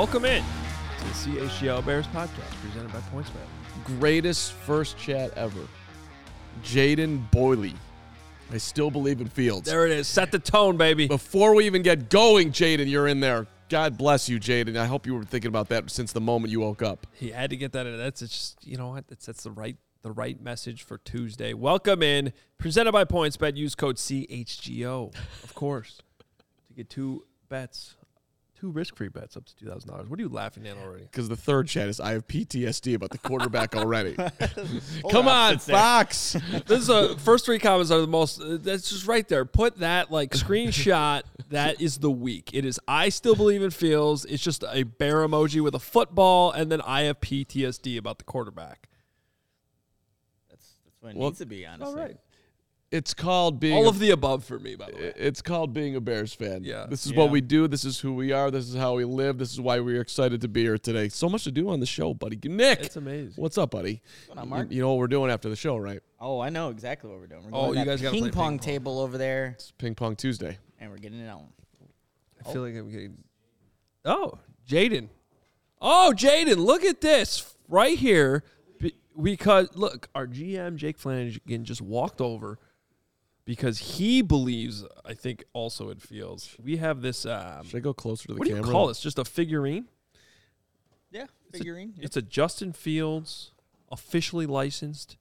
[0.00, 3.44] Welcome in to the CHGO Bears podcast presented by PointsBet.
[3.84, 5.60] Greatest first chat ever.
[6.64, 7.74] Jaden Boyley.
[8.50, 9.68] I still believe in Fields.
[9.68, 10.08] There it is.
[10.08, 11.06] Set the tone, baby.
[11.06, 13.46] Before we even get going, Jaden, you're in there.
[13.68, 14.74] God bless you, Jaden.
[14.78, 17.06] I hope you were thinking about that since the moment you woke up.
[17.12, 17.98] He had to get that in.
[17.98, 19.06] That's just you know what?
[19.06, 21.52] That's that's the right the right message for Tuesday.
[21.52, 22.32] Welcome in.
[22.56, 23.54] Presented by PointsBet.
[23.54, 26.00] Use code CHGO, of course,
[26.68, 27.96] to get two bets,
[28.60, 30.08] two risk-free bets up to two thousand dollars.
[30.08, 31.04] What are you laughing at already?
[31.04, 34.14] Because the third chat is I have PTSD about the quarterback already.
[35.10, 36.36] Come on, Fox.
[36.66, 38.40] This is a first three comments are the most.
[38.40, 39.44] uh, That's just right there.
[39.44, 41.22] Put that like screenshot.
[41.50, 42.50] that is the week.
[42.52, 42.78] It is.
[42.86, 44.24] I still believe in Fields.
[44.26, 48.24] It's just a bear emoji with a football, and then I have PTSD about the
[48.24, 48.88] quarterback.
[50.50, 51.86] That's that's what it Well, needs to be, honestly.
[52.00, 52.16] All right.
[52.90, 55.12] It's called being All a- of the above for me, by the way.
[55.16, 56.64] It's called being a Bears fan.
[56.64, 56.86] Yeah.
[56.90, 57.18] This is Yeah.
[57.18, 57.68] what we do.
[57.68, 58.50] This is who we are.
[58.50, 59.38] This is how we live.
[59.38, 61.08] This is why we're excited to be here today.
[61.08, 62.36] So much to do on the show, buddy.
[62.42, 63.34] Nick, It's amazing.
[63.40, 64.02] what's up, buddy?
[64.26, 64.72] going on, You- Mark?
[64.72, 66.02] You, know what we're doing after the show, right?
[66.18, 67.44] Oh, I know exactly what we're doing.
[67.44, 68.58] We're Oh, to you guys gotta ping pong ping pong.
[68.58, 70.58] table over there, It's Ping Pong Tuesday.
[70.80, 71.46] and we're getting it on.
[72.44, 73.18] I feel like I'm getting.
[74.04, 74.38] Oh,
[74.68, 75.10] Jaden.
[75.80, 78.42] Oh, Jaden, look at this right here.
[78.80, 82.58] Be- Because look, our GM Jake Flanagan just walked over
[83.44, 84.84] because he believes.
[85.04, 87.26] I think also it feels we have this.
[87.26, 89.00] Um, Should I go closer to the what do you call this?
[89.00, 89.86] Just a figurine.
[91.10, 91.94] Yeah, It's a- figurine.
[91.98, 93.52] It's a Justin Fields
[93.90, 95.16] officially licensed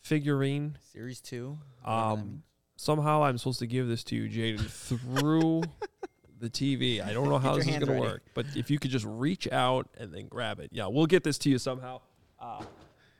[0.00, 0.78] figurine.
[0.92, 1.58] Series two.
[1.84, 2.42] Um,
[2.76, 5.62] somehow I'm supposed to give this to you, Jaden, through
[6.40, 7.04] the TV.
[7.04, 9.50] I don't know how this is going to work, but if you could just reach
[9.52, 12.00] out and then grab it, yeah, we'll get this to you somehow.
[12.40, 12.62] Uh,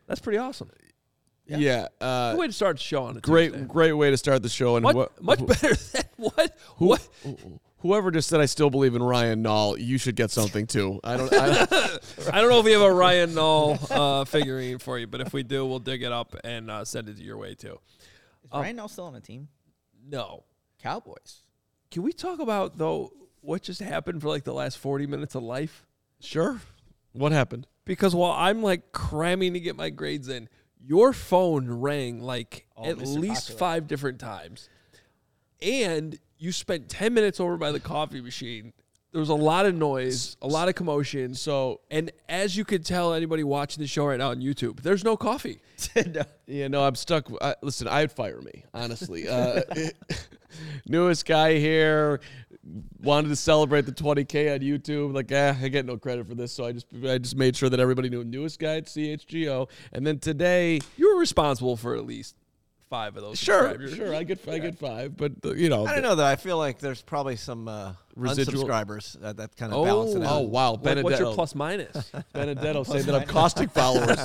[0.06, 0.70] that's pretty awesome.
[1.46, 1.56] Yeah.
[1.58, 1.86] Yeah.
[2.00, 3.66] uh, Good way to start the show on a great, Tuesday.
[3.66, 4.76] great way to start the show.
[4.76, 6.58] And Much, what, much who- better than what?
[6.76, 7.08] who- what?
[7.78, 11.00] whoever just said I still believe in Ryan Nall, you should get something too.
[11.04, 11.30] I don't.
[11.34, 11.46] I,
[12.32, 15.34] I don't know if we have a Ryan Nall uh, figurine for you, but if
[15.34, 17.78] we do, we'll dig it up and uh, send it your way too.
[18.44, 19.48] Is um, Ryan Nall still on the team?
[20.08, 20.44] No.
[20.82, 21.40] Cowboys.
[21.90, 23.12] Can we talk about though
[23.42, 25.84] what just happened for like the last forty minutes of life?
[26.20, 26.60] sure.
[27.12, 27.66] What happened?
[27.84, 30.48] because while I'm like cramming to get my grades in,
[30.86, 33.18] your phone rang like Oh, at Mr.
[33.18, 33.58] least Popular.
[33.58, 34.68] five different times.
[35.62, 38.72] And you spent 10 minutes over by the coffee machine.
[39.12, 41.34] There was a lot of noise, a lot of commotion.
[41.36, 45.04] So And as you could tell, anybody watching the show right now on YouTube, there's
[45.04, 45.60] no coffee.
[46.06, 46.22] No.
[46.46, 47.28] Yeah, no, I'm stuck.
[47.40, 49.28] I, listen, I'd fire me, honestly.
[49.28, 49.62] Uh,
[50.88, 52.20] newest guy here
[53.02, 55.14] wanted to celebrate the 20k on YouTube.
[55.14, 57.68] Like, ah, I get no credit for this, so I just I just made sure
[57.68, 59.68] that everybody knew newest guy at CHGO.
[59.92, 62.36] And then today, You were responsible for at least
[62.94, 63.38] five of those.
[63.38, 66.24] sure, sure, I get I get five, but uh, you know, I don't know though.
[66.24, 70.20] I feel like there's probably some uh, Residual- unsubscribers that, that kind of balance Oh,
[70.20, 70.48] it Oh out.
[70.48, 72.12] wow, What- what's your Benedetto, plus minus?
[72.32, 74.16] Benedetto saying that I'm caustic followers.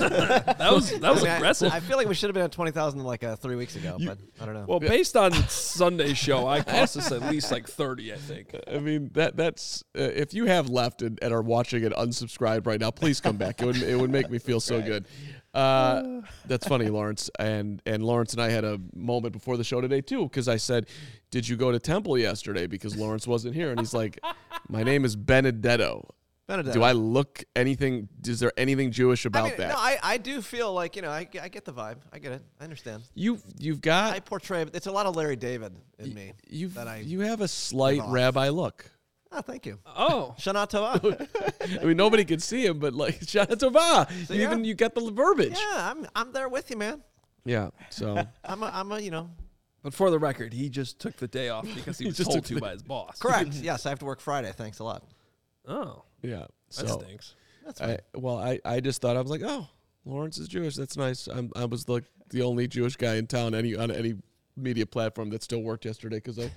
[0.60, 1.74] That was that was I mean, I- aggressive.
[1.74, 3.98] I, feel like we should have been at twenty thousand like uh, three weeks ago,
[4.06, 4.66] but I don't know.
[4.68, 8.56] well, based on Sunday's show, I cost us at least like 30, I think.
[8.72, 12.68] I mean that that's uh, if you have left and, and are watching it unsubscribed
[12.68, 13.62] right now, please come back.
[13.62, 15.06] It would it would make me feel so good.
[15.54, 17.30] Uh, that's funny, Lawrence.
[17.40, 20.58] And and Lawrence and I had a moment before the show today too, because I
[20.58, 20.88] said,
[21.32, 24.20] "Did you go to temple yesterday?" Because Lawrence wasn't here, and he's like,
[24.68, 26.08] "My name is Benedetto.
[26.50, 26.74] Benedetto.
[26.74, 28.10] Do I look anything?
[28.26, 29.70] Is there anything Jewish about I mean, that?
[29.70, 31.98] No, I, I do feel like you know I, I get the vibe.
[32.12, 32.42] I get it.
[32.60, 33.04] I understand.
[33.14, 34.66] you you've got I portray.
[34.74, 36.34] It's a lot of Larry David in me.
[36.48, 38.90] you've that I you have a slight rabbi look.
[39.32, 39.78] Oh, thank you.
[39.86, 41.80] Oh, Shana Tova.
[41.82, 44.08] I mean, nobody can see him, but like, shout out to Va.
[44.26, 44.46] So, You yeah.
[44.48, 45.52] Even you got the verbiage.
[45.58, 47.04] yeah, I'm I'm there with you, man.
[47.46, 47.70] Yeah.
[47.90, 49.30] So I'm a, I'm a you know
[49.84, 52.32] But for the record, he just took the day off because he He was just
[52.32, 53.20] told to the- by his boss.
[53.20, 53.54] correct.
[53.54, 54.52] yes, I have to work Friday.
[54.52, 55.04] Thanks a lot.
[55.68, 56.40] Oh, yeah.
[56.40, 57.36] that So stinks.
[57.66, 59.68] That's I well, I I just thought I was like, oh,
[60.06, 60.76] Lawrence is Jewish.
[60.76, 61.28] That's nice.
[61.28, 64.16] I'm I was like the only Jewish guy in town any on any
[64.58, 66.50] media platform that still worked yesterday because I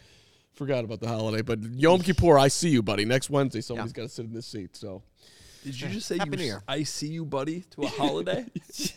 [0.55, 1.43] forgot about the holiday.
[1.43, 3.05] But Yom Kippur, I see you, buddy.
[3.05, 4.77] Next Wednesday, somebody's got to sit in this seat.
[4.77, 5.03] So
[5.65, 6.63] Did you just say Happy you New s- Year.
[6.69, 8.47] I see you, buddy, to a holiday?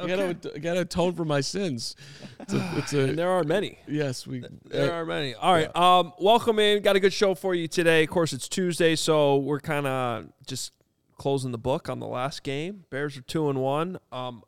[0.00, 1.96] I gotta I gotta atone for my sins.
[2.40, 3.78] It's a, it's a and there are many.
[3.88, 4.44] yes, we.
[4.66, 5.34] There uh, are many.
[5.34, 5.74] All right.
[5.74, 6.82] Um, welcome in.
[6.82, 8.04] Got a good show for you today.
[8.04, 10.72] Of course, it's Tuesday, so we're kind of just
[11.16, 12.84] closing the book on the last game.
[12.90, 13.98] Bears are two and one.
[14.12, 14.44] Um,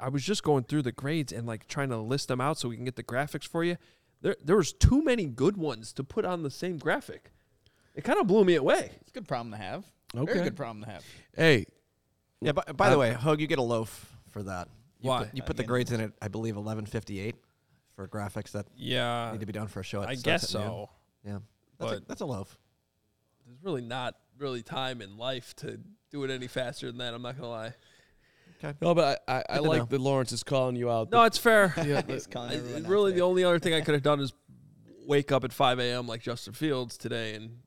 [0.00, 2.68] I was just going through the grades and like trying to list them out so
[2.68, 3.76] we can get the graphics for you.
[4.20, 7.30] There, there was too many good ones to put on the same graphic.
[7.94, 8.90] It kind of blew me away.
[9.00, 9.84] It's a good problem to have.
[10.16, 10.32] Okay.
[10.32, 11.04] Very good problem to have.
[11.36, 11.66] hey,
[12.40, 12.52] Yeah.
[12.52, 14.68] By, by the uh, way, Hug, you get a loaf for that.
[15.00, 15.24] You Why?
[15.24, 15.68] Put, you put the Again.
[15.68, 17.34] grades in at I believe 11:58
[17.94, 20.00] for graphics that Yeah, need to be done for a show.
[20.00, 20.68] That I guess at noon.
[20.70, 20.90] so.
[21.24, 21.38] Yeah.
[21.78, 22.58] That's, a, But- that's a loaf.
[23.46, 25.78] there's really not really time in life to
[26.10, 27.14] do it any faster than that.
[27.14, 27.74] I'm not gonna lie.
[28.80, 29.84] No, but I, I, I like know.
[29.86, 31.10] that Lawrence is calling you out.
[31.10, 31.72] No, it's fair.
[31.84, 33.20] yeah, He's calling I- everyone out really, today.
[33.20, 34.32] the only other thing I could have done is
[35.06, 36.06] wake up at 5 a.m.
[36.06, 37.58] like Justin Fields today, and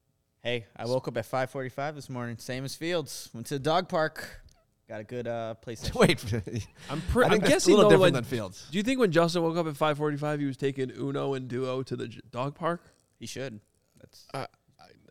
[0.44, 3.30] Hey, I woke up at 5:45 this morning, same as Fields.
[3.32, 4.42] Went to the dog park.
[4.90, 5.96] Got a good uh PlayStation.
[6.00, 7.96] Wait, I'm, I I'm guessing a little though.
[7.98, 8.68] different When, than Fields.
[8.72, 11.84] do you think when Justin woke up at 5:45, he was taking Uno and Duo
[11.84, 12.82] to the j- dog park?
[13.20, 13.60] He should.
[14.00, 14.48] That's I,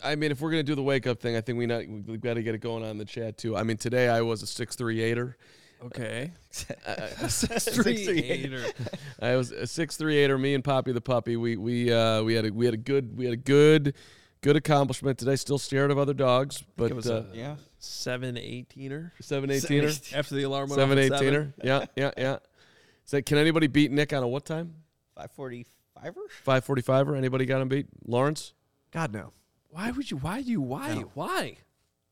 [0.03, 2.21] I mean, if we're gonna do the wake up thing, I think we not we've
[2.21, 3.57] got to get it going on in the chat too.
[3.57, 5.37] I mean, today I was a six three eighter.
[5.87, 8.65] Okay, Six three three eighter.
[9.23, 10.37] I was a six three eighter.
[10.39, 11.37] Me and Poppy the puppy.
[11.37, 13.95] We we uh we had a we had a good we had a good
[14.43, 15.37] good accomplishment today.
[15.37, 17.57] Still scared of other dogs, but it was uh, a- yeah.
[17.79, 21.17] Seven eighteener seven eighteener, after the alarm went seven off seven.
[21.17, 21.55] eighteener.
[21.65, 22.37] Yeah, yeah, yeah.
[23.07, 24.75] So can anybody beat Nick on a what time?
[25.19, 25.65] 5:45er.
[26.45, 27.87] Five forty five or anybody got him beat?
[28.07, 28.53] Lawrence.
[28.91, 29.33] God no.
[29.71, 30.19] Why would you?
[30.19, 30.61] Why do you?
[30.61, 30.95] Why?
[30.95, 31.11] No.
[31.15, 31.57] Why?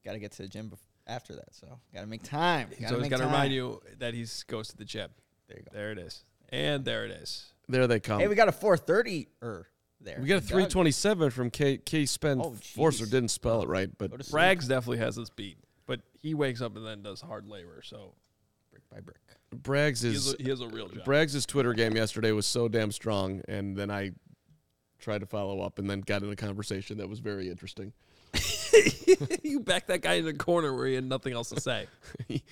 [0.05, 0.79] Got to get to the gym bef-
[1.09, 2.69] after that, so got to make time.
[2.71, 3.33] He's Gotta always make got to time.
[3.33, 5.11] remind you that he goes to the gym.
[5.49, 5.71] There you go.
[5.73, 7.53] There it is, and there it is.
[7.69, 8.21] There they come.
[8.21, 9.67] Hey, we got a 4:30 er
[10.01, 10.19] there.
[10.21, 14.11] We got a 327 from K K Spend Oh, Forcer didn't spell it right, but
[14.11, 17.21] Go to sleep Braggs definitely has us beat, but he wakes up and then does
[17.21, 18.15] hard labor, so
[18.71, 19.19] brick by brick.
[19.55, 21.05] Braggs he has is a, he has a real job.
[21.05, 24.13] Braggs' Twitter game yesterday was so damn strong, and then I
[24.99, 27.93] tried to follow up and then got in a conversation that was very interesting.
[29.43, 31.87] you backed that guy in the corner where he had nothing else to say.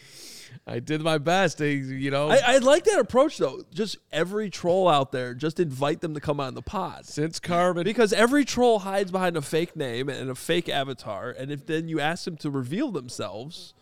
[0.66, 1.60] I did my best.
[1.60, 3.62] You know, I, I like that approach though.
[3.72, 7.06] Just every troll out there, just invite them to come on the pod.
[7.06, 11.50] since Carbon, Because every troll hides behind a fake name and a fake avatar, and
[11.50, 13.74] if then you ask them to reveal themselves,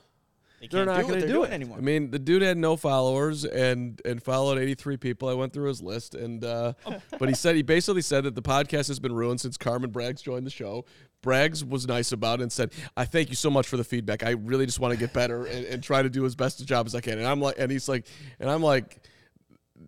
[0.61, 1.53] They They're can't gonna do it.
[1.53, 1.79] anymore.
[1.79, 5.29] I mean, the dude had no followers and and followed 83 people.
[5.29, 6.73] I went through his list, and uh,
[7.19, 10.23] but he said he basically said that the podcast has been ruined since Carman Braggs
[10.23, 10.85] joined the show.
[11.25, 14.23] Braggs was nice about it and said, "I thank you so much for the feedback.
[14.23, 16.67] I really just want to get better and, and try to do as best a
[16.67, 18.07] job as I can." And I'm like, and he's like,
[18.39, 19.01] and I'm like.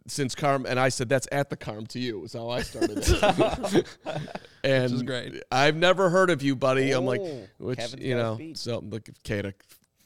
[0.08, 2.98] Since Carm and I said that's at the Carm to you is how I started
[2.98, 3.86] it.
[4.64, 5.42] and is great.
[5.50, 6.90] I've never heard of you, buddy.
[6.92, 9.54] I'm like, Oh, which Kevin's you know, so look, Kada.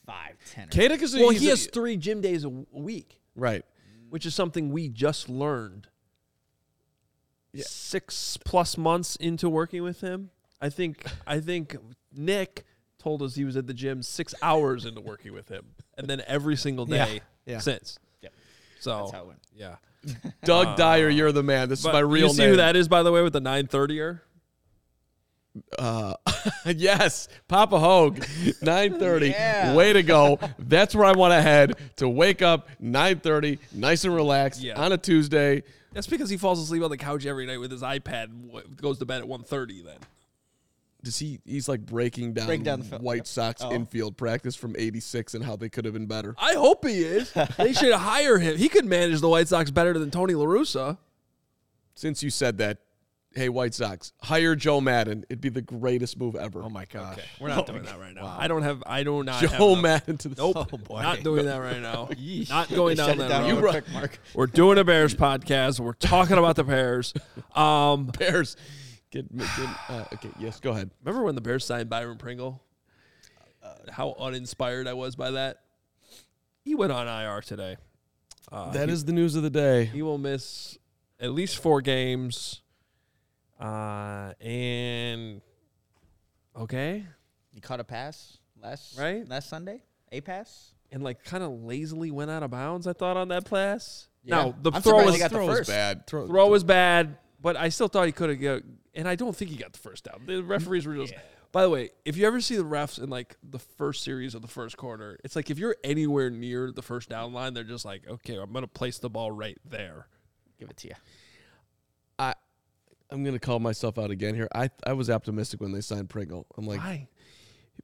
[0.07, 0.69] Five ten.
[0.69, 3.63] Kada is a, well, he's he a- has three gym days a week, right.
[4.11, 5.89] which is something we just learned
[7.57, 10.31] six plus months into working with him.
[10.61, 11.77] I think I think
[12.15, 12.65] Nick
[12.99, 15.65] told us he was at the gym six hours into working with him,
[15.97, 17.59] and then every single day yeah.
[17.59, 17.99] since.
[18.23, 18.33] Yep.
[18.81, 19.41] So That's how it went.
[19.55, 19.77] yeah.
[20.45, 21.69] Doug Dyer, you're the man.
[21.69, 22.29] This But is my real name.
[22.29, 22.51] you see name.
[22.51, 24.23] who that is, by the way, with the nine thirty-er?
[25.79, 26.15] Uh,
[26.77, 28.21] yes, Papa Hoge,
[28.63, 29.29] nine thirty.
[29.31, 29.75] Yeah.
[29.75, 30.39] Way to go!
[30.59, 34.81] That's where I want to head to wake up nine thirty, nice and relaxed Yeah.
[34.81, 35.63] on a Tuesday.
[35.93, 38.67] That's because he falls asleep on the couch every night with his iPad and w-
[38.81, 39.97] goes to bed at 1.30 Then
[41.03, 41.41] Does he?
[41.47, 43.27] He's like breaking down, Break down the fil- White yep.
[43.27, 43.73] Sox Oh.
[43.73, 46.35] infield practice from '86 and how they could have been better.
[46.39, 47.33] I hope he is.
[47.59, 48.57] they should hire him.
[48.59, 50.99] He could manage the White Sox better than Tony La Russa.
[51.95, 52.79] Since you said that,
[53.35, 55.25] hey White Sox, hire Joe Maddon.
[55.29, 56.63] It'd be the greatest move ever.
[56.63, 57.19] Oh my gosh.
[57.19, 58.37] Okay, we're not doing that right now.
[58.39, 58.83] I don't have.
[58.87, 59.41] I do not.
[59.41, 60.57] have Joe enough- Maddon to the Nope.
[60.73, 61.03] Oh, boy.
[61.03, 62.09] Not doing that right now.
[62.51, 63.49] not going down that down road.
[63.49, 64.19] You real quick, Mark.
[64.35, 65.81] We're doing a Bears podcast.
[65.81, 67.13] We're talking about the Bears.
[67.55, 68.57] Um, Bears.
[69.11, 69.47] Get, get,
[69.89, 70.91] uh, okay, yes, go ahead.
[71.05, 72.63] remember when the Bears signed Byron Pringle?
[73.63, 75.63] Uh, How uninspired I was by that.
[76.63, 77.77] He went on IR today.
[78.53, 79.87] Uh, That he- is the news of the day.
[79.87, 80.79] He will miss
[81.19, 82.63] at least four games.
[83.59, 85.43] Uh, and
[86.57, 87.05] okay,
[87.53, 89.29] he caught a pass last Right?
[89.29, 89.83] last Sunday.
[90.13, 90.73] A pass.
[90.93, 92.87] and like kind of lazily went out of bounds.
[92.87, 94.09] I thought on that pass.
[94.25, 94.37] Yeah.
[94.37, 95.71] Now the I'm throw was got the throw was first.
[95.71, 96.07] bad.
[96.07, 98.63] Throw, throw was bad, but I still thought he could have got.
[98.95, 100.23] And I don't think he got the first down.
[100.27, 101.15] The mm, referees were just.
[101.53, 104.43] By the way, if you ever see the refs in like the first series of
[104.43, 107.85] the first quarter, it's like if you're anywhere near the first down line, they're just
[107.85, 110.07] like, okay, I'm gonna place the ball right there.
[110.61, 110.95] Give it to you.
[112.19, 112.35] I
[113.11, 114.49] I'm gonna call myself out again here.
[114.55, 116.47] I I was optimistic when they signed Pringle.
[116.57, 117.09] I'm like Why?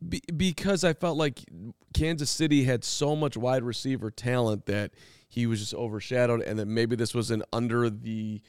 [0.06, 1.40] be, because I felt like
[1.94, 4.92] Kansas City had so much wide receiver talent that
[5.28, 8.40] he was just overshadowed, and that maybe this was an under the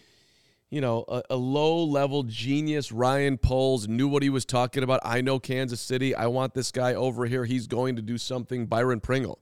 [0.69, 2.91] you know, a, a low level genius.
[2.91, 5.00] Ryan Poles knew what he was talking about.
[5.03, 6.13] I know Kansas City.
[6.13, 7.45] I want this guy over here.
[7.45, 8.65] He's going to do something.
[8.65, 9.39] Byron Pringle.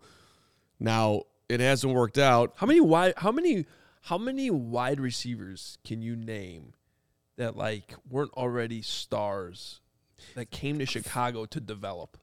[0.80, 2.54] Now it hasn't worked out.
[2.58, 3.14] How many wide?
[3.18, 3.66] How many?
[4.02, 6.74] How many wide receivers can you name
[7.38, 9.82] that like weren't already stars
[10.36, 12.18] that came to Chicago to develop?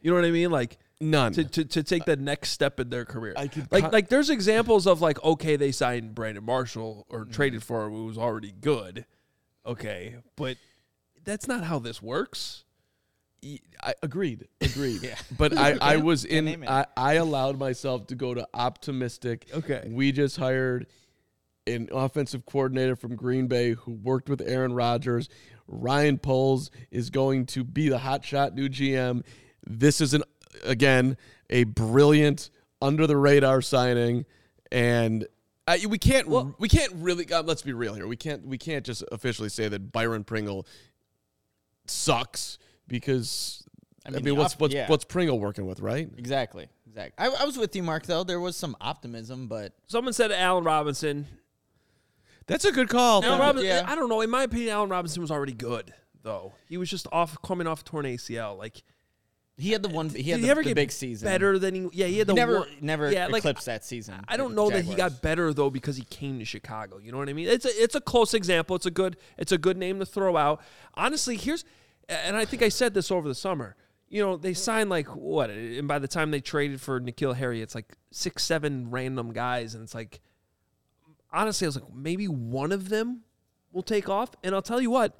[0.00, 0.50] You know what I mean?
[0.50, 1.32] Like None.
[1.32, 3.32] to, to, to take the next step in their career.
[3.36, 7.24] I could like con- like there's examples of like okay they signed Brandon Marshall or
[7.24, 7.32] Mm.
[7.32, 9.06] traded for him who was already good.
[9.64, 10.56] Okay, but
[11.24, 12.64] that's not how this works.
[13.82, 15.02] I agreed, agreed.
[15.02, 15.14] Yeah.
[15.38, 16.64] But I, I was in.
[16.68, 19.48] I, I allowed myself to go to optimistic.
[19.54, 19.88] Okay.
[19.90, 20.86] We just hired
[21.66, 25.28] an offensive coordinator from Green Bay who worked with Aaron Rodgers.
[25.66, 29.24] Ryan Poles is going to be the hotshot new GM.
[29.66, 30.22] This is an
[30.64, 31.16] again
[31.48, 32.50] a brilliant
[32.82, 34.24] under the radar signing,
[34.72, 35.26] and
[35.66, 36.28] uh, we can't
[36.58, 38.06] we can't really uh, let's be real here.
[38.06, 40.66] We can't we can't just officially say that Byron Pringle
[41.86, 43.64] sucks because
[44.04, 44.88] I I mean, mean, what's op- what's yeah.
[44.88, 46.08] what's Pringle working with, right?
[46.16, 46.68] Exactly.
[46.88, 47.24] Exactly.
[47.24, 48.06] I, I was with you, Mark.
[48.06, 51.26] Though there was some optimism, but Someone said Allen Robinson.
[52.46, 53.24] That's a good call.
[53.24, 53.46] Allen Yeah.
[53.46, 53.68] Robinson.
[53.68, 53.84] Yeah.
[53.86, 54.22] I don't know.
[54.22, 55.92] In my opinion, Allen Robinson was already good
[56.22, 56.52] though.
[56.68, 58.58] He was just off coming off torn ACL.
[58.58, 58.82] Like
[59.60, 60.08] he had the one.
[60.08, 61.26] He had did the, he ever the get big season.
[61.26, 61.88] better than he?
[61.92, 64.16] Yeah, he had the He never, one- never Yeah, like eclipsed that season.
[64.28, 66.98] I don't know that he got better though because he came to Chicago.
[66.98, 67.48] You know what I mean?
[67.48, 68.76] It's a it's a close example.
[68.76, 70.62] It's a good it's a good name to throw out.
[70.94, 71.64] Honestly, here's
[72.08, 73.76] and I think I said this over the summer.
[74.08, 77.62] You know, they signed like what, and by the time they traded for N'Keal Harry,
[77.62, 80.20] it's like six, seven random guys, and it's like
[81.32, 83.20] honestly, I was like maybe one of them
[83.72, 84.30] will take off.
[84.42, 85.16] And I'll tell you what,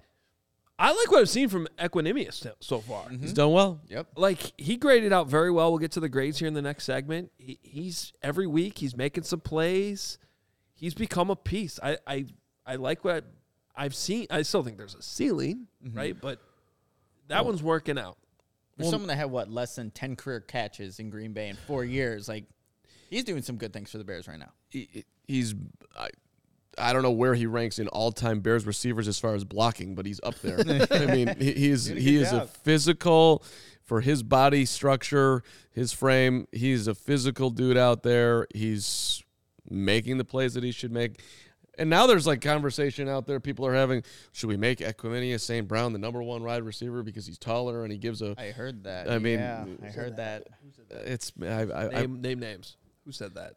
[0.81, 3.05] I like what I've seen from Equanimeous so- so far.
[3.05, 3.21] Mm-hmm.
[3.23, 3.81] He's done well.
[3.89, 4.09] Yep.
[4.17, 5.71] Like he graded out very well.
[5.71, 7.31] We'll get to the grades here in the next segment.
[7.37, 10.19] He, he's every week he's making some plays.
[10.75, 11.79] He's become a piece.
[11.83, 12.27] I I,
[12.65, 13.27] I like what
[13.77, 14.27] I've seen.
[14.31, 15.97] I still think there's a ceiling, mm-hmm.
[15.97, 16.19] right?
[16.19, 16.41] But
[17.29, 17.45] that oh.
[17.45, 18.17] one's working out.
[18.79, 21.85] For someone that had what less than ten career catches in Green Bay in four
[21.85, 22.45] years, like
[23.11, 24.53] he's doing some good things for the Bears right now.
[24.71, 25.55] he, he's
[25.95, 26.09] I,
[26.79, 30.07] I don't know where he ranks in all-time Bears receivers as far as blocking, but
[30.07, 30.59] he's up there.
[30.91, 33.43] I mean, he, he's he is a physical
[33.83, 36.47] for his body structure, his frame.
[36.53, 38.47] He's a physical dude out there.
[38.55, 39.23] He's
[39.69, 41.21] making the plays that he should make.
[41.79, 43.41] And now there's like conversation out there.
[43.41, 45.67] People are having, should we make Equanimeous St.
[45.67, 48.35] Brown the number one wide receiver because he's taller and he gives a.
[48.39, 49.11] I heard that.
[49.11, 50.47] I mean, yeah, I heard that.
[50.91, 52.77] It's I I, I Name, name names.
[53.07, 53.55] Who said that?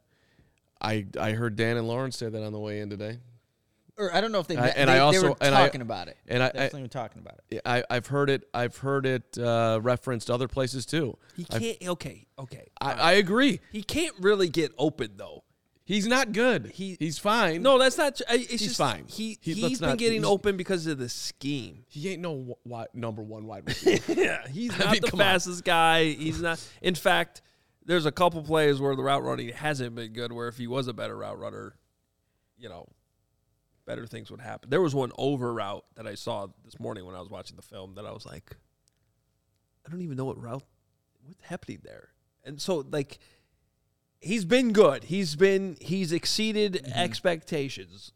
[0.83, 3.19] I I heard Dan and Lawrence say that on the way in today.
[3.95, 5.63] Or I don't know if they I- and they, I they also- were and I-
[5.65, 6.17] talking about it.
[6.27, 7.61] and I definitely I, were talking about it.
[7.63, 8.43] I I've heard it.
[8.53, 11.17] I've heard it uh, referenced other places too.
[11.37, 11.89] He I've- can't.
[11.91, 12.67] Okay, okay.
[12.81, 13.59] I, I agree.
[13.71, 15.43] he can't really get open though.
[15.85, 16.71] He's not good.
[16.73, 17.61] He- he's fine.
[17.61, 18.19] No, that's not.
[18.29, 19.03] It's He's just fine.
[19.07, 21.83] He He- he's let's been not- getting he's- open because of the scheme.
[21.87, 24.13] he ain't no wi- wi- number one wide receiver.
[24.13, 25.25] Yeah, he's not mean, the come on.
[25.27, 26.05] fastest guy.
[26.05, 26.59] He's not.
[26.81, 27.41] In fact,
[27.85, 30.31] there's a couple plays where the route running hasn't been good.
[30.31, 31.75] Where if he was a better route runner,
[32.57, 32.87] you know,
[33.85, 34.69] better things would happen.
[34.69, 37.61] There was one over route that I saw this morning when I was watching the
[37.61, 38.55] film that I was like,
[39.85, 40.63] I don't even know what route,
[41.25, 42.09] what's happening there.
[42.45, 43.19] And so like,
[44.21, 45.03] he's been good.
[45.05, 46.97] He's been he's exceeded Mm-hmm.
[46.99, 48.13] expectations,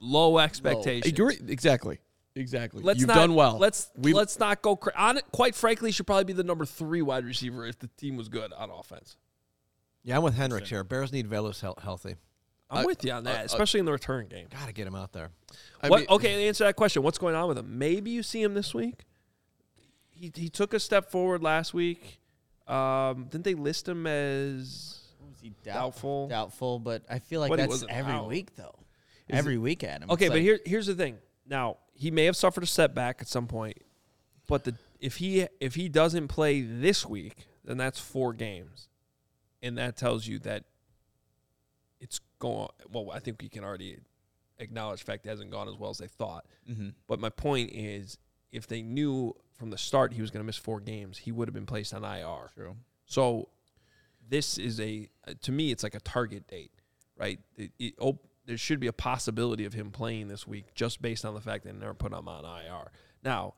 [0.00, 1.12] low expectations.
[1.12, 1.38] agree.
[1.48, 1.98] Exactly.
[2.36, 2.82] Exactly.
[2.82, 3.58] Let's You've not, done well.
[3.58, 4.74] Let's We've- let's not go.
[4.76, 7.78] Cra- on it, quite frankly, he should probably be the number three wide receiver if
[7.78, 9.16] the team was good on offense.
[10.02, 10.82] Yeah, I'm with Henrich here.
[10.84, 12.16] Bears need Velus hel- healthy.
[12.70, 14.48] I'm I- with you on that, uh, especially in the return game.
[14.50, 15.30] Got to get him out there.
[15.80, 16.00] I what?
[16.00, 17.02] mean- okay, answer that question.
[17.02, 17.78] What's going on with him?
[17.78, 19.04] Maybe you see him this week.
[20.10, 22.20] He he took a step forward last week.
[22.66, 26.28] Um, didn't they list him as was he Doubtful.
[26.28, 28.28] Doubtful, but I feel like But that's every out.
[28.28, 28.74] week though.
[29.28, 30.10] Is every week at him.
[30.10, 30.26] okay?
[30.26, 31.18] It's But like, here here's the thing.
[31.46, 33.78] Now he may have suffered a setback at some point,
[34.46, 38.88] but the if he if he doesn't play this week, then that's four games,
[39.62, 40.64] and that tells you that
[42.00, 42.68] it's going.
[42.90, 43.98] Well, I think we can already
[44.58, 46.46] acknowledge the fact it hasn't gone as well as they thought.
[46.70, 46.94] Mhm.
[47.06, 48.18] But my point is,
[48.52, 51.48] if they knew from the start he was going to miss four games, he would
[51.48, 52.50] have been placed on IR.
[52.54, 52.76] True.
[53.06, 53.48] So
[54.28, 55.08] this is a
[55.42, 56.72] to me it's like a target date,
[57.16, 57.40] right?
[57.56, 61.24] It, it, op- there should be a possibility of him playing this week just based
[61.24, 62.90] on the fact that they never put him on IR.
[63.22, 63.54] Now,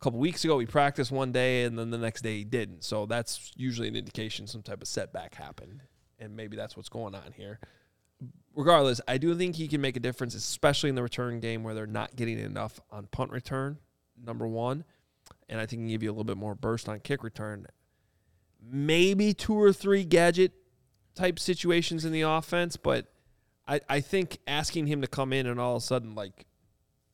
[0.00, 2.84] a couple weeks ago he practiced one day and then the next day he didn't.
[2.84, 5.82] So that's usually an indication some type of setback happened,
[6.18, 7.58] and maybe that's what's going on here.
[8.54, 11.74] Regardless, I do think he can make a difference, especially in the return game where
[11.74, 13.78] they're not getting enough on punt return.
[14.22, 14.84] Number one,
[15.48, 17.66] and I think he can give you a little bit more burst on kick return
[18.62, 20.52] maybe two or three gadget
[21.14, 23.06] type situations in the offense, but
[23.70, 26.44] I, I think asking him to come in and all of a sudden like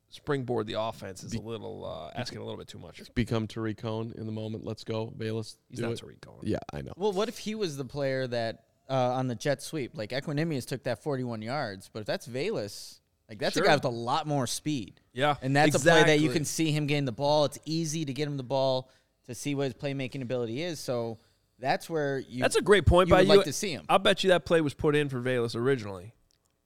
[0.08, 2.98] springboard the offense is a little uh, asking a little bit too much.
[3.00, 4.64] It's become Tarik Cohen in the moment.
[4.64, 5.56] Let's go, Velus.
[5.68, 5.98] He's not it.
[5.98, 6.40] Tarik Cohen.
[6.42, 6.92] Yeah, I know.
[6.96, 10.64] Well, what if he was the player that uh, on the jet sweep, like Equanimeous
[10.66, 13.64] took that 41 yards, but if that's Velus, like that's Sure.
[13.64, 16.44] a guy with a lot more speed, Yeah, and that's a play that you can
[16.44, 17.44] see him getting the ball.
[17.44, 18.88] It's easy to get him the ball
[19.26, 20.78] to see what his playmaking ability is.
[20.80, 21.18] So
[21.58, 22.40] that's where you.
[22.42, 23.36] That's a great point you by would you.
[23.36, 23.84] like to see him.
[23.88, 26.14] I'll bet you that play was put in for Velus originally.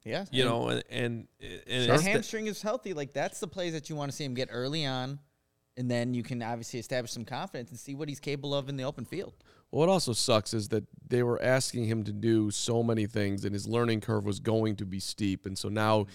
[0.04, 2.92] Yeah, You know, and and, and that it's the- hamstring is healthy.
[2.94, 5.18] Like that's the plays that you want to see him get early on,
[5.76, 8.76] and then you can obviously establish some confidence and see what he's capable of in
[8.76, 9.34] the open field.
[9.70, 13.44] Well, What also sucks is that they were asking him to do so many things,
[13.44, 15.46] and his learning curve was going to be steep.
[15.46, 16.06] And so now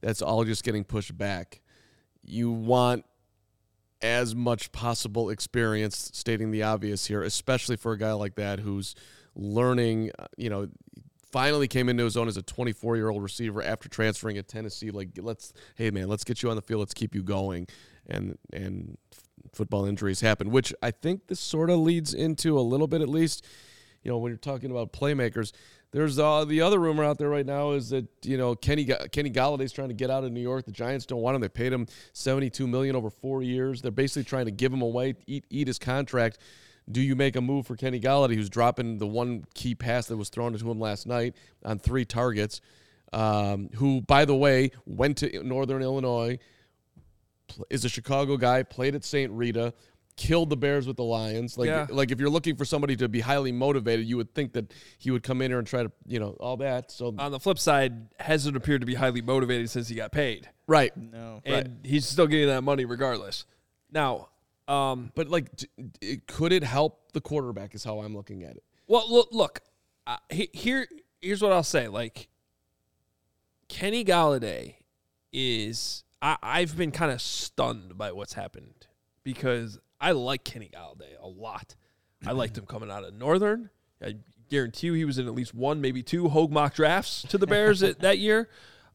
[0.00, 1.60] that's all just getting pushed back.
[2.22, 3.04] You want
[4.02, 8.94] as much possible experience, stating the obvious here, especially for a guy like that who's
[9.34, 10.68] learning, uh, you know,
[11.36, 14.90] finally came into his own as a 24 year old receiver after transferring at Tennessee.
[14.90, 16.80] Like, let's, hey man, let's get you on the field.
[16.80, 17.66] Let's keep you going.
[18.06, 18.96] And and
[19.52, 23.10] football injuries happen, which I think this sort of leads into a little bit at
[23.10, 23.44] least.
[24.02, 25.52] You know, when you're talking about playmakers,
[25.90, 29.30] there's uh, the other rumor out there right now is that you know Kenny Kenny
[29.30, 30.64] Golladay's trying to get out of New York.
[30.64, 31.42] The Giants don't want him.
[31.42, 33.82] They paid him 72 million over four years.
[33.82, 36.38] They're basically trying to give him away, eat eat his contract.
[36.90, 40.16] Do you make a move for Kenny Golladay, who's dropping the one key pass that
[40.16, 42.60] was thrown to him last night on three targets?
[43.12, 46.38] Um, who, by the way, went to Northern Illinois,
[47.70, 49.30] is a Chicago guy, played at St.
[49.32, 49.72] Rita,
[50.16, 51.56] killed the Bears with the Lions.
[51.58, 51.86] Like, Yeah.
[51.90, 55.10] like if you're looking for somebody to be highly motivated, you would think that he
[55.10, 56.90] would come in here and try to, you know, all that.
[56.90, 60.48] So, On the flip side, hasn't appeared to be highly motivated since he got paid,
[60.66, 60.96] right.
[60.96, 61.40] No.
[61.44, 63.44] and he's still getting that money regardless.
[63.92, 64.28] Now,
[64.68, 65.50] um, But like,
[66.26, 67.74] could it help the quarterback?
[67.74, 68.64] Is how I'm looking at it.
[68.86, 69.60] Well, look, look
[70.06, 70.86] uh, he- here.
[71.20, 71.88] Here's what I'll say.
[71.88, 72.28] Like
[73.68, 74.76] Kenny Golladay
[75.32, 76.04] is.
[76.22, 78.86] I, I've been kind of stunned by what's happened
[79.22, 81.76] because I like Kenny Golladay a lot.
[82.26, 83.70] I liked him coming out of Northern.
[84.02, 84.16] I
[84.48, 87.46] guarantee you he was in at least one, maybe two Hoge mock drafts to the
[87.46, 88.48] Bears that, that year.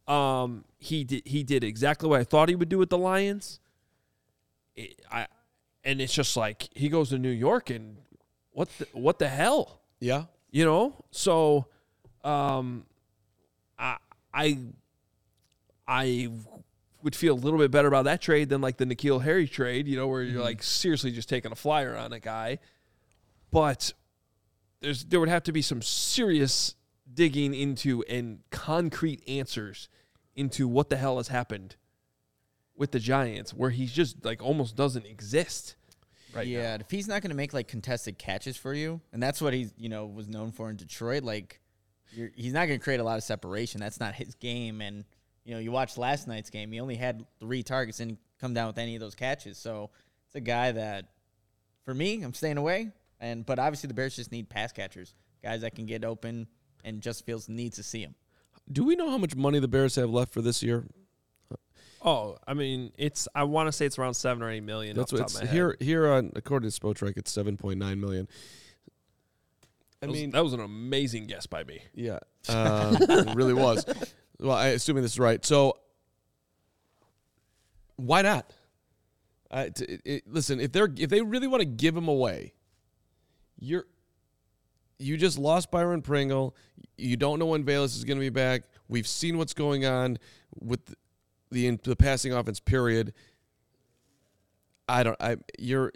[0.08, 3.60] Um, he did he did exactly what I thought he would do with the Lions.
[4.76, 5.28] It, I
[5.84, 7.98] and it's just like he goes to New York and
[8.52, 9.82] what the, what the hell?
[10.00, 10.26] Yeah.
[10.50, 11.68] you know so
[12.24, 12.86] um
[13.78, 13.98] i
[14.34, 14.58] i
[15.88, 16.30] i
[17.04, 19.88] would feel a little bit better about that trade than like the N'Keal Harry trade
[19.88, 22.58] you know where you're like seriously just taking a flyer on a guy
[23.52, 23.94] but
[24.82, 26.76] there's there would have to be some serious
[27.14, 29.88] digging into and concrete answers
[30.36, 31.76] into what the hell has happened
[32.76, 35.76] with the Giants where he just like almost doesn't exist
[36.34, 36.54] right now.
[36.54, 39.54] yeah, if he's not going to make like contested catches for you, and that's what
[39.54, 41.60] he's you know was known for in Detroit, like
[42.12, 43.80] you're, he's not going to create a lot of separation.
[43.80, 44.82] That's not his game.
[44.82, 45.06] And
[45.46, 48.68] you know, you watched last night's game; he only had three targets and come down
[48.68, 49.58] with any of those catches.
[49.58, 49.92] So
[50.26, 51.10] it's a guy that,
[51.84, 52.92] for me, I'm staying away.
[53.20, 56.48] And but obviously the Bears just need pass catchers, guys that can get open,
[56.84, 58.16] and just Fields needs to see him.
[58.72, 60.86] Do we know how much money the Bears have left for this year?
[62.04, 63.28] Oh, I mean, it's.
[63.36, 64.96] I want to say it's around seven or eight million.
[64.96, 65.54] That's what it's of my head.
[65.56, 65.78] here.
[65.80, 68.28] Here on according to Spotrac, it's 7.9 million.
[70.02, 71.82] I That was- mean, that was an amazing guess by me.
[71.94, 72.18] Yeah,
[72.50, 73.86] uh, it really was.
[74.40, 75.46] Well, I assuming this is right.
[75.46, 75.78] So,
[77.98, 78.52] why not?
[79.76, 82.54] T- it- it- listen, if they're if they really want to give him away,
[83.60, 83.86] you're
[84.98, 86.56] you just lost Byron Pringle.
[86.98, 88.64] You don't know when Velus is going to be back.
[88.88, 90.18] We've seen what's going on
[90.60, 90.96] with
[91.52, 92.60] the the, the passing offense.
[92.60, 93.14] Period.
[94.88, 95.18] I don't.
[95.22, 95.92] I you're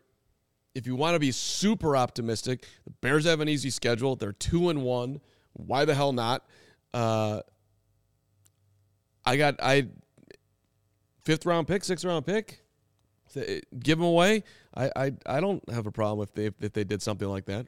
[0.73, 4.15] if you want to be super optimistic, the Bears have an easy schedule.
[4.15, 5.21] They're two and one.
[5.53, 6.45] Why the hell not?
[6.93, 7.41] Uh,
[9.25, 9.87] I got I
[11.23, 12.61] fifth round pick, sixth round pick.
[13.33, 14.43] Give them away.
[14.75, 17.67] I, I I don't have a problem if they if they did something like that.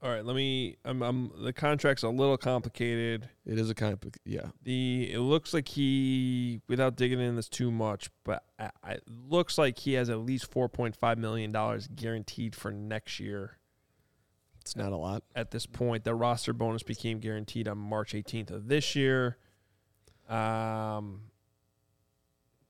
[0.00, 0.76] All right, let me.
[0.84, 1.32] I'm, I'm.
[1.42, 3.28] The contract's a little complicated.
[3.44, 4.46] It is a kind of yeah.
[4.62, 9.02] The it looks like he, without digging in this too much, but I, I, it
[9.08, 13.58] looks like he has at least four point five million dollars guaranteed for next year.
[14.60, 15.24] It's not a lot.
[15.34, 19.36] At this point, the roster bonus became guaranteed on March 18th of this year.
[20.28, 21.22] Um.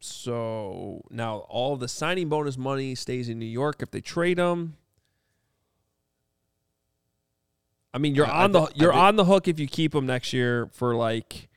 [0.00, 4.76] So now all the signing bonus money stays in New York if they trade him.
[7.94, 10.06] I mean, you're I- I on the you're on the hook if you keep him
[10.06, 11.48] next year for like.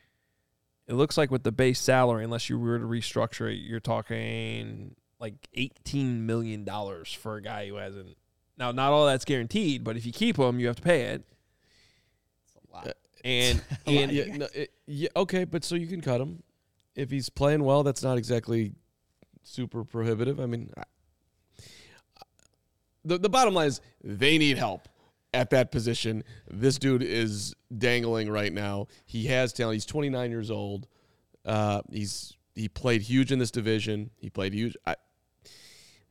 [0.87, 4.95] It looks like with the base salary, unless you were to restructure it, you're talking
[5.19, 8.17] like eighteen million dollars for a guy who hasn't.
[8.57, 11.23] Now, not all that's guaranteed, but if you keep him, you have to pay it.
[12.43, 12.87] It's a lot.
[12.87, 16.43] Uh, and and yeah, no, it- yeah, okay, but so you can cut him
[16.95, 17.83] if he's playing well.
[17.83, 18.73] That's not exactly
[19.43, 20.39] super prohibitive.
[20.41, 20.83] I mean, I,
[23.05, 24.89] the the bottom line is they need help
[25.33, 26.23] at that position.
[26.49, 28.87] This dude is dangling right now.
[29.05, 29.75] He has talent.
[29.75, 30.87] He's 29 years old.
[31.45, 34.11] Uh, he's he played huge in this division.
[34.17, 34.75] He played huge.
[34.85, 34.95] I,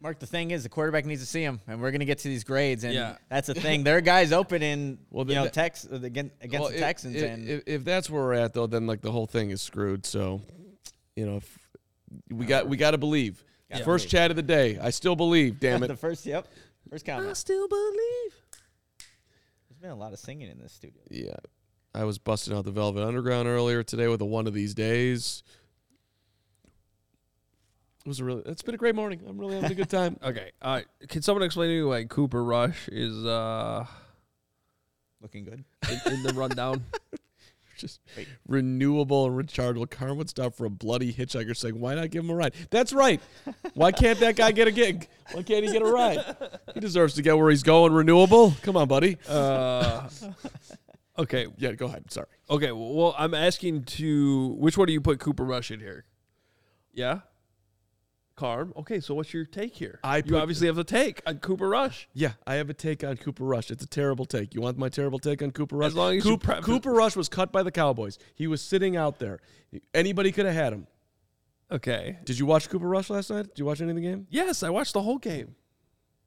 [0.02, 2.28] Mark, the thing is, the quarterback needs to see him, and we're gonna get to
[2.28, 3.16] these grades, and Yeah.
[3.28, 3.84] that's the thing.
[3.84, 7.16] There are guys open in Well, you know that- Tex against against well, the Texans,
[7.16, 9.60] if, and if, if that's where we're at, though, then like the whole thing is
[9.60, 10.06] screwed.
[10.06, 10.40] So,
[11.16, 11.58] you know, if
[12.30, 14.10] we got we got to believe Gotta First believe.
[14.10, 14.78] chat of the day.
[14.80, 15.60] I still believe.
[15.60, 15.88] Damn it.
[15.88, 16.48] the first, yep.
[16.88, 18.34] First I still believe.
[19.80, 21.00] There's been a lot of singing in this studio.
[21.10, 21.36] Yeah.
[21.94, 25.42] I was busting out the Velvet Underground earlier today with a one of these days.
[28.04, 28.42] It was a really.
[28.44, 29.22] It's been a great morning.
[29.26, 30.18] I'm really having a good time.
[30.22, 30.50] Okay.
[30.60, 30.86] All right.
[31.08, 33.86] Can someone explain to me why Cooper Rush is uh,
[35.22, 35.64] Looking good.
[35.90, 36.84] in, in the rundown?
[37.80, 38.28] Just Wait.
[38.46, 42.30] renewable and rechargeable car would stop for a bloody hitchhiker saying, "Why not give him
[42.30, 43.20] a ride?" That's right.
[43.74, 45.08] Why can't that guy get a gig?
[45.32, 46.36] Why can't he get a ride?
[46.74, 47.92] He deserves to get where he's going.
[47.92, 48.54] Renewable.
[48.62, 49.16] Come on, buddy.
[49.28, 50.08] Uh,
[51.18, 51.46] okay.
[51.56, 52.10] Yeah, go ahead.
[52.12, 52.26] Sorry.
[52.48, 52.72] Okay.
[52.72, 56.04] Well, I'm asking to which one do you put Cooper Rush in here?
[56.92, 57.20] Yeah.
[58.40, 58.72] Carm.
[58.76, 59.00] Okay.
[59.00, 60.00] So what's your take here?
[60.02, 62.08] I you put- obviously have a take on Cooper Rush.
[62.14, 63.70] Yeah, I have a take on Cooper Rush.
[63.70, 64.54] It's a terrible take.
[64.54, 65.88] You want my terrible take on Cooper Rush?
[65.88, 68.18] As long as you Coop- prep- Cooper Rush was cut by the Cowboys.
[68.34, 69.40] He was sitting out there.
[69.92, 70.86] Anybody could have had him.
[71.70, 72.18] Okay.
[72.24, 73.48] Did you watch Cooper Rush last night?
[73.48, 74.26] Did you watch any of the game?
[74.30, 75.54] Yes, I watched the whole game.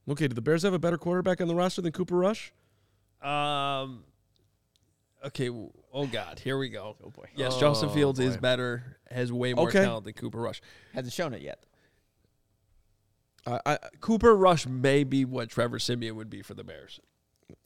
[0.07, 2.53] Okay, did the Bears have a better quarterback on the roster than Cooper Rush?
[3.21, 4.03] Um.
[5.25, 5.49] Okay.
[5.49, 6.39] Oh God.
[6.39, 6.97] Here we go.
[7.03, 7.25] Oh boy.
[7.35, 9.81] Yes, Justin Oh, Fields is better, has way more Okay.
[9.83, 10.61] talent than Cooper Rush.
[10.93, 11.63] Hasn't shown it yet.
[13.45, 16.99] I, I, Cooper Rush may be what Trevor Siemian would be for the Bears.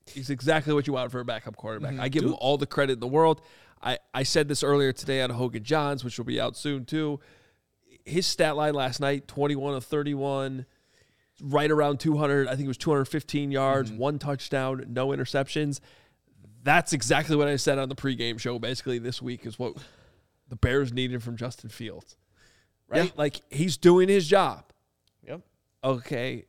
[0.06, 1.94] He's exactly what you want for a backup quarterback.
[1.94, 2.02] Mm-hmm.
[2.02, 3.42] I give him all the credit in the world.
[3.82, 6.86] I, I said this earlier today on Hoge and Jahns, which will be out soon
[6.86, 7.20] too.
[8.06, 10.66] His stat line last night 21 of 31,
[11.42, 12.48] right around 200.
[12.48, 14.00] I think it was 215 yards, mm-hmm.
[14.00, 15.80] one touchdown, no interceptions.
[16.64, 19.76] That's exactly what I said on the pregame show basically this week is what
[20.50, 22.16] the Bears needed from Justin Fields.
[22.88, 23.06] Right?
[23.06, 23.12] Yeah.
[23.16, 24.64] Like he's doing his job.
[25.84, 26.46] Okay,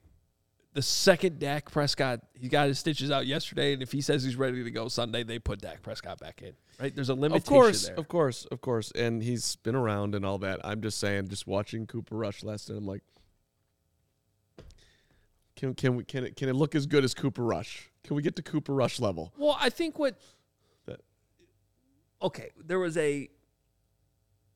[0.74, 4.36] the second Dak Prescott, he got his stitches out yesterday, and if he says he's
[4.36, 6.52] ready to go Sunday, they put Dak Prescott back in.
[6.80, 6.94] Right?
[6.94, 7.96] There's a limitation of course, there.
[7.96, 8.92] of course, of course.
[8.92, 10.60] And he's been around and all that.
[10.64, 13.02] I'm just saying, just watching Cooper Rush last night, I'm like,
[15.56, 17.90] can can we can it can it look as good as Cooper Rush?
[18.04, 19.32] Can we get to Cooper Rush level?
[19.36, 20.16] Well, I think what
[20.86, 21.00] That-
[22.22, 23.28] okay, there was a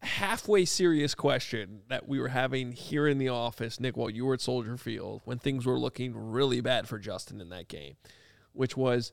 [0.03, 4.35] halfway serious question that we were having here in the office, Nick, while you were
[4.35, 7.97] at Soldier Field, when things were looking really bad for Justin in that game,
[8.53, 9.13] which was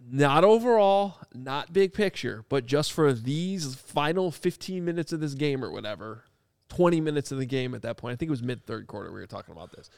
[0.00, 5.64] not overall, not big picture, but just for these final 15 minutes of this game
[5.64, 6.24] or whatever,
[6.68, 8.12] 20 minutes of the game at that point.
[8.12, 9.90] I think it was mid third quarter we were talking about this.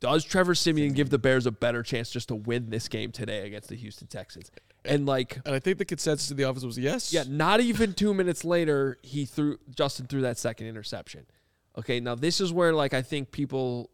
[0.00, 3.46] Does Trevor Siemian give the Bears a better chance just to win this game today
[3.46, 4.50] against the Houston Texans?
[4.84, 7.12] And like, And I think the consensus in the office was yes.
[7.12, 11.26] yeah, not even two minutes later, he threw Justin threw that second interception.
[11.76, 13.90] Okay, now this is where like I think people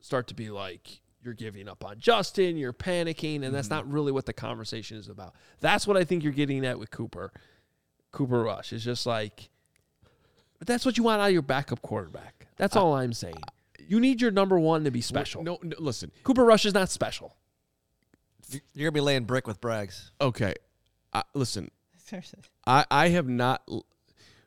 [0.00, 3.76] start to be like, you're giving up on Justin, you're panicking, and that's mm-hmm.
[3.76, 5.34] not really what the conversation is about.
[5.60, 7.32] That's what I think you're getting at with Cooper.
[8.12, 9.50] Cooper Rush is just like,
[10.58, 12.46] but that's what you want out of your backup quarterback.
[12.56, 13.42] That's all I'm saying.
[13.88, 15.42] You need your number one to be special.
[15.42, 16.12] No, no, listen.
[16.22, 17.34] Cooper Rush is not special.
[18.74, 20.10] You're gonna be laying brick with Braggs.
[20.20, 20.54] Okay,
[21.12, 21.70] I, listen.
[22.66, 23.62] I I have not.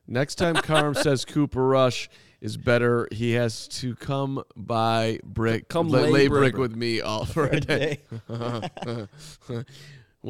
[0.08, 2.10] Next time Carm says Cooper Rush
[2.42, 6.54] is better, he has to come by brick, Come lay, lay lay brick.
[6.54, 8.00] brick with me all for a day.
[8.28, 9.08] we'll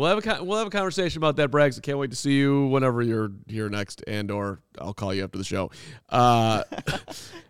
[0.07, 1.77] have a we'll have a conversation about that, Braggs.
[1.77, 5.23] I can't wait to see you whenever you're here next, and or I'll call you
[5.23, 5.71] after the show.
[6.09, 6.63] Uh,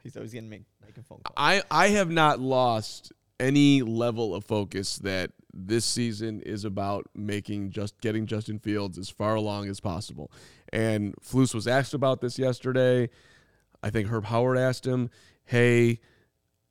[0.04, 1.34] He's always getting make, making phone calls.
[1.38, 7.72] I I have not lost any level of focus that this season is about making
[7.72, 10.32] just getting Justin Fields as far along as possible.
[10.72, 13.10] And Flus was asked about this yesterday.
[13.84, 15.10] I think Herb Howard asked him,
[15.44, 16.00] "Hey,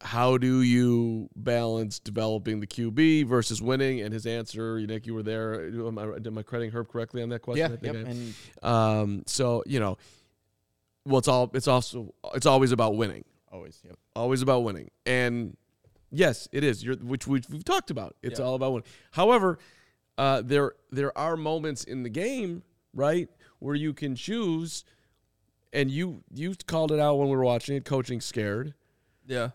[0.01, 5.13] how do you balance developing the QB versus winning?" And his answer, you Nick, you
[5.15, 5.67] were there.
[5.67, 7.79] Am I, am I crediting Herb correctly on that question?
[7.83, 8.17] I Yep.
[8.63, 9.99] I- um, so you know,
[11.05, 13.81] well, it's all it's also it's always about winning always.
[13.85, 13.97] Yep.
[14.17, 14.91] always about winning.
[15.07, 15.57] And
[16.11, 16.83] yes, it is.
[16.85, 18.17] You're, which we've, we've talked about.
[18.23, 18.47] It's Yeah.
[18.47, 18.89] all about winning.
[19.13, 19.59] However,
[20.19, 22.63] uh, there there are moments in the game,
[22.95, 24.85] right, where you can choose.
[25.73, 28.75] And you you called it out when we were watching it, coaching scared.
[29.27, 29.51] Yeah.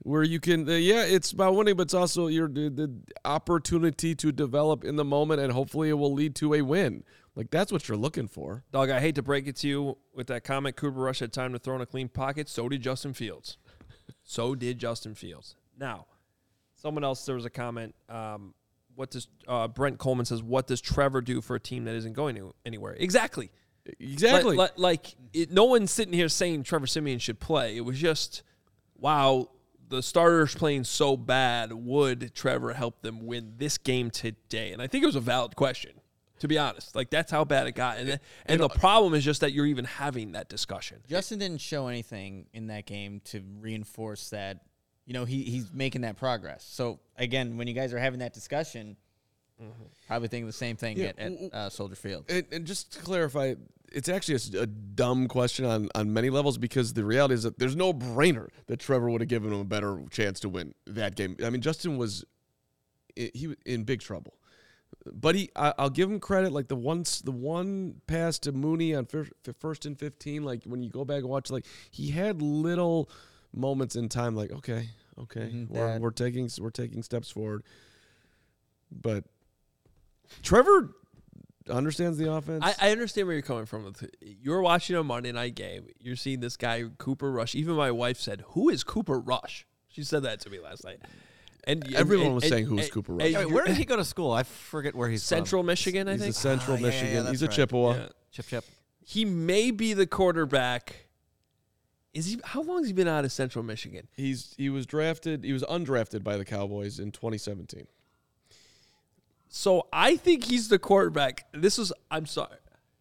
[0.00, 2.92] Where you can, uh, yeah, it's about winning, but it's also your the, the
[3.24, 7.04] opportunity to develop in the moment, and hopefully it will lead to a win.
[7.36, 8.64] Like that's what you're looking for.
[8.72, 10.76] Dog, I hate to break it to you with that comment.
[10.76, 12.48] Cooper Rush had time to throw in a clean pocket.
[12.48, 13.58] So did Justin Fields.
[14.22, 15.56] so did Justin Fields.
[15.78, 16.06] Now,
[16.74, 17.94] someone else, there was a comment.
[18.08, 18.54] Um,
[18.94, 20.42] what does uh, Brent Coleman says?
[20.42, 22.94] What does Trevor do for a team that isn't going anywhere?
[22.98, 23.50] Exactly.
[23.98, 24.56] Exactly.
[24.56, 27.76] Like, like, like it, no one's sitting here saying Trevor Siemian should play.
[27.76, 28.42] It was just,
[28.96, 29.50] wow,
[29.88, 31.72] the starters playing so bad.
[31.72, 34.72] Would Trevor help them win this game today?
[34.72, 35.92] And I think it was a valid question.
[36.40, 39.40] To be honest, like that's how bad it got, and and the problem is just
[39.42, 40.98] that you're even having that discussion.
[41.08, 44.60] Justin didn't show anything in that game to reinforce that.
[45.06, 46.64] You know, he he's making that progress.
[46.68, 48.96] So again, when you guys are having that discussion,
[50.08, 52.24] probably thinking the same thing Yeah, at, at w- uh, Soldier Field.
[52.28, 53.54] And, and just to clarify,
[53.92, 57.44] it's actually a s- a, dumb question on, on many levels because the reality is
[57.44, 60.74] that there's no brainer that Trevor would have given him a better chance to win
[60.86, 61.36] that game.
[61.44, 62.24] I mean, Justin was
[63.18, 64.34] i- he was in big trouble,
[65.12, 66.52] but he I, I'll give him credit.
[66.52, 69.28] Like the once the one pass to Mooney on fir-
[69.58, 73.08] first and fifteen, like when you go back and watch, like he had little
[73.52, 74.34] moments in time.
[74.34, 77.62] Like okay, okay, Mhm, we're, we're taking we're taking steps forward,
[78.90, 79.24] but
[80.42, 80.90] Trevor
[81.70, 82.62] understands the offense.
[82.64, 83.94] I, I understand where you're coming from.
[84.20, 85.86] You're watching a Monday night game.
[86.00, 87.54] You're seeing this guy Cooper Rush.
[87.54, 90.98] Even my wife said, "Who is Cooper Rush?" She said that to me last night.
[91.66, 93.76] And and- Everyone and- was and- saying, "Who's and- Cooper and Rush?" Wait, where did
[93.76, 94.30] he go to school?
[94.32, 96.34] I forget where he's Central Michigan, I He's a think.
[96.36, 97.14] Central Ah, yeah, yeah, Michigan.
[97.24, 97.54] that's He's a right.
[97.56, 97.94] Chippewa.
[97.96, 98.08] Yeah.
[98.32, 98.64] Chip Chip.
[99.06, 101.06] He may be the quarterback.
[102.12, 102.40] Is he?
[102.44, 104.08] How long has he been out of Central Michigan?
[104.12, 105.42] He's he was drafted.
[105.44, 107.86] He was undrafted by the Cowboys in 2017.
[109.48, 111.46] So I think he's the quarterback.
[111.52, 111.92] This is.
[112.10, 112.56] I'm sorry.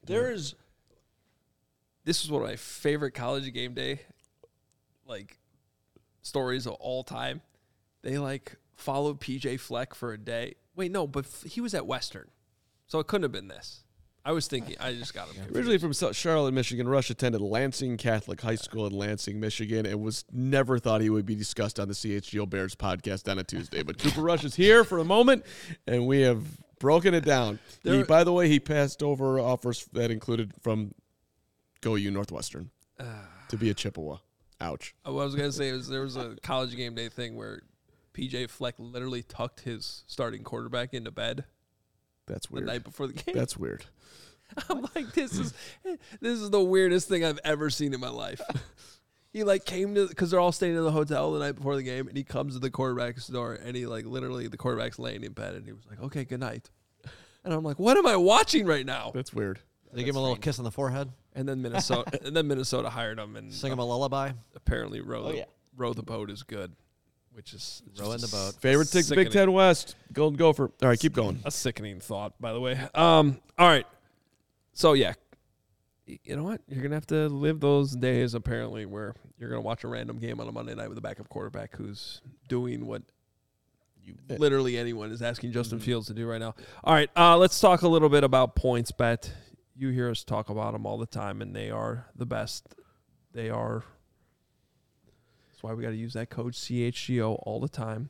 [0.05, 0.55] There is.
[2.05, 4.01] This is one of my favorite college game day,
[5.07, 5.39] like,
[6.21, 7.41] stories of all time.
[8.03, 10.55] They like followed PJ Fleck for a day.
[10.75, 12.29] Wait, no, but f- he was at Western,
[12.87, 13.83] so it couldn't have been this.
[14.25, 14.75] I was thinking.
[14.79, 15.35] I just got him.
[15.35, 15.55] confused.
[15.57, 20.23] Originally from Charlotte, Michigan, Rush attended Lansing Catholic High School in Lansing, Michigan, and was
[20.31, 23.83] never thought he would be discussed on the CHGO Bears podcast on a Tuesday.
[23.83, 25.43] But Cooper Rush is here for a moment,
[25.87, 26.41] and we have
[26.79, 27.59] broken it down.
[27.83, 30.93] He, by the way, he passed over offers that included from
[31.81, 32.69] Go U Northwestern
[33.49, 34.17] to be a Chippewa.
[34.61, 34.95] Ouch.
[35.05, 37.61] Uh, What I was gonna say is there was a college game day thing where
[38.13, 41.45] PJ Fleck literally tucked his starting quarterback into bed
[42.27, 42.67] That's the weird.
[42.67, 43.35] night before the game.
[43.35, 43.85] That's weird.
[44.69, 45.53] I'm like, this is
[46.21, 48.41] this is the weirdest thing I've ever seen in my life.
[49.33, 51.81] he like came to because they're all staying in the hotel the night before the
[51.83, 55.23] game, and he comes to the quarterback's door, and he like literally the quarterback's laying
[55.23, 56.69] in bed, and he was like, "Okay, good night."
[57.43, 59.59] And I'm like, "What am I watching right now?" That's weird.
[59.91, 61.11] They he give him a little kiss on the forehead?
[61.33, 64.31] And then Minnesota, and then Minnesota hired him, and Sing him uh, a lullaby?
[64.55, 65.43] apparently row Oh, the, yeah.
[65.75, 66.73] row the boat is good,
[67.33, 68.55] which is rowing the boat.
[68.61, 70.71] Favorite tick, sickening- Big Ten West, Golden Gopher.
[70.81, 71.39] All right, keep going.
[71.45, 72.79] A sickening thought, by the way.
[72.93, 73.85] Um, all right.
[74.73, 75.13] So yeah,
[76.05, 76.61] you know what?
[76.67, 80.39] You're gonna have to live those days apparently where you're gonna watch a random game
[80.39, 83.03] on a Monday night with a backup quarterback who's doing what
[84.01, 86.55] you literally anyone is asking Justin Fields to do right now.
[86.83, 89.29] All right, uh, let's talk a little bit about PointsBet.
[89.75, 92.75] You hear us talk about them all the time, and they are the best.
[93.33, 93.83] They are.
[95.63, 98.09] Why we got to use that code CHGO all the time.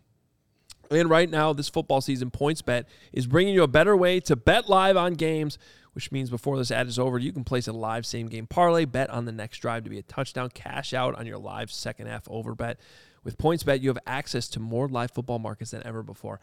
[0.90, 4.70] And right now, this football season, PointsBet is bringing you a better way to bet
[4.70, 5.60] live on games,
[5.94, 8.86] which means before this ad is over, you can place a live same game parlay,
[8.86, 12.08] bet on the next drive to be a touchdown, cash out on your live second
[12.08, 12.80] half over bet.
[13.24, 16.40] With PointsBet, you have access to more live football markets than ever before.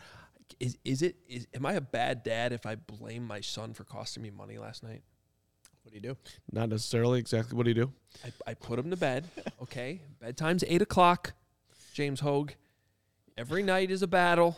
[0.60, 3.82] Is is it is am I a bad dad if I blame my son for
[3.82, 5.02] costing me money last night?
[5.82, 6.16] What do you do?
[6.52, 7.92] Not necessarily exactly what do you do?
[8.24, 9.24] I, I put him to bed.
[9.62, 11.34] Okay, bedtime's eight o'clock.
[11.92, 12.56] James Hoge.
[13.36, 14.56] Every night is a battle.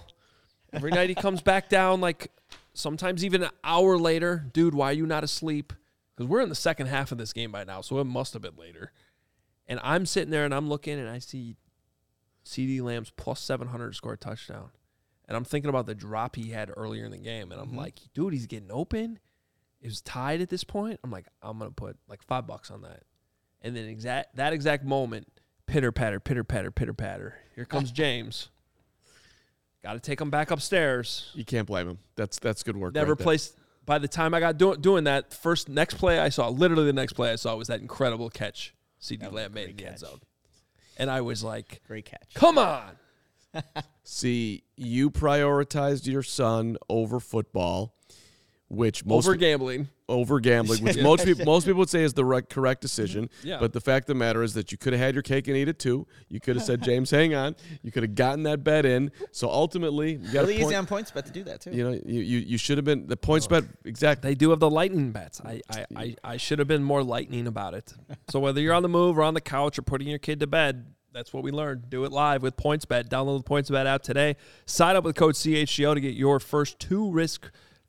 [0.72, 2.30] Every night he comes back down like
[2.72, 4.46] sometimes even an hour later.
[4.52, 5.72] Dude, why are you not asleep?
[6.14, 8.42] Because we're in the second half of this game by now, so it must have
[8.42, 8.92] been later.
[9.66, 11.56] And I'm sitting there and I'm looking and I see
[12.44, 14.70] CeeDee Lamb's plus seven hundred to score a touchdown.
[15.26, 17.78] And I'm thinking about the drop he had earlier in the game, and I'm mm-hmm.
[17.78, 19.18] like, dude, he's getting open.
[19.82, 21.00] It was tied at this point.
[21.04, 23.02] I'm like, I'm gonna put like five bucks on that.
[23.60, 25.28] And then exact that exact moment,
[25.66, 27.34] pitter patter, pitter patter, pitter patter.
[27.54, 28.48] Here comes James.
[29.82, 31.32] Got to take him back upstairs.
[31.34, 31.98] You can't blame him.
[32.14, 32.94] That's that's good work.
[32.94, 33.24] Never right there.
[33.24, 33.56] placed.
[33.84, 36.92] By the time I got do- doing that, first next play I saw, literally the
[36.92, 39.86] next play I saw was that incredible catch CeeDee That Lamb made in great the
[39.90, 40.20] end zone,
[40.96, 42.32] and I was like, Great catch.
[42.34, 42.92] "Come on!"
[44.04, 47.96] See, you prioritized your son over football,
[48.72, 49.88] which most Over gambling.
[50.08, 53.24] over gambling, which most people most people would say is the right, correct decision.
[53.24, 53.48] Mm-hmm.
[53.48, 53.58] Yeah.
[53.60, 55.56] But the fact of the matter is that you could have had your cake and
[55.56, 56.06] eat it too.
[56.28, 59.12] You could have said, "James, hang on." You could have gotten that bet in.
[59.30, 61.70] So ultimately, you got Really point, easy on points bet to do that too.
[61.72, 64.30] You know, you, you you should have been the PointsBet exactly.
[64.30, 65.42] They do have the lightning bets.
[65.44, 67.92] I, I, I, I should have been more lightning about it.
[68.30, 70.46] So whether you're on the move or on the couch or putting your kid to
[70.46, 71.90] bed, that's what we learned.
[71.90, 73.08] Do it live with PointsBet.
[73.10, 74.36] Download the PointsBet app today.
[74.64, 77.10] Sign up with code CHGO to get your first two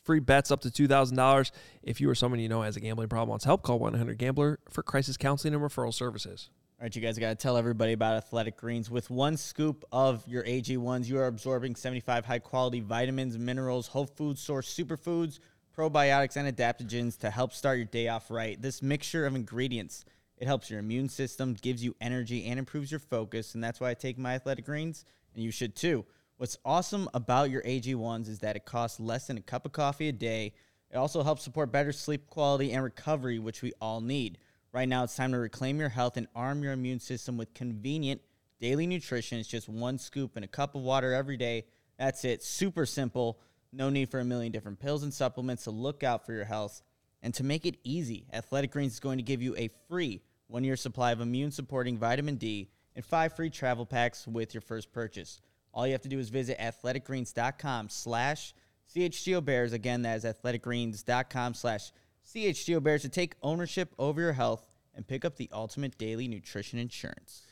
[0.03, 1.51] risk-free bets up to $2,000.
[1.81, 4.83] If you or someone you know has a gambling problem wants help, call 1-800-GAMBLER for
[4.83, 6.49] crisis counseling and referral services.
[6.79, 8.91] All right, you guys got to tell everybody about Athletic Greens.
[8.91, 14.05] With one scoop of your AG1s, you are absorbing 75 high quality vitamins, minerals, whole
[14.05, 15.39] food source superfoods,
[15.77, 18.61] probiotics, and adaptogens to help start your day off right.
[18.61, 20.03] This mixture of ingredients,
[20.37, 23.55] it helps your immune system, gives you energy, and improves your focus.
[23.55, 26.05] And that's why I take my athletic greens, and you should too.
[26.43, 30.09] What's awesome about your AG1s is that it costs less than a cup of coffee
[30.09, 30.51] a day.
[30.91, 34.39] It also helps support better sleep quality and recovery, which we all need.
[34.73, 38.19] Right now, it's time to reclaim your health and arm your immune system with convenient
[38.59, 39.39] daily nutrition.
[39.39, 41.63] It's just one scoop and a cup of water every day.
[41.97, 42.43] That's it.
[42.43, 43.39] Super simple.
[43.71, 46.81] No need for a million different pills and supplements to look out for your health.
[47.21, 50.65] And to make it easy, Athletic Greens is going to give you a free one
[50.65, 54.91] year supply of immune supporting vitamin D and five free travel packs with your first
[54.91, 55.39] purchase.
[55.73, 58.53] All you have to do is visit athleticgreens.com slash
[58.93, 59.73] CHGO Bears.
[59.73, 61.91] Again, that is athleticgreens.com slash
[62.25, 66.77] CHGO Bears to take ownership over your health and pick up the ultimate daily nutrition
[66.77, 67.43] insurance.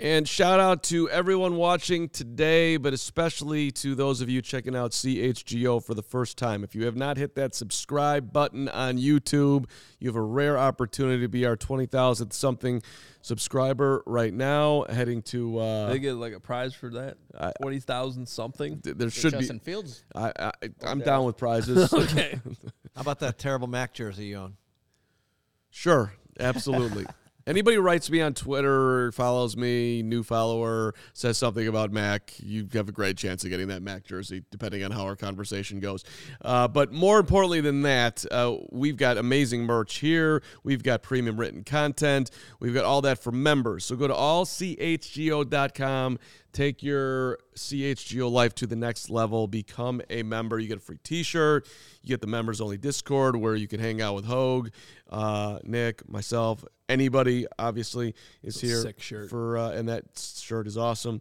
[0.00, 4.90] And shout out to everyone watching today, but especially to those of you checking out
[4.90, 6.64] CHGO for the first time.
[6.64, 9.66] If you have not hit that subscribe button on YouTube,
[10.00, 12.82] you have a rare opportunity to be our 20,000th something
[13.22, 14.84] subscriber right now.
[14.88, 15.58] Heading to.
[15.60, 17.16] Uh, They get like a prize for that.
[17.38, 18.80] I- Twenty thousand something.
[18.80, 19.64] th- there should Justin be.
[19.64, 20.02] Fields.
[20.14, 20.52] I, I,
[20.84, 21.92] I'm down with prizes.
[21.92, 22.40] Okay.
[22.96, 24.56] How about that terrible Mac jersey you own?
[25.70, 27.06] Sure, absolutely.
[27.46, 32.88] Anybody writes me on Twitter, follows me, new follower, says something about Mac, you have
[32.88, 36.04] a great chance of getting that Mac jersey, depending on how our conversation goes.
[36.40, 40.42] Uh, but more importantly than that, uh, we've got amazing merch here.
[40.62, 42.30] We've got premium written content.
[42.60, 43.84] We've got all that for members.
[43.84, 46.18] So go to allchgo.com.
[46.54, 49.48] Take your CHGO life to the next level.
[49.48, 50.58] Become a member.
[50.60, 51.66] You get a free T-shirt.
[52.00, 54.70] You get the members only Discord where you can hang out with Hoge,
[55.10, 57.48] uh, Nick, myself, anybody.
[57.58, 58.14] Obviously
[58.44, 59.30] is here sick shirt.
[59.30, 61.20] for, uh, and that shirt is awesome.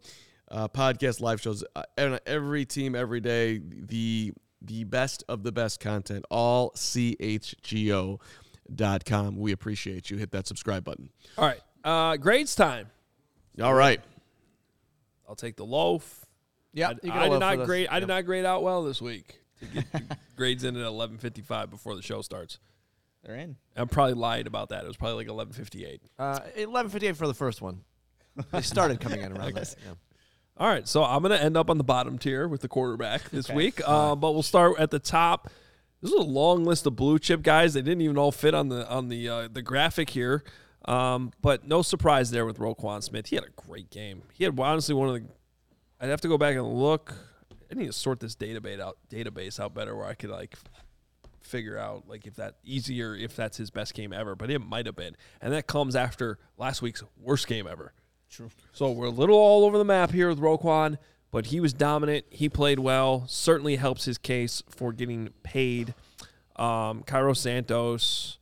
[0.51, 3.59] Uh, podcast live shows uh, and every team every day.
[3.59, 6.25] The the best of the best content.
[6.29, 8.19] All chgo.com.
[9.37, 10.17] We appreciate you.
[10.17, 11.09] Hit that subscribe button.
[11.39, 11.59] All right.
[11.83, 12.91] Uh, grades time.
[13.61, 13.99] All right.
[15.27, 16.25] I'll take the loaf.
[16.73, 17.65] Yeah, I, you get did loaf for not this.
[17.67, 17.87] grade.
[17.89, 18.15] I did Yep.
[18.17, 19.39] not grade out well this week.
[19.59, 19.85] To get
[20.35, 22.59] grades in at eleven fifty five before the show starts.
[23.23, 23.55] They're in.
[23.75, 24.83] I'm probably lying about that.
[24.83, 26.01] It was probably like eleven fifty eight.
[26.19, 27.81] Uh, Eleven fifty-eight for the first one.
[28.51, 29.75] They started coming in around that.
[29.85, 29.93] Yeah.
[30.57, 33.47] All right, so I'm gonna end up on the bottom tier with the quarterback this
[33.49, 33.55] Okay.
[33.55, 33.81] week.
[33.85, 35.49] Uh, but we'll start at the top.
[36.01, 37.73] This is a long list of blue chip guys.
[37.75, 40.43] They didn't even all fit on the on the uh, the graphic here.
[40.85, 43.27] Um, but no surprise there with Roquan Smith.
[43.27, 44.23] He had a great game.
[44.33, 45.23] He had honestly one of the.
[45.99, 47.13] I'd have to go back and look.
[47.71, 50.55] I need to sort this database out database out better where I could like
[51.41, 54.35] figure out like if that easier if that's his best game ever.
[54.35, 57.93] But it might have been, and that comes after last week's worst game ever.
[58.29, 58.49] True.
[58.73, 60.97] So we're a little all over the map here with Roquan,
[61.31, 62.25] but he was dominant.
[62.29, 63.25] He played well.
[63.27, 65.93] Certainly helps his case for getting paid.
[66.55, 68.39] Um, Cairo Santos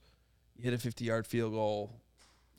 [0.60, 1.91] hit a 50 yard field goal.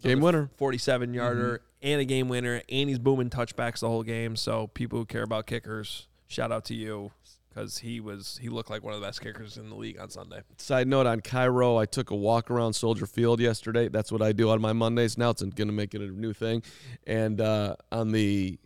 [0.03, 0.51] Game winner.
[0.57, 4.37] 47 yarder and a game winner, and he's booming touchbacks the whole game.
[4.37, 7.13] So people who care about kickers, shout out to you
[7.49, 10.09] because he was he looked like one of the best kickers in the league on
[10.11, 10.41] Sunday.
[10.57, 13.89] Side note on Cairo, I took a walk around Soldier Field yesterday.
[13.89, 15.19] That's what I do on my Mondays.
[15.19, 16.63] Now it's going to make it a new thing.
[17.07, 18.59] And uh, on the,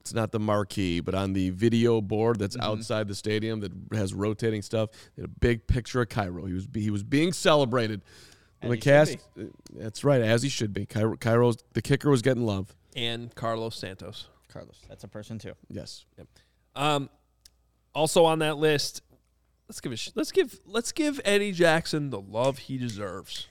[0.00, 4.14] it's not the marquee, but on the video board that's outside the stadium that has
[4.14, 6.46] rotating stuff, they had a big picture of Cairo.
[6.46, 8.02] He was he was being celebrated.
[8.62, 9.18] As the cast,
[9.74, 10.86] that's right, as he should be.
[10.86, 12.74] Cairo, Cairo's the kicker was getting love.
[12.94, 14.28] And Carlos Santos.
[14.48, 14.80] Carlos.
[14.88, 15.52] That's a person too.
[15.68, 16.06] Yes.
[16.74, 17.10] Um,
[17.94, 19.02] also on that list,
[19.68, 23.48] let's give a sh- let's give let's give Eddie Jackson the love he deserves.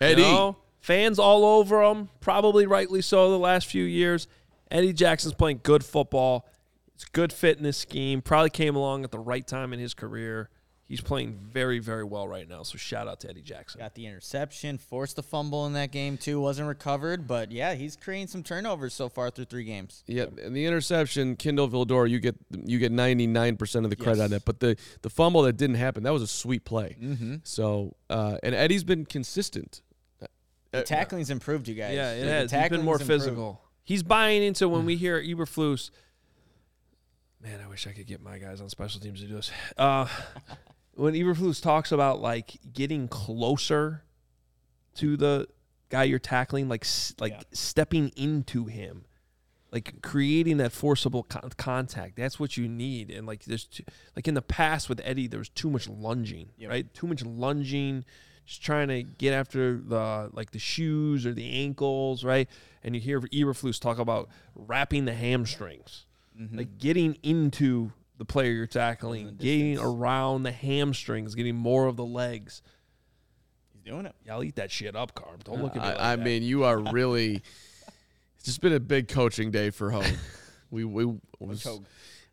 [0.00, 0.22] You Eddie.
[0.22, 0.56] know?
[0.84, 3.30] fans all over him, probably rightly so.
[3.30, 4.28] The last few years,
[4.70, 6.46] Eddie Jackson's playing good football.
[6.94, 8.20] It's good fit in this scheme.
[8.20, 10.50] Probably came along at the right time in his career.
[10.94, 12.62] He's playing very, very well right now.
[12.62, 13.80] So shout out to Eddie Jackson.
[13.80, 16.40] Got the interception, forced the fumble in that game too.
[16.40, 20.04] Wasn't recovered, but yeah, he's creating some turnovers so far through three games.
[20.06, 23.96] Yeah, and the interception, Kindle Vildor, you get you get ninety nine percent of the
[23.96, 24.24] credit Yes.
[24.26, 24.44] on that.
[24.44, 26.96] But the the fumble that didn't happen, that was a sweet play.
[27.02, 27.34] Mm-hmm.
[27.42, 29.82] So uh, and Eddie's been consistent.
[30.70, 31.94] The tackling's improved, you guys.
[31.94, 32.42] Yeah, it The has.
[32.42, 33.10] He's been tackling's more improved.
[33.24, 33.60] physical.
[33.84, 35.90] He's buying into when we hear Eberflus.
[37.42, 39.50] Man, I wish I could get my guys on special teams to do this.
[39.76, 40.08] Uh,
[40.96, 44.02] when Eberflus talks about like getting closer
[44.96, 45.48] to the
[45.90, 46.86] guy you're tackling, like
[47.18, 47.42] like Yeah.
[47.52, 49.04] stepping into him,
[49.72, 52.16] like creating that forcible con- contact.
[52.16, 53.10] That's what you need.
[53.10, 53.84] And like there's too,
[54.16, 56.70] like in the past with Eddie, there was too much lunging, Yep.
[56.70, 56.94] right?
[56.94, 58.04] Too much lunging,
[58.46, 62.48] just trying to get after the like the shoes or the ankles, right?
[62.82, 66.04] And you hear Eberflus talk about wrapping the hamstrings,
[66.38, 66.56] Mhm.
[66.56, 71.96] like getting into the player you're tackling, the getting around the hamstrings, getting more of
[71.96, 72.62] the legs.
[73.72, 74.14] He's doing it.
[74.24, 75.38] Yeah, I'll eat that shit up, Carm.
[75.44, 75.88] Don't look at me.
[75.88, 76.24] like I, I that.
[76.24, 77.42] mean, you are really.
[78.36, 80.14] It's just been a big coaching day for Hoge.
[80.70, 81.06] we we
[81.40, 81.66] was,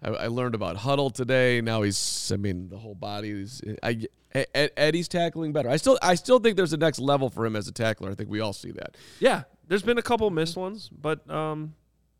[0.03, 1.61] I, I learned about huddle today.
[1.61, 2.31] Now he's.
[2.33, 3.61] I mean, the whole body is.
[3.81, 4.01] I
[4.33, 5.69] Eddie's tackling better.
[5.69, 8.09] I still I still think there's a next level for him as a tackler.
[8.11, 8.95] I think we all see that.
[9.19, 11.73] yeah, there's been a couple missed ones, but um,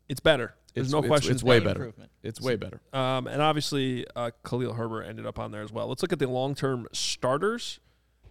[0.08, 0.54] it's better.
[0.74, 1.32] There's It's- no question.
[1.32, 1.70] it's way better.
[1.84, 2.10] improvement.
[2.22, 2.80] It's way better.
[2.92, 5.88] Um, and obviously, uh, Khalil Herbert ended up on there as well.
[5.88, 7.80] Let's look at the long-term starters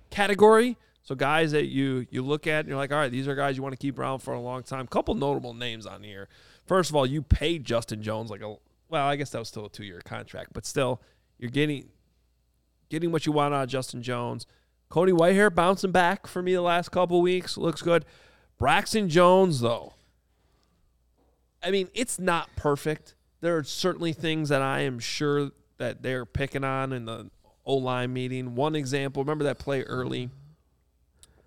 [0.10, 0.78] category.
[1.04, 3.58] So guys that you you look at and you're like, all right, these are guys
[3.58, 4.88] you want to keep around for a long time.
[4.88, 6.30] Couple notable names on here.
[6.66, 8.56] First of all, you paid Justin Jones like a
[8.88, 11.02] well, I guess that was still a two-year contract, but still,
[11.40, 11.90] you're getting
[12.90, 14.46] getting what you want out of Justin Jones.
[14.90, 18.06] Cody Whitehair bouncing back for me the last couple weeks looks good.
[18.60, 19.94] Braxton Jones though,
[21.64, 23.16] I mean, it's not perfect.
[23.42, 27.30] There are certainly things that I am sure that they're picking on in the
[27.66, 28.56] O line meeting.
[28.56, 30.30] One example, remember that play early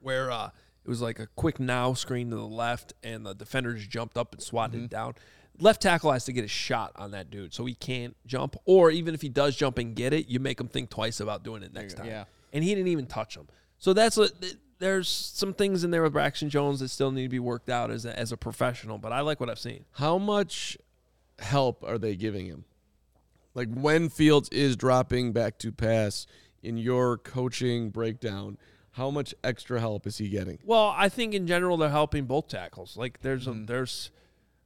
[0.01, 0.51] where uh,
[0.84, 4.34] it was like a quick now screen to the left and the defenders jumped up
[4.34, 5.14] and swatted it down.
[5.61, 8.57] Left tackle has to get a shot on that dude so he can't jump.
[8.64, 11.45] Or even if he does jump and get it, you make him think twice about
[11.45, 12.07] doing it next time.
[12.07, 12.24] yeah.
[12.53, 13.47] And he didn't even touch him.
[13.78, 14.28] So that's a,
[14.78, 17.90] there's some things in there with Braxton Jones that still need to be worked out
[17.90, 19.84] as a, as a professional, but I like what I've seen.
[19.92, 20.76] How much
[21.39, 22.64] help are they giving him?
[23.55, 26.26] Like when Fields is dropping back to pass
[26.62, 28.59] in your coaching breakdown,
[28.93, 30.59] how much extra help is he getting?
[30.64, 32.97] Well, I think in general they're helping both tackles.
[32.97, 34.11] Like there's a, there's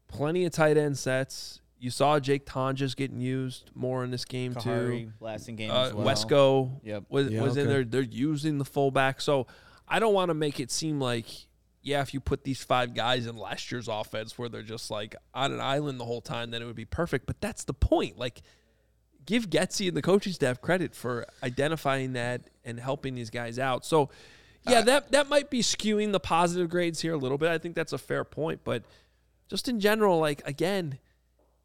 [0.06, 1.60] plenty of tight end sets.
[1.80, 4.60] You saw Jake Tonges getting used more in this game too.
[4.68, 6.06] Khari Blasingame Uh, as well.
[6.06, 7.04] Wesco Yep.
[7.08, 7.84] was, Yeah, was in there.
[7.84, 9.20] They're using the fullback.
[9.20, 9.46] So
[9.86, 11.26] I don't want to make it seem like
[11.82, 15.14] yeah, if you put these five guys in last year's offense where they're just like
[15.34, 17.26] on an island the whole time, then it would be perfect.
[17.26, 18.18] But that's the point.
[18.18, 18.42] Like
[19.26, 23.84] give Getsy and the coaching staff credit for identifying that and helping these guys out.
[23.84, 24.08] So,
[24.66, 27.50] yeah, uh, that that might be skewing the positive grades here a little bit.
[27.50, 28.84] I think that's a fair point, but
[29.48, 30.98] just in general, like again,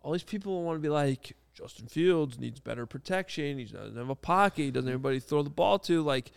[0.02, 3.58] all these people want to be like Justin Fields needs better protection.
[3.58, 4.64] He doesn't have a pocket.
[4.64, 6.02] He doesn't have anybody to throw the ball to.
[6.02, 6.32] Like,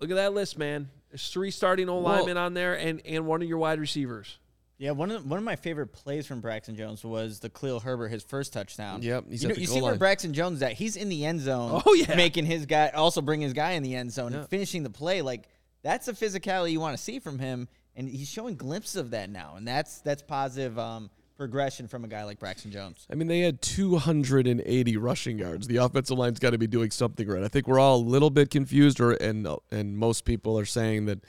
[0.00, 0.88] look at that list, man.
[1.10, 4.38] There's three starting O linemen on there, and and one of your wide receivers.
[4.76, 8.08] Yeah, one of one of my favorite plays from Braxton Jones was the Khalil Herbert,
[8.08, 9.02] his first touchdown.
[9.02, 9.94] Yep, he's you at know, the you goal see where.
[9.96, 10.72] Braxton Jones is at.
[10.72, 11.82] He's in the end zone.
[11.84, 12.14] Oh, yeah.
[12.14, 14.40] making his guy also bring his guy in the end zone Yeah.
[14.40, 15.20] and finishing the play.
[15.22, 15.48] Like
[15.82, 19.30] that's the physicality you want to see from him, and he's showing glimpses of that
[19.30, 23.06] now, and that's that's positive um, progression from a guy like Braxton Jones.
[23.10, 25.68] I mean, they had 280 rushing yards.
[25.68, 27.42] The offensive line's got to be doing something right.
[27.42, 31.06] I think we're all a little bit confused, or and and most people are saying
[31.06, 31.20] that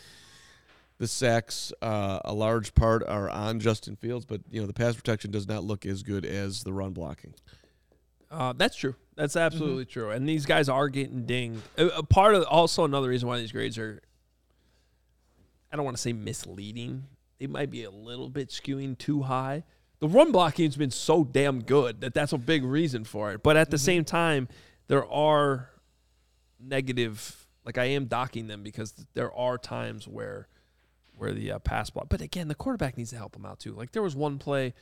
[0.98, 4.96] the sacks, uh, a large part, are on Justin Fields, but you know the pass
[4.96, 7.34] protection does not look as good as the run blocking.
[8.32, 8.96] Uh, that's true.
[9.16, 10.12] That's absolutely true.
[10.12, 11.62] And these guys are getting dinged.
[11.78, 14.02] A, a part of also another reason why these grades are,
[15.72, 17.06] I don't want to say misleading.
[17.40, 19.64] They might be a little bit skewing too high.
[20.00, 23.44] The run blocking's been so damn good that that's a big reason for it.
[23.44, 24.48] But at the same time,
[24.88, 25.70] there are
[26.60, 27.48] negative.
[27.66, 30.48] Like I am docking them because there are times where,
[31.18, 32.08] where the uh, pass block.
[32.10, 33.74] But again, the quarterback needs to help them out too.
[33.74, 34.74] Like there was one play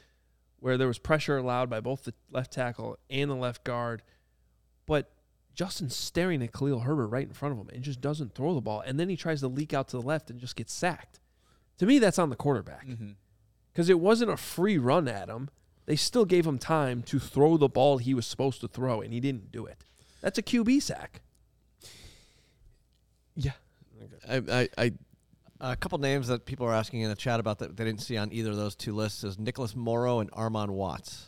[0.59, 4.01] where there was pressure allowed by both the left tackle and the left guard,
[4.85, 5.11] but
[5.53, 8.61] Justin's staring at Khalil Herbert right in front of him and just doesn't throw the
[8.61, 11.19] ball, and then he tries to leak out to the left and just gets sacked.
[11.79, 12.85] To me, that's on the quarterback
[13.77, 15.49] because it wasn't a free run at him.
[15.85, 19.13] They still gave him time to throw the ball he was supposed to throw, and
[19.13, 19.77] he didn't do it.
[20.19, 21.21] That's a QB sack.
[23.35, 23.51] Yeah,
[24.27, 24.91] I, I, I
[25.61, 28.17] A couple names that people are asking in the chat about that they didn't see
[28.17, 31.27] on either of those two lists is Nicholas Morrow and Armon Watts.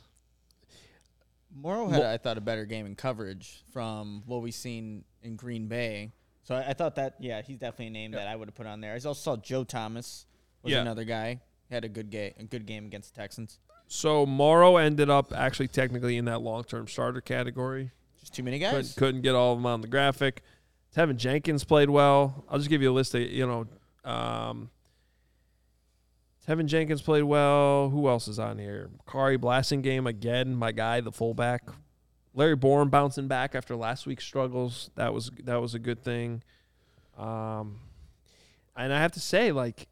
[1.55, 5.67] Morrow had, I thought, a better game in coverage from what we've seen in Green
[5.67, 6.13] Bay.
[6.41, 8.65] So I, I thought that, yeah, he's definitely a name that I would have put
[8.65, 8.93] on there.
[8.93, 10.25] I also saw Joe Thomas
[10.63, 10.81] was Yeah.
[10.81, 11.41] another guy.
[11.69, 13.59] He had a good game, a good game against the Texans.
[13.87, 17.91] So Morrow ended up actually technically in that long-term starter category.
[18.19, 18.93] Just too many Couldn't, guys.
[18.95, 20.41] couldn't get all of them on the graphic.
[20.95, 22.43] Teven Jenkins played well.
[22.49, 23.67] I'll just give you a list of, you know,
[24.09, 24.69] um,
[26.47, 27.89] Teven Jenkins played well.
[27.89, 28.89] Who else is on here?
[29.07, 31.63] Khari Blasingame again, my guy, the fullback.
[32.33, 34.89] Larry Borom bouncing back after last week's struggles.
[34.95, 36.43] That was that was a good thing.
[37.17, 37.79] Um,
[38.75, 39.87] and I have to say, like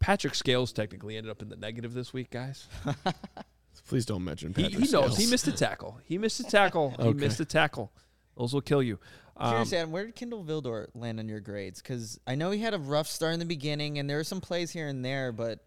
[0.00, 2.66] Patrick Scales technically ended up in the negative this week, guys.
[3.88, 5.98] please don't mention He, Patrick he knows he missed a tackle.
[6.04, 6.94] He missed a tackle.
[7.02, 7.90] He missed a tackle.
[8.36, 8.98] Those will kill you.
[9.36, 11.80] Um, Curious, Adam, where did Kindle Vildor land on your grades?
[11.80, 14.40] Because I know he had a rough start in the beginning, and there were some
[14.40, 15.60] plays here and there, but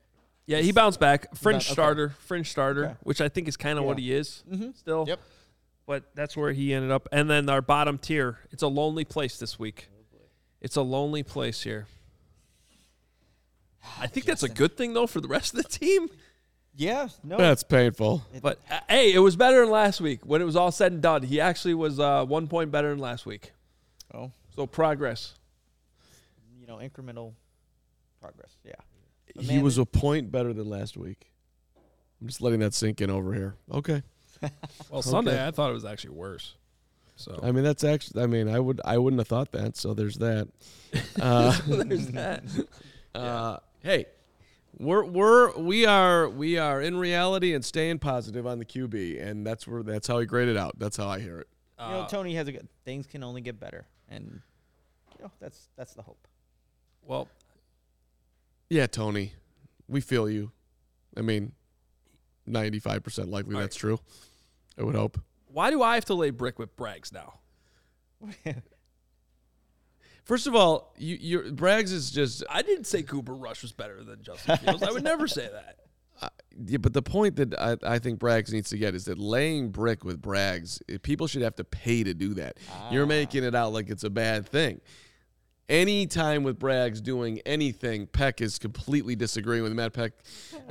[0.45, 1.35] Yeah, he bounced back.
[1.35, 1.71] Fringe okay.
[1.73, 2.95] starter, fringe starter, Okay.
[3.03, 4.77] which I think is kind of what he is Mhm.
[4.77, 5.05] still.
[5.07, 5.19] Yep.
[5.87, 7.07] But that's where he ended up.
[7.11, 8.39] And then our bottom tier.
[8.51, 9.89] It's a lonely place this week.
[10.61, 11.87] It's a lonely place here.
[13.99, 16.09] I think that's a good thing though for the rest of the team.
[16.75, 17.37] Yeah, no.
[17.37, 18.23] That's painful.
[18.41, 20.25] But uh, hey, it was better than last week.
[20.25, 22.99] When it was all said and done, he actually was uh, one point better than
[22.99, 23.51] last week.
[24.13, 25.33] oh, So progress.
[26.59, 27.33] you know, incremental
[28.21, 28.55] progress.
[28.63, 28.73] Yeah.
[29.35, 31.29] But He man, was a point better than last week.
[32.21, 33.55] I'm just letting that sink in over here.
[33.71, 34.03] Okay.
[34.89, 36.55] Well, Sunday, I thought it was actually worse.
[37.15, 38.23] So I mean, that's actually.
[38.23, 38.81] I mean, I would.
[38.83, 39.77] I wouldn't have thought that.
[39.77, 40.47] So there's that.
[41.21, 42.43] Uh, there's that.
[43.13, 44.05] Uh, hey,
[44.77, 49.45] we're we're we are we are in reality and staying positive on the QB, and
[49.45, 50.77] that's where that's how he graded out.
[50.79, 51.47] That's how I hear it.
[51.79, 52.67] you know, Uh, Tony has a good.
[52.85, 54.41] Things can only get better, and
[55.17, 56.27] you know that's that's the hope.
[57.05, 57.27] well,
[58.69, 59.33] Yeah, Tony,
[59.87, 60.51] we feel you.
[61.17, 61.51] I mean,
[62.45, 63.99] ninety five percent likely All that's true.
[64.79, 65.19] I would hope.
[65.51, 67.39] why do I have to lay brick with Braggs now?
[70.23, 74.03] First of all, you your Braggs is just I didn't say Cooper Rush was better
[74.03, 74.83] than Justin Fields.
[74.83, 75.77] I would never say that.
[76.65, 79.69] Yeah, but the point that I, I think Braggs needs to get is that laying
[79.71, 82.57] brick with Braggs, eh, people should have to pay to do that.
[82.91, 84.81] You're making it out like it's a bad thing.
[85.69, 89.71] Any time with Braggs doing anything, Peck is completely disagreeing with.
[89.71, 90.11] Matt Peck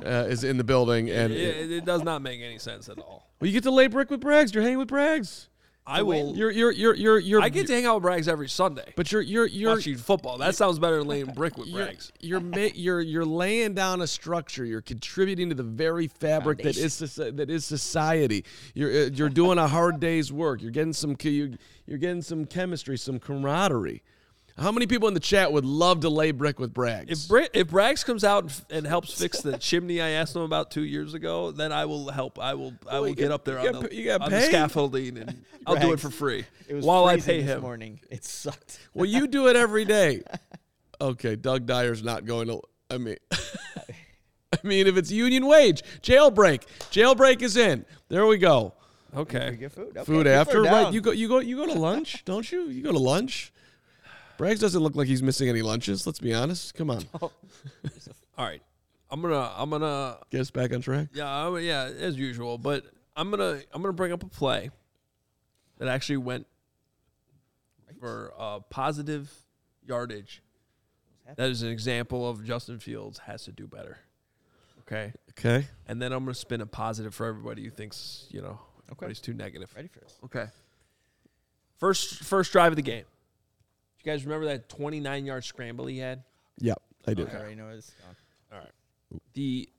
[0.05, 3.31] uh, is in the building, and it, it does not make any sense at all.
[3.41, 4.53] well, you get to lay brick with Braggs.
[4.53, 5.47] You're hanging with Braggs.
[5.91, 6.35] I will.
[6.35, 7.41] You're you're you're you're you're.
[7.41, 8.93] I get to hang out with Braggs every Sunday.
[8.95, 10.37] but you're you're you're watching football.
[10.37, 11.89] That sounds better than laying brick with you're,
[12.19, 12.41] you're,
[12.73, 14.63] you're you're laying down a structure.
[14.65, 18.45] You're contributing to the very fabric that is that is society.
[18.73, 20.61] You're uh, you're doing a hard day's work.
[20.61, 21.49] You're getting some you're,
[21.85, 24.01] you're getting some chemistry, some camaraderie.
[24.57, 27.09] How many people in the chat would love to lay brick with Braggs?
[27.11, 30.35] If Bra- if Braggs comes out and, f- and helps fix the chimney I asked
[30.35, 32.37] him about two years ago, then I will help.
[32.37, 32.73] I will.
[32.87, 34.21] I Well, will you get got- up there you on, got the, p- you got
[34.21, 34.49] on the paid.
[34.49, 37.55] scaffolding, and I'll do it Braggs, for free It was while I freezing pay this
[37.55, 37.61] him.
[37.61, 37.99] morning.
[38.09, 38.79] It sucked.
[38.93, 40.21] well, you do it every day.
[40.99, 42.61] Okay, Doug Dyer's not going to.
[42.91, 47.85] I mean, I mean, if it's union wage, jailbreak, jailbreak is in.
[48.09, 48.73] There we go.
[49.13, 49.57] We Okay.
[49.59, 49.87] get food.
[49.97, 50.93] Okay, food people are after right down.
[50.93, 53.51] you go you go you go to lunch don't you you go to lunch
[54.41, 57.03] braggs doesn't look like he's missing any lunches let's be honest come on
[58.37, 58.61] All right.
[59.11, 59.51] I'm gonna.
[59.55, 60.17] I'm gonna.
[60.31, 61.29] get us back on track Yeah.
[61.29, 61.91] I, yeah.
[61.99, 62.85] As usual, but
[63.15, 63.59] I'm gonna.
[63.71, 64.71] I'm gonna bring up a play
[65.77, 66.47] that actually went
[67.99, 69.31] for uh, positive
[69.85, 70.41] yardage.
[71.35, 73.99] That is an example of Justin Fields has to do better.
[74.79, 75.13] Okay.
[75.29, 78.59] okay And then I'm going to spin a positive for everybody who thinks, you know,
[78.87, 79.71] everybody's too negative.
[79.73, 80.17] Ready for this?
[80.25, 80.47] Okay.
[81.77, 83.05] First first drive of the game.
[84.03, 86.23] You guys remember that 29 yard scramble he had?
[86.59, 86.73] yeah
[87.07, 88.15] i do I already know it's gone.
[89.33, 89.69] The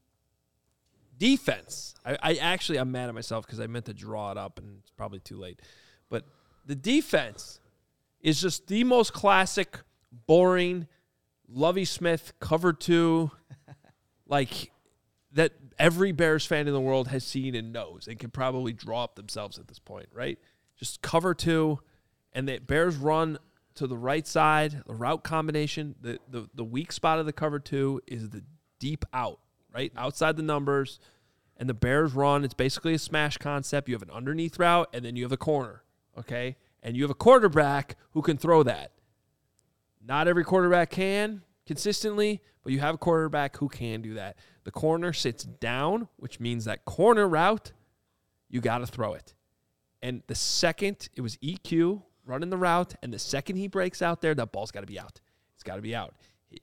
[1.18, 1.95] defense.
[2.05, 4.79] I, I actually I'm mad at myself because I meant to draw it up and
[4.81, 5.61] it's probably too late.
[6.11, 6.25] But
[6.66, 7.61] the defense
[8.20, 9.79] is just the most classic,
[10.27, 10.89] boring,
[11.49, 13.31] Lovie Smith cover two,
[14.27, 14.73] like
[15.33, 19.05] that every Bears fan in the world has seen and knows and can probably draw
[19.05, 20.39] up themselves at this point, right?
[20.77, 21.79] Just cover two,
[22.33, 23.39] and the Bears run
[23.75, 25.95] to the right side, the route combination.
[26.01, 28.43] The, the the weak spot of the cover two is the
[28.79, 29.41] deep out,
[29.73, 29.93] right?
[29.97, 30.99] Outside the numbers.
[31.59, 33.89] And the Bears run, it's basically a smash concept.
[33.89, 35.85] You have an underneath route, and then you have a corner.
[36.18, 36.57] Okay.
[36.83, 38.91] And you have a quarterback who can throw that.
[40.05, 44.37] Not every quarterback can consistently, but you have a quarterback who can do that.
[44.64, 47.73] The corner sits down, which means that corner route,
[48.49, 49.35] you got to throw it.
[50.03, 54.20] And the second it was EQ running the route, and the second he breaks out
[54.20, 55.20] there, that ball's got to be out.
[55.55, 56.14] It's got to be out.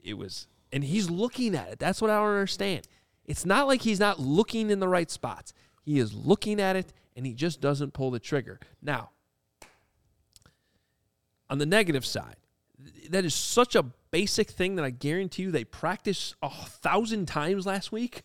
[0.04, 1.80] It- was, and he's looking at it.
[1.80, 2.88] That's what I don't understand.
[3.26, 5.54] It's not like he's not looking in the right spots.
[5.82, 8.60] He is looking at it, and he just doesn't pull the trigger.
[8.82, 9.12] Now,
[11.50, 12.36] on the negative side,
[13.10, 17.66] that is such a basic thing that I guarantee you they practiced a thousand times
[17.66, 18.24] last week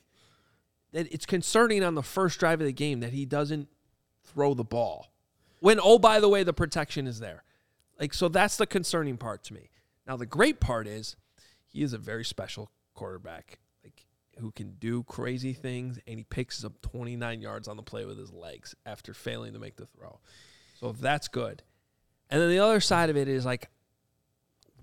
[0.93, 3.69] that it's concerning on the first drive of the game that he doesn't
[4.23, 5.09] throw the ball.
[5.65, 7.43] When, oh, by the way, the protection is there.
[7.99, 9.71] Like, so that's the concerning part to me.
[10.07, 11.17] Now, the great part is
[11.65, 14.05] he is a very special quarterback, like
[14.39, 18.19] who can do crazy things, and he picks up 29 yards on the play with
[18.19, 20.19] his legs after failing to make the throw.
[20.79, 21.63] So if that's good.
[22.29, 23.71] And then the other side of it is like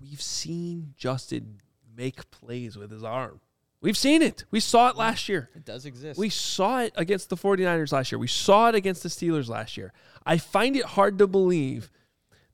[0.00, 1.60] we've seen Justin
[1.96, 3.40] make plays with his arm.
[3.82, 4.44] We've seen it.
[4.52, 5.50] We saw it last year.
[5.56, 6.18] It does exist.
[6.18, 8.18] We saw it against the 49ers last year.
[8.18, 9.92] We saw it against the Steelers last year.
[10.24, 11.90] I find it hard to believe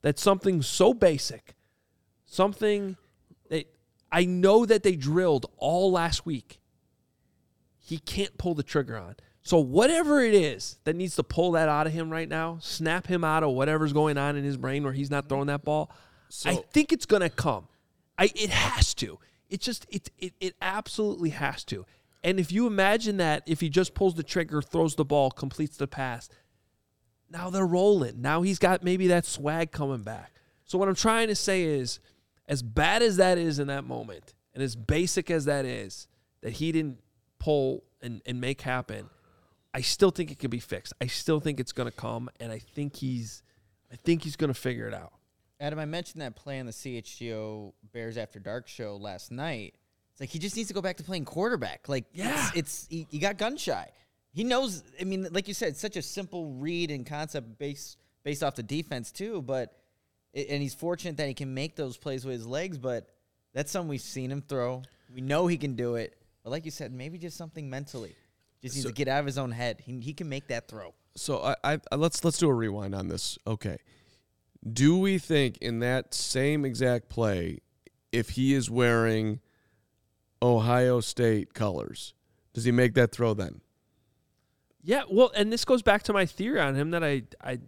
[0.01, 1.55] that something so basic,
[2.25, 2.97] something
[3.49, 3.67] that
[4.11, 6.59] I know that they drilled all last week,
[7.77, 9.15] he can't pull the trigger on.
[9.43, 13.05] So whatever it is that needs to pull that out of him right now, snap
[13.05, 15.91] him out of whatever's going on in his brain where he's not throwing that ball.
[16.45, 17.67] I think it's gonna come.
[18.17, 19.19] I it has to.
[19.49, 21.85] It just it it it absolutely has to.
[22.23, 25.77] And if you imagine that if he just pulls the trigger, throws the ball, completes
[25.77, 26.29] the pass,
[27.29, 28.21] now they're rolling.
[28.21, 30.33] Now he's got maybe that swag coming back.
[30.65, 31.99] So what I'm trying to say is,
[32.47, 36.07] as bad as that is in that moment, and as basic as that is,
[36.41, 36.99] that he didn't
[37.39, 39.09] pull and, and make happen,
[39.73, 40.93] I still think it can be fixed.
[40.99, 43.43] I still think it's gonna come, and I think he's
[43.91, 45.13] I think he's gonna figure it out.
[45.59, 49.75] Adam, I mentioned that play on the CHGO Bears After Dark show last night.
[50.11, 51.89] It's like he just needs to go back to playing quarterback.
[51.89, 52.47] Like, Yeah.
[52.49, 53.89] it's, it's he, he got gun shy.
[54.31, 54.83] He knows.
[55.01, 58.55] I mean, like you said, it's such a simple read and concept based based off
[58.55, 59.41] the defense too.
[59.41, 59.75] But
[60.35, 62.77] and he's fortunate that he can make those plays with his legs.
[62.77, 63.09] But
[63.53, 64.83] that's something we've seen him throw.
[65.13, 66.15] We know he can do it.
[66.43, 68.15] But like you said, maybe just something mentally.
[68.61, 69.81] Just needs So- to get out of his own head.
[69.83, 70.93] He, he can make that throw.
[71.15, 73.37] So I, I let's let's do a rewind on this.
[73.47, 73.77] Okay.
[74.67, 77.59] Do we think in that same exact play,
[78.11, 79.39] if he is wearing
[80.41, 82.13] Ohio State colors,
[82.53, 83.61] does he make that throw then?
[84.81, 87.59] Yeah, well, and this goes back to my theory on him that I I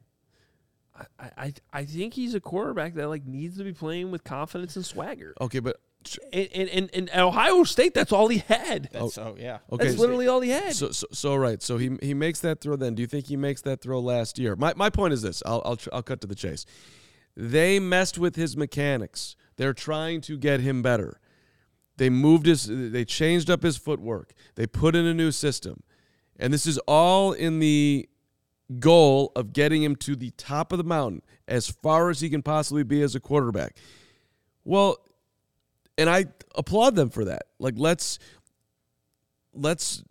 [1.20, 4.76] I I, I think he's a quarterback that like needs to be playing with confidence
[4.76, 5.34] and swagger.
[5.40, 5.78] Okay, but
[6.34, 8.90] And and, and, and Ohio State, that's all he had.
[8.92, 9.60] That's so yeah.
[9.72, 10.74] okay, That's literally all he had.
[10.74, 11.62] So, so, so right.
[11.62, 12.76] So he he makes that throw.
[12.76, 14.56] Then, do you think he makes that throw last year?
[14.56, 15.44] My my point is this.
[15.46, 16.66] I'll I'll tr- I'll cut to the chase.
[17.36, 19.36] They messed with his mechanics.
[19.58, 21.20] They're trying to get him better.
[21.98, 22.68] They moved his.
[22.68, 24.34] They changed up his footwork.
[24.56, 25.84] They put in a new system,
[26.40, 28.10] and this is all in the
[28.80, 32.42] goal of getting him to the top of the mountain as far as he can
[32.42, 33.76] possibly be as a quarterback.
[34.64, 34.98] Well,
[36.02, 36.26] and I
[36.56, 37.44] applaud them for that.
[37.60, 38.18] Like let's
[39.54, 40.04] let's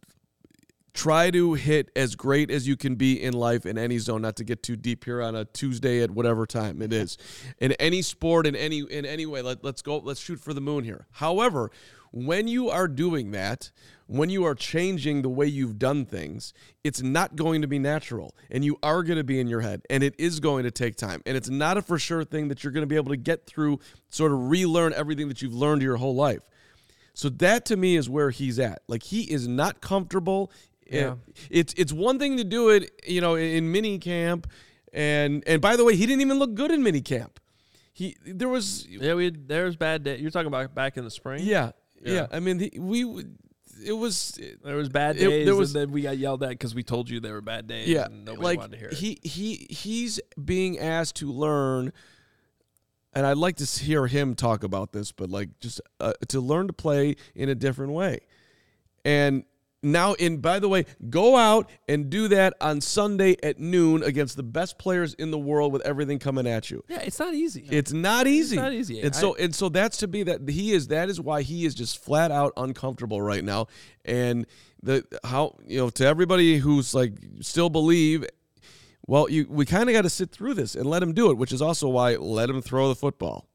[0.94, 4.22] try to hit as great as you can be in life in any zone.
[4.22, 7.18] Not to get too deep here on a tuesday at whatever time it is.
[7.58, 10.60] In any sport in any in any way let, let's go let's shoot for the
[10.60, 11.06] moon here.
[11.10, 11.72] However
[12.10, 13.70] when you are doing that
[14.06, 16.52] when you are changing the way you've done things
[16.82, 19.82] it's not going to be natural and you are going to be in your head
[19.88, 22.64] and it is going to take time and it's not a for sure thing that
[22.64, 25.82] you're going to be able to get through sort of relearn everything that you've learned
[25.82, 26.40] your whole life
[27.14, 28.82] so that to me is where he's at.
[28.88, 30.50] Like he is not comfortable.
[30.90, 31.16] Yeah.
[31.50, 34.50] It's it's one thing to do it, you know, in mini camp,
[34.92, 37.38] and and by the way, he didn't even look good in mini camp.
[37.92, 40.18] He there was yeah, we there's bad day.
[40.18, 41.44] You're talking about back in the spring.
[41.44, 41.72] yeah
[42.02, 42.12] yeah.
[42.12, 42.26] Yeah.
[42.32, 43.36] I mean the, we would-
[43.82, 46.50] it was there was bad It- days, there was- and then we got yelled at
[46.50, 47.88] because we told you there were bad days.
[47.88, 48.94] yeah and nobody like wanted to hear it.
[48.94, 51.92] he he he's being asked to learn.
[53.12, 56.68] And I'd like to hear him talk about this, but like just uh, to learn
[56.68, 58.20] to play in a different way.
[59.04, 59.42] And
[59.82, 64.36] now, and by the way, go out and do that on Sunday at noon against
[64.36, 66.84] the best players in the world with everything coming at you.
[66.88, 67.66] yeah, it's not easy.
[67.70, 68.56] It's not easy.
[68.56, 69.00] It's not easy.
[69.00, 71.74] And so and so that's to be that he is that is why he is
[71.74, 73.68] just flat out uncomfortable right now.
[74.04, 74.46] And
[74.82, 78.26] the how you know to everybody who's like still believe
[79.06, 81.36] well, you we kind of got to sit through this and let him do it,
[81.36, 83.48] which is also why let him throw the football.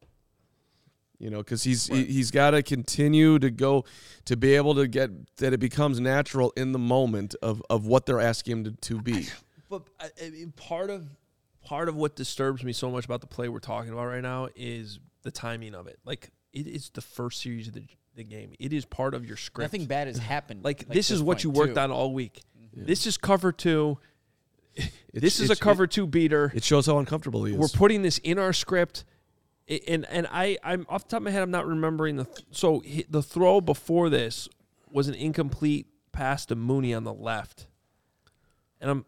[1.17, 3.85] You know, because he's he, he's got to continue to go
[4.25, 8.05] to be able to get that it becomes natural in the moment of of what
[8.05, 9.27] they're asking him to, to be.
[9.69, 11.07] But I, I mean, part of
[11.63, 14.49] part of what disturbs me so much about the play we're talking about right now
[14.55, 15.99] is the timing of it.
[16.05, 17.83] Like it is the first series of the,
[18.15, 18.53] the game.
[18.59, 19.73] It is part of your script.
[19.73, 20.63] Nothing bad has happened.
[20.63, 21.79] like, at this is what you worked too.
[21.81, 22.41] on all week.
[22.57, 22.85] Mm-hmm.
[22.85, 23.97] This is cover two.
[25.13, 26.51] this is a it's- cover two beater.
[26.55, 27.59] It shows how uncomfortable he is.
[27.59, 29.03] We're putting this in our script.
[29.67, 32.45] And and I I'm off the top of my head I'm not remembering the th-
[32.51, 34.47] so he, the throw before this
[34.91, 37.67] was an incomplete pass to Mooney on the left,
[38.79, 39.05] and I'm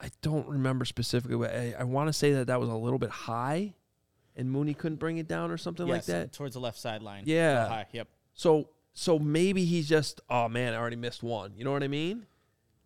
[0.00, 2.98] I don't remember specifically, but I, I want to say that that was a little
[2.98, 3.74] bit high,
[4.36, 6.32] and Mooney couldn't bring it down or something like that.
[6.32, 7.24] towards the left sideline.
[7.26, 7.68] Yeah.
[7.68, 8.08] High, Yep.
[8.34, 11.54] So so maybe he's just oh man, I already missed one.
[11.56, 12.26] You know what I mean?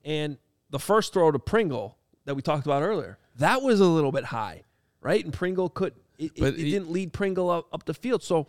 [0.02, 0.38] And
[0.70, 4.24] the first throw to Pringle that we talked about earlier, that was a little bit
[4.24, 4.62] high,
[5.02, 5.22] right?
[5.22, 8.22] And Pringle could it, it, But it he- didn't lead Pringle up, up the field.
[8.22, 8.48] So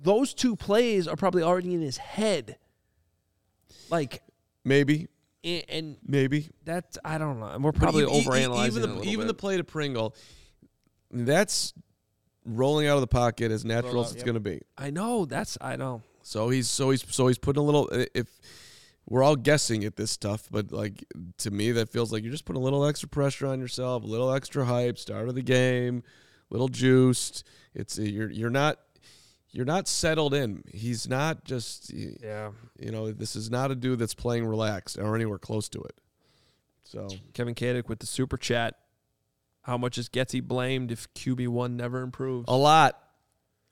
[0.00, 2.56] those two plays are probably already in his head.
[3.90, 4.22] Like
[4.64, 5.08] maybe,
[5.44, 6.48] and, and maybe.
[6.64, 7.56] that's I don't know.
[7.60, 10.14] We're probably But e- e- overanalyzing even it the even the play to Pringle.
[11.10, 11.74] That's
[12.44, 14.24] rolling out of the pocket as natural as it's yep.
[14.24, 14.62] going to be.
[14.78, 16.02] I know that's I know.
[16.22, 17.88] So he's so he's so he's putting a little.
[18.14, 18.28] If
[19.08, 21.04] we're all guessing at this stuff, but like
[21.38, 24.06] to me, that feels like you're just putting a little extra pressure on yourself, a
[24.06, 26.02] little extra hype, start of the game,
[26.52, 27.44] little juiced.
[27.74, 28.78] It's uh, you're you're not
[29.50, 30.62] you're not settled in.
[30.72, 32.52] He's not just Yeah.
[32.78, 35.98] you know, this is not a dude that's playing relaxed or anywhere close to it.
[36.84, 38.76] So Kevin Kadick with the super chat.
[39.62, 42.46] How much is Getsy blamed if QB one never improves?
[42.48, 42.98] a lot,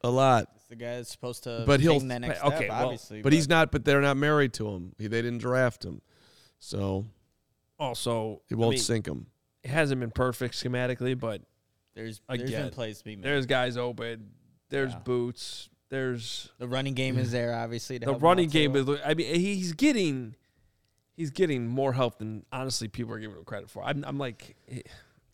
[0.03, 0.47] a lot.
[0.55, 3.23] It's the guy that's supposed to But he'll- that next okay, step, well, obviously.
[3.23, 3.73] But he's not.
[3.73, 4.93] But they're not married to him.
[4.99, 6.01] He, they didn't draft him,
[6.61, 7.07] so
[7.79, 9.27] Also, it won't I mean, sink him.
[9.65, 11.43] it hasn't been perfect schematically, but
[11.95, 13.25] there's there's been Again, plays to be made.
[13.25, 14.31] there's guys open.
[14.69, 14.99] There's Yeah.
[15.01, 15.69] boots.
[15.89, 17.99] There's the running game is there, obviously.
[17.99, 18.73] To the help running game.
[18.75, 18.93] too.
[18.95, 20.37] Is, I mean, he's getting
[21.17, 23.83] he's getting more help than honestly people are giving him credit for.
[23.83, 24.83] I'm, I'm like, eh,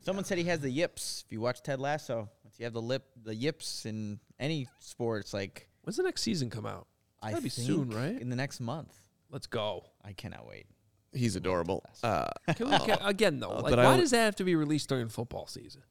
[0.00, 1.24] Someone said he has the yips.
[1.26, 5.34] If you watch Ted Lasso, once you have the lip, the yips in any sports,
[5.34, 6.86] like when's the next season come out?
[7.20, 8.18] I be think soon, right?
[8.20, 8.94] In the next month.
[9.30, 9.84] Let's go.
[10.04, 10.66] I cannot wait.
[11.12, 11.82] He's adorable.
[12.02, 14.44] Uh, Can we, can- again, though, Uh, like, but I why does that have to
[14.44, 15.82] be released during football season?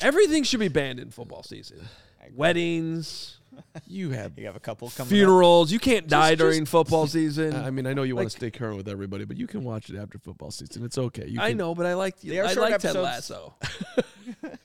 [0.00, 1.80] Everything should be banned in football season.
[2.34, 3.38] Weddings,
[3.86, 4.38] you have.
[4.38, 5.06] You have a couple coming.
[5.06, 5.16] up.
[5.16, 5.72] funerals.
[5.72, 7.54] You can't die Just- during just- football season.
[7.54, 9.64] I mean, I know you want Like- to stay current with everybody, but you can
[9.64, 10.84] watch it after football season.
[10.84, 11.26] It's okay.
[11.28, 13.30] You I can- know, but I like They are I short like Ted episodes.
[13.30, 13.54] Lasso.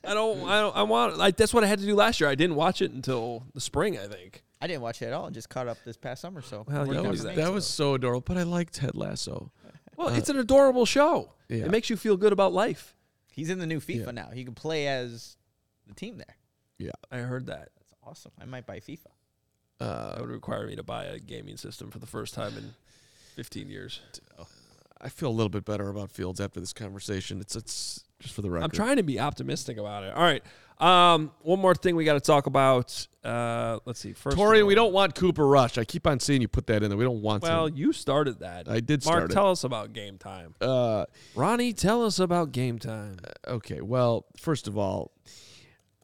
[0.03, 0.47] I don't.
[0.49, 0.75] I don't.
[0.75, 1.17] I want.
[1.17, 2.29] Like that's what I had to do last year.
[2.29, 3.97] I didn't watch it until the spring.
[3.97, 4.43] I think.
[4.63, 5.25] I didn't watch it at all.
[5.25, 6.41] and Just caught up this past summer.
[6.41, 7.51] So Well, you That was that.
[7.53, 8.21] was so adorable.
[8.21, 9.51] But I liked Ted Lasso.
[9.95, 11.31] Well, Uh, it's an adorable show.
[11.49, 11.65] Yeah.
[11.65, 12.95] It makes you feel good about life.
[13.31, 14.11] He's in the new FIFA Yeah.
[14.11, 14.29] now.
[14.29, 15.37] He can play as
[15.87, 16.35] the team there.
[16.77, 17.69] Yeah, I heard that.
[17.77, 18.31] That's awesome.
[18.39, 19.07] I might buy FIFA.
[19.79, 22.73] Uh, That would require me to buy a gaming system for the first time in
[23.35, 24.01] 15 years.
[24.99, 27.39] I feel a little bit better about Fields after this conversation.
[27.41, 28.65] It's it's just for the record.
[28.65, 30.13] I'm trying to be optimistic about it.
[30.13, 30.43] All right.
[30.81, 33.07] Um, one more thing we got to talk about.
[33.23, 34.13] Uh, let's see.
[34.13, 35.77] First, Tori, we don't want Cooper Rush.
[35.77, 36.97] I keep on seeing you put that in there.
[36.97, 37.75] We don't want Well, him.
[37.75, 38.67] you started that.
[38.67, 39.33] I did Mark, start it.
[39.35, 40.55] tell us about game time.
[40.59, 41.05] Uh,
[41.35, 43.17] Ronnie, tell us about game time.
[43.47, 43.81] okay.
[43.81, 45.11] Well, first of all,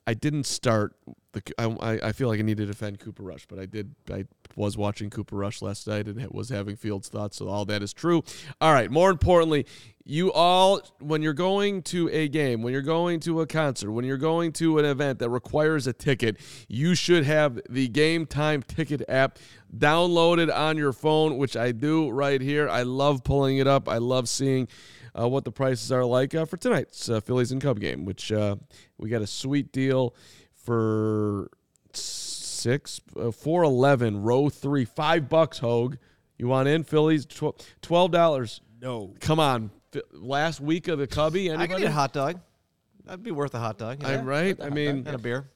[0.06, 0.94] I didn't start
[1.34, 1.42] the.
[1.58, 3.96] I, I- I feel like I need to defend Cooper Rush, but I did.
[4.12, 4.26] I
[4.56, 7.94] was watching Cooper Rush last night and was having Fields thoughts, so all that is
[7.94, 8.24] true.
[8.62, 8.90] All right.
[8.90, 9.66] More importantly,
[10.10, 14.06] you all, when you're going to a game, when you're going to a concert, when
[14.06, 16.38] you're going to an event that requires a ticket,
[16.70, 19.38] you should have the Game Time Ticket app
[19.76, 22.70] downloaded on your phone, which I do right here.
[22.70, 23.90] I love pulling it up.
[23.90, 24.70] I love seeing
[25.14, 28.32] uh, what the prices are like uh, for tonight's uh, Phillies and Cub game, which
[28.32, 28.56] uh,
[28.98, 30.16] we got a sweet deal
[30.54, 31.50] for
[31.92, 35.60] six, uh, four eleven, row three, five bucks.
[35.60, 35.98] Hoge,
[36.38, 37.26] you want in Phillies?
[37.82, 38.62] Twelve dollars.
[38.80, 39.16] No.
[39.20, 39.72] Come on,
[40.12, 41.52] last week of the Cubby.
[41.52, 42.40] I could eat a hot dog.
[43.06, 44.02] That'd be worth a hot dog.
[44.02, 44.14] you know?
[44.16, 44.58] I'm right.
[44.62, 45.50] I mean, and a beer.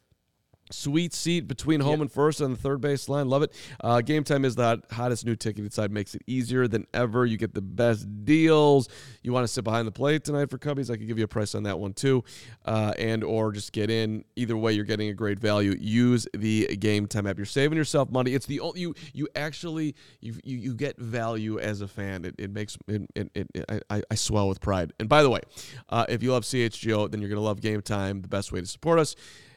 [0.73, 3.27] Sweet seat between home and first on the third base line.
[3.27, 3.53] Love it.
[3.79, 5.91] Uh, game time is the hot, hottest new ticket inside.
[5.91, 7.25] Makes it easier than ever.
[7.25, 8.89] You get the best deals.
[9.23, 10.89] You want to sit behind the plate tonight for Cubbies?
[10.89, 12.23] I could give you a price on that one too,
[12.65, 14.23] uh, and or just get in.
[14.35, 15.75] Either way, you're getting a great value.
[15.79, 17.37] Use the game time app.
[17.37, 18.33] You're saving yourself money.
[18.33, 22.25] It's the only you you actually you you, you get value as a fan.
[22.25, 24.93] It, it makes it, it, it, I, I swell with pride.
[24.99, 25.41] And by the way,
[25.89, 28.21] uh, if you love CHGO, then you're gonna love Game Time.
[28.21, 29.15] The best way to support us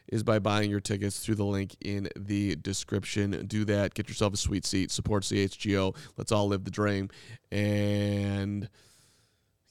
[0.08, 3.46] is by buying your tickets through the link in the description.
[3.46, 3.94] Do that.
[3.94, 4.90] Get yourself a sweet seat.
[4.90, 5.96] Support CHGO.
[6.16, 7.08] Let's all live the dream.
[7.50, 8.68] And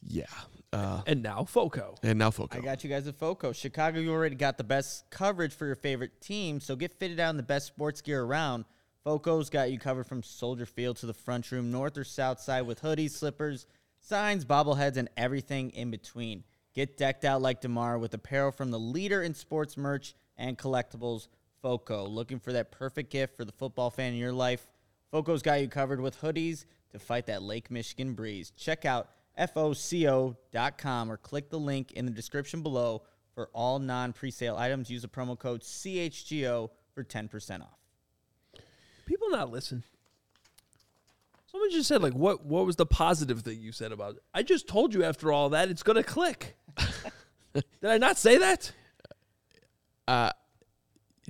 [0.01, 0.25] yeah.
[0.71, 1.95] Uh, And now Foco.
[2.01, 2.57] and now Foco.
[2.57, 3.51] I got you guys at Foco.
[3.53, 7.29] Chicago, you already got the best coverage for your favorite team, so get fitted out
[7.29, 8.65] in the best sports gear around.
[9.03, 12.63] Foco's got you covered from Soldier Field to the front room, north or south side,
[12.63, 13.67] with hoodies, slippers,
[13.99, 16.43] signs, bobbleheads, and everything in between.
[16.73, 21.27] Get decked out like DeMar with apparel from the leader in sports merch and collectibles,
[21.61, 22.05] Foco.
[22.05, 24.67] Looking for that perfect gift for the football fan in your life?
[25.11, 28.51] Foco's got you covered with hoodies to fight that Lake Michigan breeze.
[28.57, 29.09] Check out
[29.53, 33.03] foco.com or click the link in the description below
[33.33, 34.89] for all non presale items.
[34.89, 37.79] Use the promo code CHGO for 10% off.
[39.05, 39.83] People not listen.
[41.51, 42.45] Someone just said like, what?
[42.45, 44.23] What was the positive thing you said about it?
[44.33, 46.57] I just told you after all that it's gonna click.
[47.53, 48.71] Did I not say that?
[50.07, 50.31] Uh,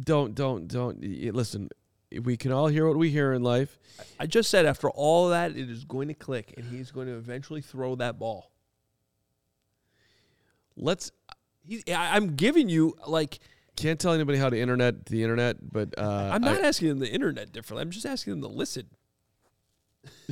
[0.01, 0.99] don't, don't, don't.
[1.01, 1.69] y- Listen,
[2.23, 3.77] we can all hear what we hear in life.
[4.19, 7.13] I just said after all that it is going to click, and he's going to
[7.15, 8.51] eventually throw that ball.
[10.75, 11.11] Let's.
[11.65, 13.39] He's, I- I'm giving you like
[13.75, 16.99] Can't tell anybody how to internet the internet, but uh, I'm not I- asking them
[16.99, 17.81] the internet differently.
[17.83, 18.87] I'm just asking them to listen.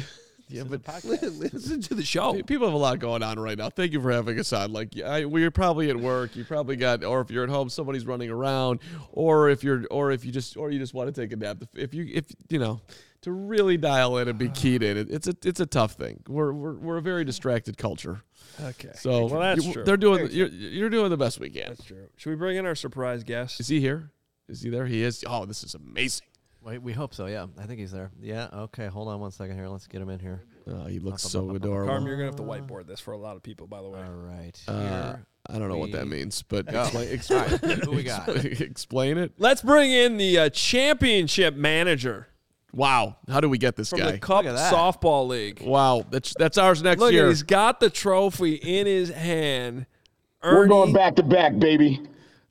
[0.51, 2.33] yeah, but listen to the show.
[2.43, 3.69] People have a lot going on right now.
[3.69, 4.73] Thank you for having us on.
[4.73, 6.35] Like, I, we're probably at work.
[6.35, 8.79] You probably got, or if you're at home, somebody's running around,
[9.11, 11.63] or if you're, or if you just, or you just want to take a nap.
[11.73, 12.81] If, you, if you know,
[13.21, 16.21] to really dial in and be keyed in, it, it's a, it's a tough thing.
[16.27, 18.21] We're, we're, we're a very distracted culture.
[18.61, 18.91] Okay.
[18.95, 19.83] So well, that's you- true.
[19.83, 21.69] they're doing, you're, you're doing the best we can.
[21.69, 22.07] That's true.
[22.17, 23.59] Should we bring in our surprise guest?
[23.59, 24.11] Is he here?
[24.49, 24.85] Is he there?
[24.85, 25.23] He is.
[25.25, 26.27] Oh, this is amazing.
[26.63, 27.25] Wait, we hope so.
[27.25, 28.11] Yeah, I think he's there.
[28.21, 28.47] Yeah.
[28.53, 28.87] Okay.
[28.87, 29.67] Hold on one second here.
[29.67, 30.43] Let's get him in here.
[30.67, 31.55] Oh, he looks Up, up, so up, up, up.
[31.63, 31.91] adorable.
[31.93, 33.99] Carm, you're gonna have to whiteboard this for a lot of people, by the way.
[34.01, 34.61] All right.
[34.67, 34.81] Uh,
[35.13, 35.25] here.
[35.47, 36.81] I don't know what that we means, but go.
[36.83, 38.29] explain, explain, right, who we got?
[38.29, 39.31] explain it.
[39.39, 42.27] Let's bring in the uh, championship manager
[42.73, 44.11] Wow, how do we get this from guy?
[44.13, 44.73] the Cup Look at that.
[44.73, 45.61] Softball League.
[45.61, 47.25] wow, that's that's ours next Look, year.
[47.25, 49.87] at he's got the trophy in his hand.
[50.41, 51.99] We're going back to back, baby.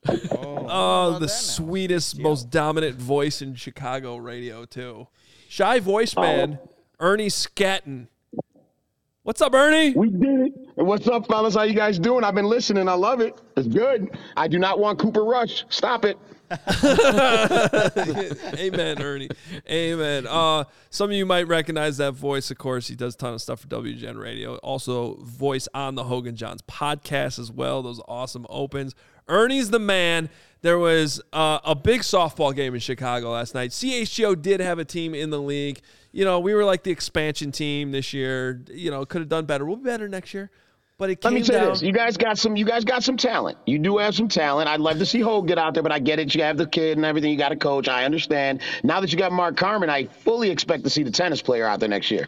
[0.07, 5.07] Oh, the sweetest, most dominant voice in Chicago radio too.
[5.47, 6.59] Shy voice man,
[6.99, 8.07] Ernie Scatton.
[9.23, 9.93] What's up, Ernie?
[9.93, 10.53] We did it.
[10.77, 11.53] And what's up, fellas?
[11.53, 12.23] How you guys doing?
[12.23, 12.87] I've been listening.
[12.87, 13.39] I love it.
[13.55, 14.17] It's good.
[14.35, 15.63] I do not want Cooper Rush.
[15.69, 16.17] Stop it.
[18.59, 19.29] Amen, Ernie.
[19.69, 20.25] Amen.
[20.27, 22.49] Uh, some of you might recognize that voice.
[22.49, 24.55] Of course, he does a ton of stuff for WGN Radio.
[24.57, 27.83] Also, voice on the Hoge and Jahns podcast as well.
[27.83, 28.95] Those awesome opens.
[29.31, 30.29] Ernie's the man.
[30.61, 33.71] There was uh, a big softball game in Chicago last night.
[33.71, 35.81] CHGO did have a team in the league.
[36.11, 38.61] You know, we were like the expansion team this year.
[38.69, 39.65] You know, could have done better.
[39.65, 40.51] We'll be better next year.
[40.99, 41.69] But it Let me say down.
[41.69, 42.55] this: you guys got some.
[42.55, 43.57] You guys got some talent.
[43.65, 44.69] You do have some talent.
[44.69, 46.35] I'd love to see Hoge get out there, but I get it.
[46.35, 47.31] You have the kid and everything.
[47.31, 47.87] You got a coach.
[47.87, 48.61] I understand.
[48.83, 51.79] Now that you got Mark Carman, I fully expect to see the tennis player out
[51.79, 52.27] there next year.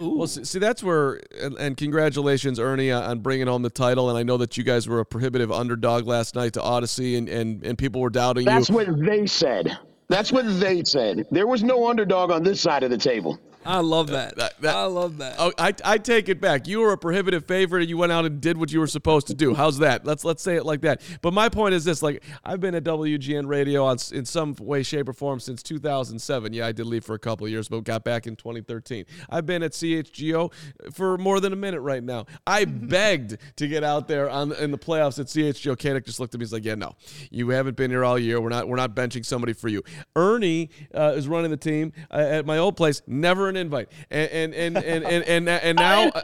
[0.00, 4.08] Well, see, see, that's where, and, and congratulations, Ernie, uh, on bringing home the title.
[4.08, 7.28] And I know that you guys were a prohibitive underdog last night to Odyssey, and,
[7.28, 8.76] and, and people were doubting you That's you.
[8.76, 9.78] what they said.
[10.08, 11.26] That's what they said.
[11.30, 13.38] There was no underdog on this side of the table.
[13.64, 14.36] I love that.
[14.36, 15.36] that- that- I love that.
[15.38, 16.66] Oh, I, I take it back.
[16.66, 19.26] You were a prohibitive favorite, and you went out and did what you were supposed
[19.26, 19.54] to do.
[19.54, 20.06] How's that?
[20.06, 21.02] Let's let's say it like that.
[21.20, 24.82] But my point is this: like I've been at WGN Radio on, in some way,
[24.82, 26.52] shape, or form since 2007.
[26.54, 29.04] Yeah, I did leave for a couple of years, but got back in 2013.
[29.28, 30.52] I've been at CHGO
[30.92, 32.26] for more than a minute right now.
[32.46, 35.76] I begged to get out there on in the playoffs at CHGO.
[35.76, 36.44] Kanik just looked at me.
[36.44, 36.94] He's like, "Yeah, no,
[37.30, 38.40] you haven't been here all year.
[38.40, 39.82] We're not we're not benching somebody for you."
[40.16, 43.02] Ernie uh, is running the team uh, at my old place.
[43.06, 46.08] Never an invite, and and and and and and, and now.
[46.08, 46.22] uh,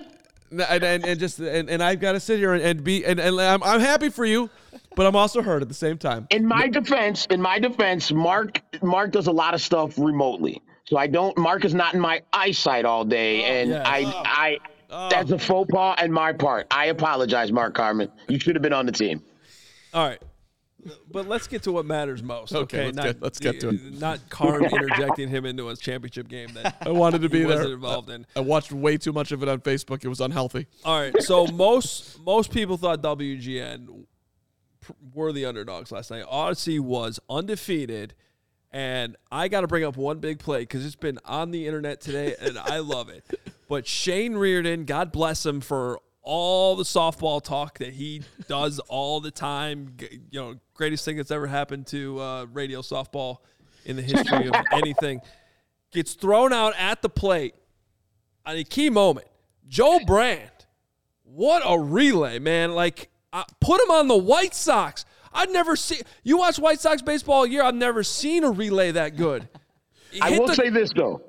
[0.51, 3.19] and, and, and just and, and I've got to sit here and, and be and,
[3.19, 4.49] and I'm, I'm happy for you,
[4.95, 6.29] but I'm also hurt at the same time.
[6.31, 10.63] In my defense, in my defense, Mark Mark does a lot of stuff remotely.
[10.85, 13.83] So I don't Mark is not in my eyesight all day and yes.
[13.85, 14.59] I
[14.89, 16.67] I that's a faux pas on my part.
[16.71, 18.11] I apologize, Mark Carman.
[18.29, 19.23] You should have been on the team.
[19.93, 20.23] All right.
[21.11, 22.53] But let's get to what matters most.
[22.55, 23.99] Okay, Okay, let's get- let's get to it.
[23.99, 27.49] Not Carm interjecting him into a championship game that I wanted to be there.
[27.57, 28.27] wasn't involved in.
[28.37, 30.05] I watched way too much of it on Facebook.
[30.05, 30.67] It was unhealthy.
[30.85, 34.05] All right, so most most people thought WGN
[35.15, 36.25] were the underdogs last night.
[36.29, 38.15] Odyssey was undefeated,
[38.71, 42.01] and I got to bring up one big play because it's been on the internet
[42.01, 43.25] today, and I love it.
[43.69, 49.21] But Shane Reardon, God bless him for all the softball talk that he does all
[49.21, 49.97] the time.
[50.31, 53.39] You know, greatest thing that's ever happened to uh, radio softball
[53.85, 55.21] in the history of anything.
[55.93, 57.55] Gets thrown out at the plate
[58.45, 59.29] on a key moment.
[59.69, 60.51] Joe Brand,
[61.23, 62.73] what a relay, man!
[62.73, 65.05] Like, uh, put him on the White Sox.
[65.33, 67.63] I'd never seen you watch White Sox baseball all year.
[67.63, 69.49] I've never seen a relay that good.
[70.11, 71.23] He I will the- say this though.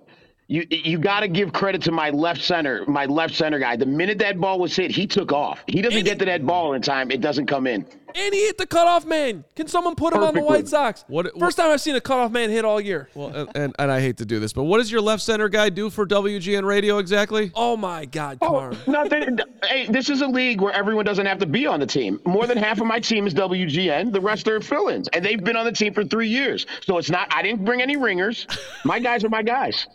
[0.50, 3.76] You you got to give credit to my left center, my left center guy.
[3.76, 5.62] The minute that ball was hit, he took off.
[5.68, 7.12] He doesn't And get he- to that ball in time.
[7.12, 7.86] It doesn't come in.
[8.16, 9.44] and he hit the cutoff man.
[9.58, 11.04] Can someone put him on the White Sox?
[11.10, 13.10] What- what- First time I've seen a cutoff man hit all year.
[13.14, 15.50] Well, and, and, and I hate to do this, but what does your left center
[15.50, 17.52] guy do for WGN Radio exactly?
[17.54, 18.78] Oh my God, Carm.
[18.88, 19.40] Oh, nothing.
[19.66, 22.22] Hey, this is a league where everyone doesn't have to be on the team.
[22.26, 24.14] More than half of my team is WGN.
[24.14, 26.66] The rest are fill-ins, and they've been on the team for three years.
[26.86, 27.28] So it's not.
[27.36, 28.48] I didn't bring any ringers.
[28.86, 29.86] My guys are my guys.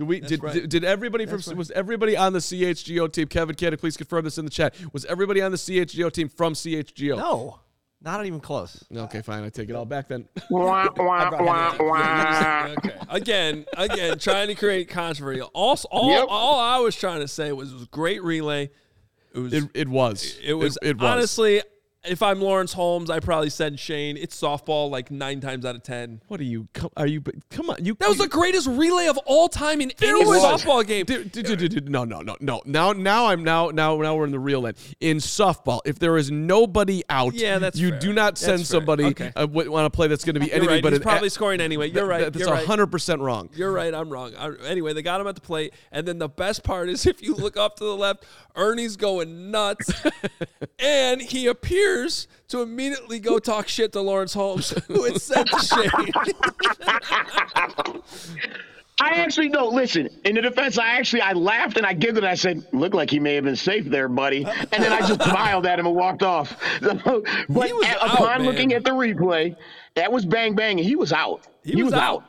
[0.00, 0.54] Do we did, right.
[0.54, 3.26] did did everybody from was everybody on the CHGO team?
[3.28, 4.74] Kevin Cannon, please confirm this in the chat.
[4.94, 7.18] Was everybody on the CHGO team from CHGO?
[7.18, 7.60] No,
[8.00, 8.82] not even close.
[8.90, 9.44] Okay, fine.
[9.44, 10.26] I take it all back then.
[12.78, 12.98] Okay.
[13.10, 15.42] Again, again, trying to create controversy.
[15.42, 16.26] All, all, Yep.
[16.30, 18.70] all I was trying to say was it was great relay.
[19.34, 20.34] It was It, it was.
[20.42, 21.04] It was, It, was.
[21.04, 21.60] honestly,
[22.04, 24.16] if I'm Lawrence Holmes, I probably said Shane.
[24.16, 26.22] It's softball like nine times out of ten.
[26.28, 26.66] What are you?
[26.96, 27.22] Are you?
[27.50, 27.84] Come on.
[27.84, 27.94] You.
[28.00, 31.04] That was the greatest relay of all time in any was- softball game.
[31.04, 32.62] Dude, dude, dude, dude, no, no, no, no.
[32.64, 34.78] Now, now I'm now, now, now we're in the real end.
[35.00, 37.98] In softball, if there is nobody out, Yeah, that's you fair.
[37.98, 39.30] do not send somebody Okay.
[39.36, 40.82] uh, on a play that's going to be You're anything right.
[40.82, 41.90] but He's probably a- scoring anyway.
[41.90, 42.22] You're right.
[42.24, 42.66] That's You're right.
[42.66, 43.50] hundred percent wrong.
[43.54, 43.92] You're right.
[43.94, 44.32] I'm wrong.
[44.38, 47.22] I, anyway, they got him at the plate, and then the best part is if
[47.22, 48.24] you look up to the left,
[48.56, 49.90] Ernie's going nuts,
[50.78, 51.89] and he appears
[52.48, 55.90] to immediately go talk shit to Lawrence Holmes, who had said to Shane.
[59.02, 59.66] I actually no.
[59.68, 62.22] Listen, in the defense, I actually I laughed and I giggled.
[62.24, 65.22] I said, "Looked like he may have been safe there, buddy." And then I just
[65.22, 66.54] smiled at him and walked off.
[66.80, 68.44] So, but He at- out, upon man.
[68.44, 69.56] looking at the replay,
[69.94, 71.46] that was bang bang, and he was out.
[71.62, 72.24] He, was, out.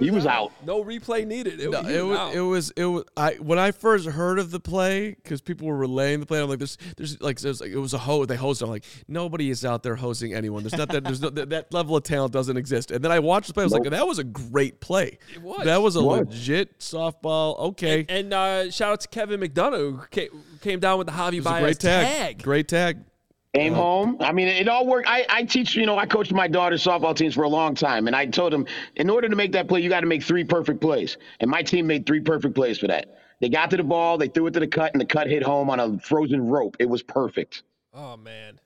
[0.00, 0.52] He was out.
[0.64, 1.60] No replay needed.
[1.60, 4.50] It, No, it was was, it was it was I when I first heard of
[4.50, 6.40] the play because people were relaying the play.
[6.40, 8.62] I'm like, there's there's like there's like it was a ho they hosted.
[8.62, 10.62] I'm like, nobody is out there hosting anyone.
[10.62, 12.90] There's not that there's no, that, that level of talent doesn't exist.
[12.90, 13.62] And then I watched the play.
[13.62, 15.18] I was like, that was a great play.
[15.34, 15.64] It was.
[15.64, 16.18] That was a It was.
[16.28, 17.58] legit softball.
[17.58, 20.28] Okay, and uh, shout out to Kevin McDonough who ca-
[20.60, 22.06] came down with the Javi it Baez great tag.
[22.06, 22.42] tag.
[22.42, 23.04] Great tag.
[23.54, 23.82] Came uh-huh.
[23.82, 24.16] home.
[24.20, 25.08] I mean, it all worked.
[25.08, 28.06] I, I teach, you know, I coached my daughter's softball teams for a long time,
[28.06, 30.44] and I told them, in order to make that play, you got to make three
[30.44, 31.18] perfect plays.
[31.40, 33.18] And my team made three perfect plays for that.
[33.40, 35.42] They got to the ball, they threw it to the cut, and the cut hit
[35.42, 36.76] home on a frozen rope.
[36.78, 37.64] It was perfect.
[37.92, 38.58] Oh man.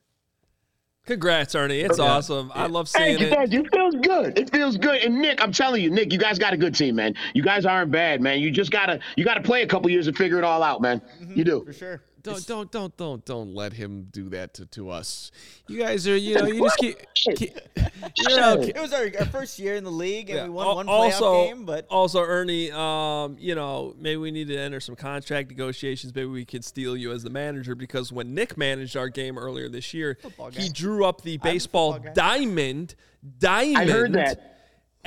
[1.07, 1.79] Congrats, Ernie.
[1.79, 2.51] It's awesome.
[2.53, 3.65] I love seeing Thank you, it.
[3.65, 4.37] It feels good.
[4.37, 5.01] It feels good.
[5.03, 7.15] And Nick, I'm telling you, Nick, you guys got a good team, man.
[7.33, 8.39] You guys aren't bad, man.
[8.39, 11.01] You just gotta you gotta play a couple years and figure it all out, man.
[11.21, 11.33] Mm-hmm.
[11.37, 11.63] You do.
[11.65, 12.01] For sure.
[12.27, 15.31] Don't don't don't don't don't let him do that to, to us.
[15.67, 17.57] You guys are you know you just keep, keep
[18.17, 20.43] you know, It was our, our first year in the league, and Yeah.
[20.45, 21.65] we won Al- one playoff also, game.
[21.65, 26.13] But also, Ernie, um, you know, maybe we need to enter some contract negotiations.
[26.13, 29.69] Maybe we could steal you as the manager because when Nick managed our game earlier
[29.69, 30.17] this year,
[30.51, 32.95] he drew up the baseball diamond,
[33.39, 33.77] diamond.
[33.77, 34.56] I heard that.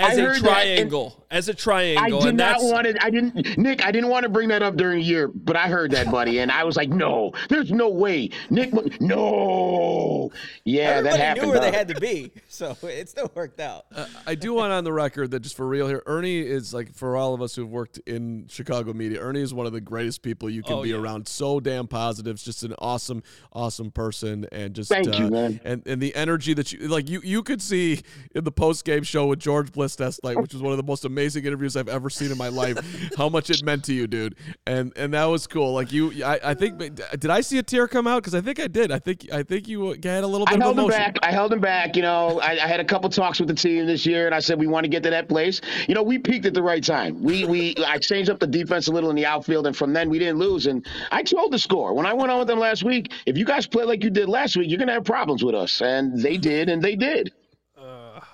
[0.00, 2.96] As I a heard that, triangle, as a triangle, I did and not want it.
[3.00, 3.84] I didn't, Nick.
[3.84, 6.38] I didn't want to bring that up during the year, but I heard that, buddy,
[6.40, 8.72] and I was like, "No, there's no way, Nick.
[9.00, 10.30] No,
[10.64, 13.86] yeah, everybody that happened." knew where they had to be, so it still worked out.
[14.26, 17.16] I do want on the record that just for real here, Ernie is like for
[17.16, 20.48] all of us who've worked in Chicago media, Ernie is one of the greatest people
[20.50, 20.96] you can Oh, be yeah.
[20.96, 21.26] around.
[21.28, 23.22] So damn positive, just an awesome,
[23.52, 25.60] awesome person, and just Thank you, uh, man.
[25.64, 28.00] And and the energy that you like, you you could see
[28.34, 30.84] in the post game show with George Bliss last night, which was one of the
[30.84, 32.78] most amazing interviews I've ever seen in my life.
[33.16, 34.36] how much it meant to you, dude,
[34.66, 35.72] and and that was cool.
[35.72, 38.22] Like you, I, I think did I see a tear come out?
[38.22, 38.92] Because I think I did.
[38.92, 41.16] I think I think you uh, had a little I bit of held him back.
[41.22, 41.96] I held him back.
[41.96, 44.40] You know, I, I had a couple talks with the team this year, and I
[44.40, 45.60] said we want to get to that place.
[45.88, 47.22] You know, we peaked at the right time.
[47.22, 50.10] We we I changed up the defense a little in the outfield, and from then
[50.10, 50.66] we didn't lose.
[50.66, 53.12] And I told the score when I went on with them last week.
[53.26, 55.80] If you guys play like you did last week, you're gonna have problems with us,
[55.80, 57.32] and they did, and they did.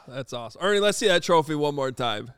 [0.08, 0.60] That's awesome.
[0.62, 2.30] Ernie, let's see that trophy one more time.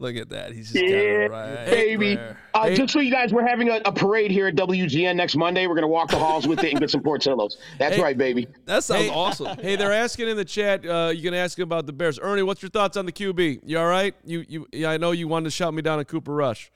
[0.00, 0.52] Look at that.
[0.52, 2.14] He's just Yeah, it right baby.
[2.14, 2.38] there.
[2.54, 2.76] Uh, Hey.
[2.76, 5.66] Just so you guys, we're having a, a parade here at WGN next Monday.
[5.66, 7.56] We're gonna walk the halls with it and get some Portillos.
[7.80, 8.02] That's Hey.
[8.02, 8.46] right, baby.
[8.66, 9.58] That sounds Hey, awesome.
[9.58, 10.86] Hey, they're asking in the chat.
[10.86, 12.16] Uh, you can ask about the Bears.
[12.22, 13.60] Ernie, what's your thoughts on the QB?
[13.64, 14.14] You all right?
[14.24, 16.70] You you yeah, I know you wanted to shout me down at Cooper Rush.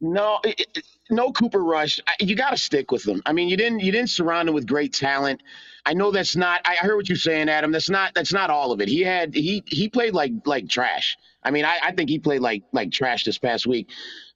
[0.00, 2.00] No, it, it- no Cooper Rush.
[2.06, 3.22] I- You got to stick with them.
[3.26, 5.42] I mean, you didn't you didn't surround him with great talent.
[5.86, 6.60] I know that's not.
[6.64, 7.72] I heard what you're saying, Adam.
[7.72, 8.14] That's not.
[8.14, 8.88] That's not all of it.
[8.88, 11.16] He had he he played like like trash.
[11.44, 13.90] I mean, I, I think he played like like trash this past week.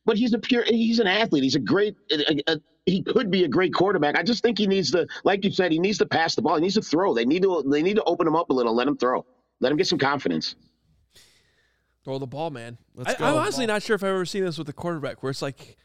[0.06, 0.64] But he's a pure.
[0.64, 1.44] He's an athlete.
[1.44, 1.96] He's a great.
[2.12, 4.18] A, a, he could be a great quarterback.
[4.18, 6.56] I just think he needs to, like you said, he needs to pass the ball.
[6.56, 7.14] He needs to throw.
[7.14, 7.64] They need to.
[7.70, 8.74] They need to open him up a little.
[8.74, 9.26] Let him throw.
[9.60, 10.56] Let him get some confidence.
[12.04, 12.78] Throw the ball, man.
[12.94, 13.24] Let's I, go.
[13.24, 15.76] I'm honestly not sure if I've ever seen this with a quarterback where it's like,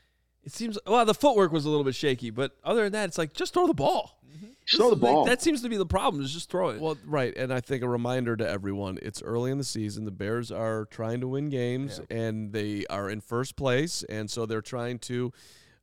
[0.44, 3.18] it seems, well, the footwork was a little bit shaky, but other than that, it's
[3.18, 4.18] like, just throw the ball.
[4.66, 5.26] Just throw the Like, ball.
[5.26, 6.80] that seems to be the problem, is just throw it.
[6.80, 10.06] Well, right, and I think a reminder to everyone: it's early in the season.
[10.06, 14.46] The Bears are trying to win games, and they are in first place, and so
[14.46, 15.34] they're trying to.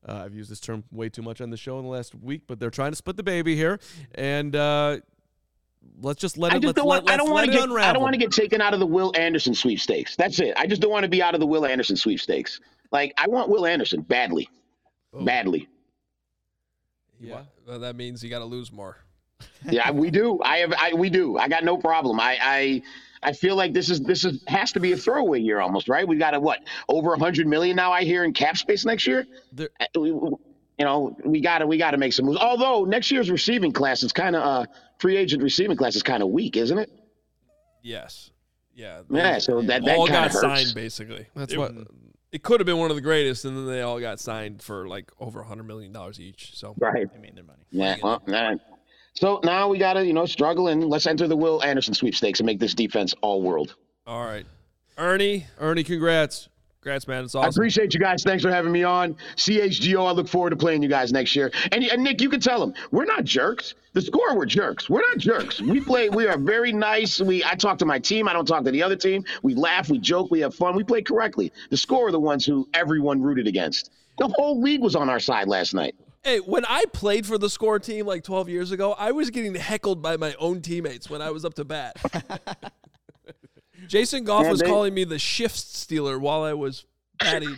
[0.09, 2.43] Uh, I've used this term way too much on the show in the last week,
[2.47, 3.81] but they're trying to split the baby here,
[4.15, 4.99] and uh,
[6.01, 6.63] let's just let I it.
[6.63, 7.09] just don't want.
[7.09, 7.69] I let's don't want to get.
[7.71, 10.17] I don't want to get taken out of the Will Anderson sweepstakes.
[10.17, 10.55] That's it.
[10.57, 12.61] I just don't want to be out of the Will Anderson sweepstakes.
[12.93, 14.49] Like I want Will Anderson badly,
[15.13, 15.69] badly.
[17.21, 17.43] yeah.
[17.67, 18.97] Well, that means you got to lose more.
[19.69, 20.41] Yeah, we do.
[20.43, 20.73] I have.
[20.79, 21.37] I we do.
[21.39, 22.21] I got no problem.
[22.21, 22.83] I I
[23.23, 26.07] I feel like this is this is has to be a throwaway year almost, right?
[26.09, 27.91] We got a what over a hundred million now.
[27.93, 29.27] I hear in cap space next year.
[29.53, 30.31] There- Uh, we- we-
[30.79, 32.39] you know, we got to we got to make some moves.
[32.39, 34.67] Although next year's receiving class is kind of uh
[34.99, 36.91] free agent receiving class is kind of weak, isn't it?
[37.83, 38.31] Yes.
[38.75, 39.03] Yeah.
[39.11, 40.41] Yeah, so that that all got hurts.
[40.41, 41.27] signed, basically.
[41.35, 41.73] That's it, what.
[42.33, 44.87] It could have been one of the greatest, and then they all got signed for
[44.89, 46.55] like over a $100 million each.
[46.55, 47.11] So, Right.
[47.13, 47.65] They made their money.
[47.71, 47.97] Yeah.
[48.03, 48.57] Well, nah.
[49.15, 52.41] So now we got to, you know, struggle and let's enter the Will Anderson sweepstakes
[52.41, 53.77] and make this defense all world.
[54.07, 54.45] all right.
[54.99, 56.49] Ernie, Ernie, congrats.
[56.87, 57.25] Congrats, man.
[57.25, 58.23] It's I appreciate you guys.
[58.23, 59.17] Thanks for having me on.
[59.35, 61.51] CHGO, I look forward to playing you guys next year.
[61.73, 63.75] And, and Nick, you can tell them we're not jerks.
[63.95, 64.89] The score, we're jerks.
[64.89, 65.61] We're not jerks.
[65.61, 67.21] We play, we are very nice.
[67.21, 68.29] We I talk to my team.
[68.29, 69.25] I don't talk to the other team.
[69.43, 70.77] We laugh, we joke, we have fun.
[70.77, 71.53] We play correctly.
[71.71, 73.91] The score are the ones who everyone rooted against.
[74.19, 75.97] The whole league was on our side last night.
[76.23, 79.57] Hey, when I played for the score team like 12 years ago, I was getting
[79.57, 81.97] heckled by my own teammates when I was up to bat.
[83.87, 86.85] Jason Goff Yeah, was they- calling me the shift stealer while I was
[87.19, 87.57] batting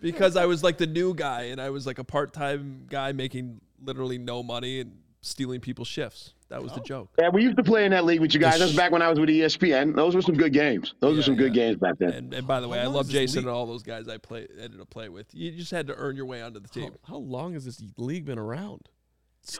[0.00, 3.12] because I was like the new guy and I was like a part time guy
[3.12, 6.34] making literally no money and stealing people's shifts.
[6.50, 6.84] That was the oh.
[6.84, 7.08] joke.
[7.18, 8.58] Yeah, we used to play in that league with you guys.
[8.58, 9.96] That's back when I was with ESPN.
[9.96, 10.94] Those were some good games.
[11.00, 12.12] Those were some good games back then.
[12.12, 13.46] And, and by the way, How I love Jason league?
[13.46, 15.26] and all those guys I play ended up playing with.
[15.32, 16.92] You just had to earn your way onto the team.
[17.04, 18.88] How, how long has this league been around?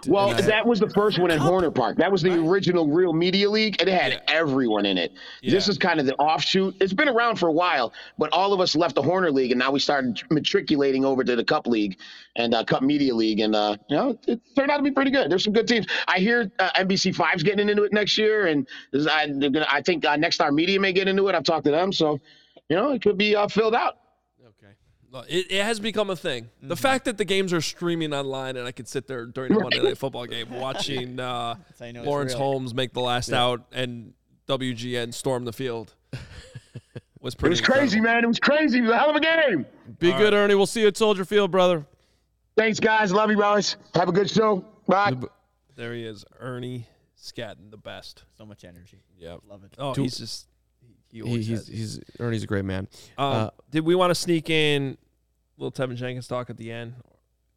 [0.07, 1.99] Well, I- that was the first one in Horner Park.
[1.99, 4.20] That was the original Real Media League, and it had Yeah.
[4.28, 5.12] everyone in it.
[5.43, 6.74] This is kind of the offshoot.
[6.80, 9.59] It's been around for a while, but all of us left the Horner League, and
[9.59, 11.99] now we started matriculating over to the Cup League
[12.37, 15.11] and uh, Cup Media League, and uh, you know, it turned out to be pretty
[15.11, 15.30] good.
[15.30, 15.87] There's some good teams.
[16.09, 18.66] I hear uh, NBC Five's getting into it next year, and
[19.11, 21.35] I, gonna, I think uh, Nexstar Media may get into it.
[21.35, 22.18] I've talked to them, so
[22.70, 23.99] you know, it could be uh, filled out.
[25.15, 25.19] Okay.
[25.19, 26.49] Look, It, it has become a thing.
[26.62, 29.59] The fact that the games are streaming online and I can sit there during a
[29.61, 32.33] Monday Night Football game watching uh, you know Lawrence.
[32.33, 34.15] Holmes make the last out and
[34.49, 35.95] WGN storm the field
[37.21, 38.25] was pretty It was crazy, man.
[38.25, 38.79] It was crazy.
[38.79, 39.67] It was a hell of a game.
[39.99, 40.55] Be good, Ernie.
[40.55, 41.87] We'll see you at Soldier Field, brother.
[42.57, 43.12] Thanks, guys.
[43.12, 43.77] Love you, guys.
[43.95, 44.65] Have a good show.
[44.87, 45.15] Bye.
[45.77, 46.87] There he is, Ernie
[47.19, 48.25] Scatton, the best.
[48.37, 49.03] So much energy.
[49.19, 49.41] Yep.
[49.49, 49.75] Love it.
[49.79, 50.47] Oh, Two- he's just
[50.81, 52.87] he, he He, always he's he's Ernie's a great man.
[53.19, 54.97] Um, uh, did we want to sneak in
[55.57, 56.95] little Teven Jenkins talk at the end?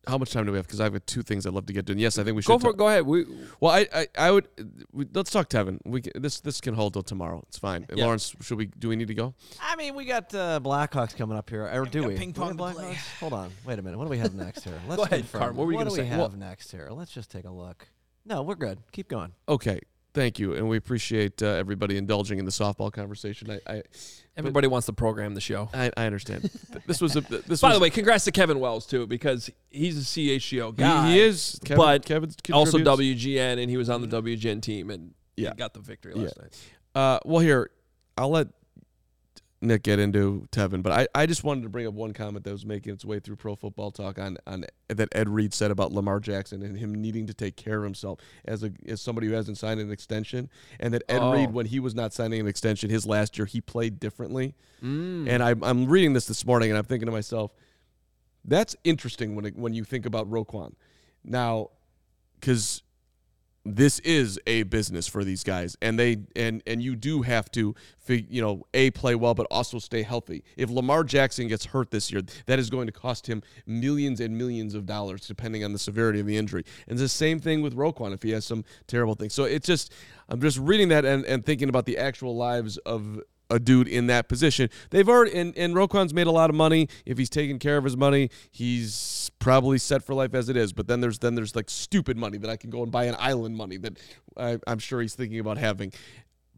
[0.07, 0.65] How much time do we have?
[0.65, 1.91] Because I've two things I'd love to get to.
[1.91, 2.47] And yes, I think we should.
[2.47, 2.77] Go for talk- it.
[2.77, 3.05] Go ahead.
[3.05, 3.25] We
[3.59, 4.47] Well, I, I, I would.
[4.93, 5.79] We, let's talk Teven.
[5.83, 7.43] We can, this this can hold till tomorrow.
[7.49, 7.85] It's fine.
[7.93, 8.05] Yeah.
[8.05, 8.67] Lawrence, should we?
[8.67, 9.33] Do we need to go?
[9.61, 12.15] I mean, we got uh, Blackhawks coming up here, or do we?
[12.15, 12.57] ping Do we pong.
[12.57, 13.19] Blackhawks?
[13.19, 13.97] Hold on, wait a minute.
[13.97, 14.79] What do we have next here?
[14.87, 15.41] Let's Go ahead, confirm.
[15.41, 15.55] Carm.
[15.57, 16.87] What were you do gonna we have Well- next here?
[16.89, 17.85] Let's just take a look.
[18.25, 18.79] No, we're good.
[18.93, 19.33] Keep going.
[19.49, 19.81] Okay.
[20.17, 23.51] Thank you, and we appreciate uh, everybody indulging in the softball conversation.
[23.51, 23.83] I, I,
[24.35, 25.69] everybody wants to program the show.
[25.75, 26.49] I, I understand.
[26.87, 27.21] this was a.
[27.21, 31.11] This By was, the way, congrats to Kevin Wells too, because he's a CHGO guy.
[31.11, 31.59] he is.
[31.63, 32.79] Kevin, but Kevin's also.
[32.79, 35.49] WGN, and he was on the WGN team and Yeah.
[35.49, 36.23] he got the victory Yeah.
[36.23, 36.57] last night.
[36.95, 37.69] Uh, well, here
[38.17, 38.47] I'll let
[39.59, 42.51] Nick get into Teven, but I, I just wanted to bring up one comment that
[42.51, 45.91] was making its way through Pro Football Talk on on that Ed Reed said about
[45.91, 49.33] Lamar Jackson and him needing to take care of himself as a as somebody who
[49.33, 50.49] hasn't signed an extension,
[50.79, 51.33] and that Ed Oh.
[51.33, 54.53] Reed when he was not signing an extension his last year he played differently,
[54.83, 55.27] Mm.
[55.27, 57.51] and I, I'm reading this this morning and I'm thinking to myself,
[58.45, 60.73] that's interesting when it, when you think about Roquan,
[61.23, 61.69] now,
[62.39, 62.83] because
[63.75, 65.75] this is a business for these guys.
[65.81, 67.75] And they and and you do have to
[68.07, 70.43] you know a play well but also stay healthy.
[70.55, 74.37] If lamar jackson gets hurt this year that is going to cost him millions and
[74.37, 76.63] millions of dollars depending on the severity of the injury.
[76.87, 79.91] And the same thing with Roquan if he has some terrible thing so it's just
[80.29, 83.19] i'm just reading that and, and thinking about the actual lives of
[83.49, 84.69] a dude in that position.
[84.89, 86.87] They've already and, and Roquan's made a lot of money.
[87.05, 90.73] If he's taking care of his money, he's probably set for life as it is.
[90.73, 93.15] But then there's then there's like stupid money that I can go and buy an
[93.19, 93.99] island money that
[94.35, 95.93] I, I'm sure he's thinking about having.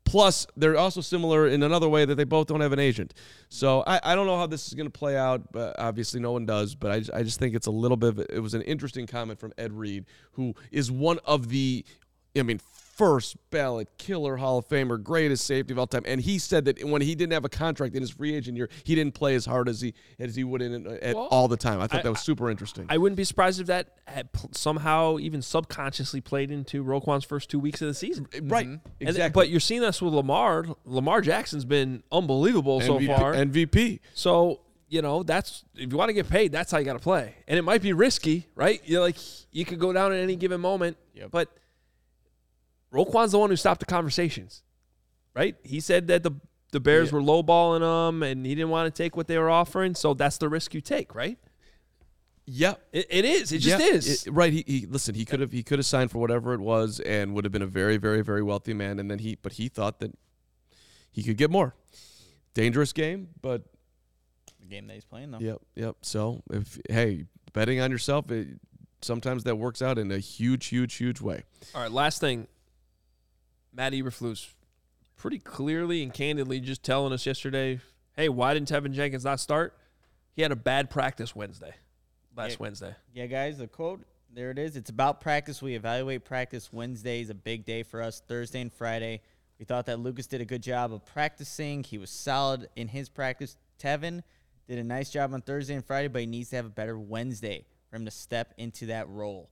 [0.06, 3.14] Plus, they're also similar in another way that they both don't have an agent.
[3.50, 5.52] So I, I don't know how this is going to play out.
[5.52, 6.74] But obviously, no one does.
[6.74, 8.18] But I, I just think it's a little bit.
[8.18, 11.86] Of, it was an interesting comment from Ed Reed, who is one of the,
[12.36, 12.60] I mean,
[13.00, 16.04] first ballot killer Hall of Famer, greatest safety of all time.
[16.06, 18.68] And he said that when he didn't have a contract in his free agent year,
[18.84, 21.56] he didn't play as hard as he as he would in at Well, all the
[21.56, 21.80] time.
[21.80, 22.86] I thought I- that was super interesting.
[22.90, 27.60] I wouldn't be surprised if that had somehow even subconsciously played into Roquan's first two
[27.60, 28.28] weeks of the season.
[28.44, 29.30] right, And- exactly.
[29.34, 30.66] but you're seeing this with Lamar.
[30.84, 33.34] Lamar Jackson's been unbelievable so far.
[33.34, 34.02] MVP.
[34.14, 37.00] So you know that's if you want to get paid, that's how you got to
[37.00, 38.82] play, and it might be risky, right?
[38.84, 39.16] You're like
[39.54, 41.32] you could go down at any given moment, Yep.
[41.32, 41.50] but
[42.92, 44.64] Roquan's the one who stopped the conversations,
[45.36, 45.56] right?
[45.64, 46.32] He said that the
[46.72, 47.16] the Bears Yeah.
[47.18, 50.38] were lowballing him, and he didn't want to take what they were offering, so that's
[50.38, 51.38] the risk you take, right?
[52.46, 52.82] Yep.
[52.94, 53.52] It, it is.
[53.52, 54.26] It just Yeah, is.
[54.28, 54.52] it- right.
[54.52, 55.14] He, he listen.
[55.16, 57.62] He could have he could have signed for whatever it was and would have been
[57.62, 59.00] a very very very wealthy man.
[59.00, 60.16] And then he but he thought that
[61.12, 61.76] he could get more.
[62.56, 63.64] Dangerous game, but
[64.60, 65.40] The game that he's playing though.
[65.40, 65.98] yep yep.
[66.02, 68.48] So if hey betting on yourself, it,
[69.02, 71.44] sometimes that works out in a huge huge huge way.
[71.76, 72.48] All right, last thing.
[73.74, 74.48] Matt Eberflus
[75.16, 77.80] pretty clearly and candidly just telling us yesterday,
[78.16, 79.78] hey, why didn't Teven Jenkins not start?
[80.36, 81.74] He had a bad practice Wednesday,
[82.36, 82.58] last Yeah.
[82.60, 82.96] Wednesday.
[83.14, 84.76] Yeah, guys, the quote there it is.
[84.76, 85.60] It's about practice.
[85.62, 86.72] We evaluate practice.
[86.72, 88.22] Wednesday is a big day for us.
[88.28, 89.22] Thursday and Friday.
[89.58, 91.84] We thought that Lucas did a good job of practicing.
[91.84, 93.58] He was solid in his practice.
[93.80, 94.22] Teven
[94.68, 96.98] did a nice job on Thursday and Friday, but he needs to have a better
[96.98, 99.50] Wednesday for him to step into that role.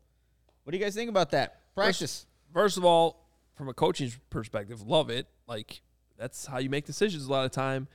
[0.63, 1.73] What do you guys think about that?
[1.73, 2.25] Practice.
[2.53, 3.26] First of all,
[3.57, 5.27] from a coaching perspective, love it.
[5.47, 5.81] Like
[6.17, 7.87] that's how you make decisions a lot of time.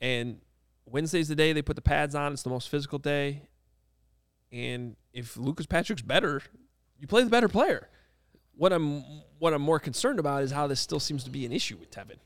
[0.00, 0.40] And
[0.86, 2.32] Wednesday's the day they put the pads on.
[2.32, 3.42] It's the most physical day.
[4.50, 6.42] And if Lucas Patrick's better,
[6.98, 7.88] you play the better player.
[8.56, 9.02] What I'm
[9.38, 11.90] what I'm more concerned about is how this still seems to be an issue with
[11.90, 12.18] Teven.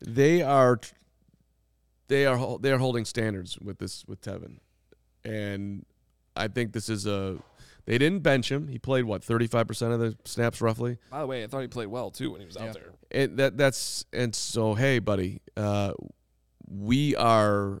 [0.00, 0.80] they are
[2.08, 4.58] they are they are holding standards with this with Teven,
[5.24, 5.86] and
[6.34, 7.38] I think this is a.
[7.86, 8.68] They didn't bench him.
[8.68, 10.98] He played what thirty five percent of the snaps roughly.
[11.10, 12.66] By the way, I thought he played well too when he was Yeah.
[12.66, 12.92] out there.
[13.10, 15.92] And that that's and so hey, buddy, uh,
[16.68, 17.80] we are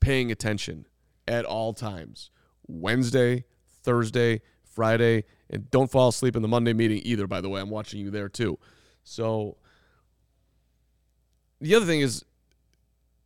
[0.00, 0.86] paying attention
[1.28, 2.30] at all times.
[2.66, 3.44] Wednesday,
[3.84, 7.28] Thursday, Friday, and don't fall asleep in the Monday meeting either.
[7.28, 8.58] By the way, I'm watching you there too.
[9.04, 9.56] So
[11.60, 12.24] the other thing is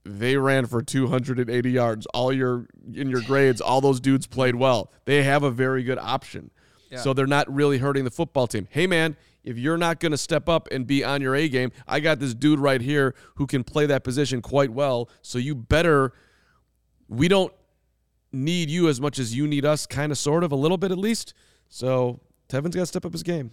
[0.06, 2.06] they ran for 280 yards.
[2.06, 4.92] All your in your grades, all those dudes played well.
[5.04, 6.50] They have a very good option.
[6.90, 6.98] Yeah.
[7.00, 8.68] So they're not really hurting the football team.
[8.70, 11.72] Hey man, if you're not going to step up and be on your A game,
[11.88, 15.10] I got this dude right here who can play that position quite well.
[15.22, 16.12] So you better
[17.08, 17.52] we don't
[18.32, 20.92] need you as much as you need us, kind of sort of a little bit
[20.92, 21.34] at least.
[21.68, 23.50] So Teven's got to step up his game.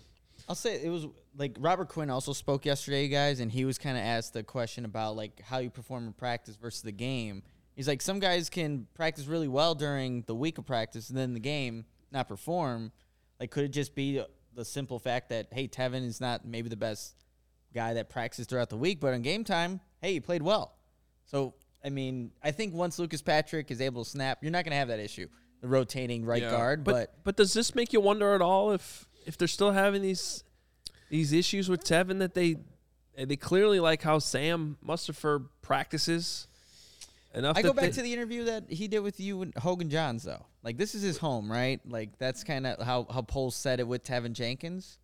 [0.47, 1.07] I'll say it was
[1.37, 4.85] like Robert Quinn also spoke yesterday, guys, and he was kind of asked the question
[4.85, 7.43] about like how you perform in practice versus the game.
[7.75, 11.33] He's like, some guys can practice really well during the week of practice, and then
[11.33, 12.91] the game not perform.
[13.39, 14.21] Like, could it just be
[14.53, 17.15] the simple fact that hey, Teven is not maybe the best
[17.73, 20.75] guy that practices throughout the week, but on game time, hey, he played well.
[21.25, 24.71] So I mean, I think once Lucas Patrick is able to snap, you're not going
[24.71, 25.27] to have that issue,
[25.61, 26.51] the rotating right Yeah.
[26.51, 26.83] guard.
[26.83, 30.43] But, but does this make you wonder at all if if they're still having these
[31.13, 32.55] these issues with Teven that they
[33.15, 36.47] they clearly like how Sam Mustipher practices
[37.35, 37.55] enough.
[37.55, 39.91] I go back they- to the interview that he did with you and Hoge and
[39.91, 40.47] Jahns, though.
[40.63, 41.79] Like this is his home, right?
[41.87, 44.97] Like that's kind of how how Poles said it with Teven Jenkins.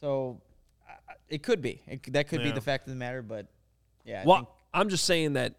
[0.00, 0.40] So
[0.88, 1.82] I- I- it could be.
[1.86, 3.20] It, that could be the fact of the matter.
[3.20, 3.46] But
[4.06, 5.56] yeah, I well, think, I'm just saying that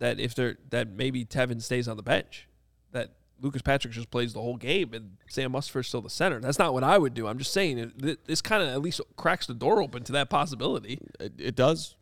[0.00, 2.46] that if they're that maybe Teven stays on the bench,
[2.92, 6.40] that Lucas Patrick just plays the whole game and Sam Mustipher's still the center.
[6.40, 7.26] That's not what I would do.
[7.26, 10.30] I'm just saying it, this kind of at least cracks the door open to that
[10.30, 11.00] possibility.
[11.20, 11.96] It, it does.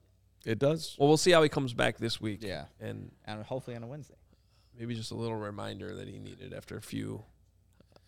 [0.47, 0.95] It does.
[0.99, 2.41] Well, we'll see how he comes back this week.
[2.43, 2.67] Yeah.
[2.81, 4.15] and and hopefully on a Wednesday.
[4.79, 7.25] maybe just a little reminder that he needed after a few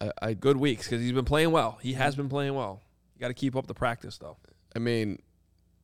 [0.01, 1.79] I, I good weeks because he's been playing well.
[1.83, 2.81] He has been playing well.
[3.15, 4.37] You got to keep up the practice though.
[4.75, 5.19] I mean,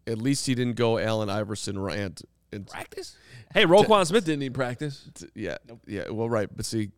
[0.06, 2.22] at least he didn't go Allen Iverson rant.
[2.52, 3.16] And Practice?
[3.54, 5.08] Hey, Roquan Smith didn't need practice.
[5.14, 5.56] t- yeah,
[5.86, 6.10] yeah.
[6.10, 6.90] Well, right, but see,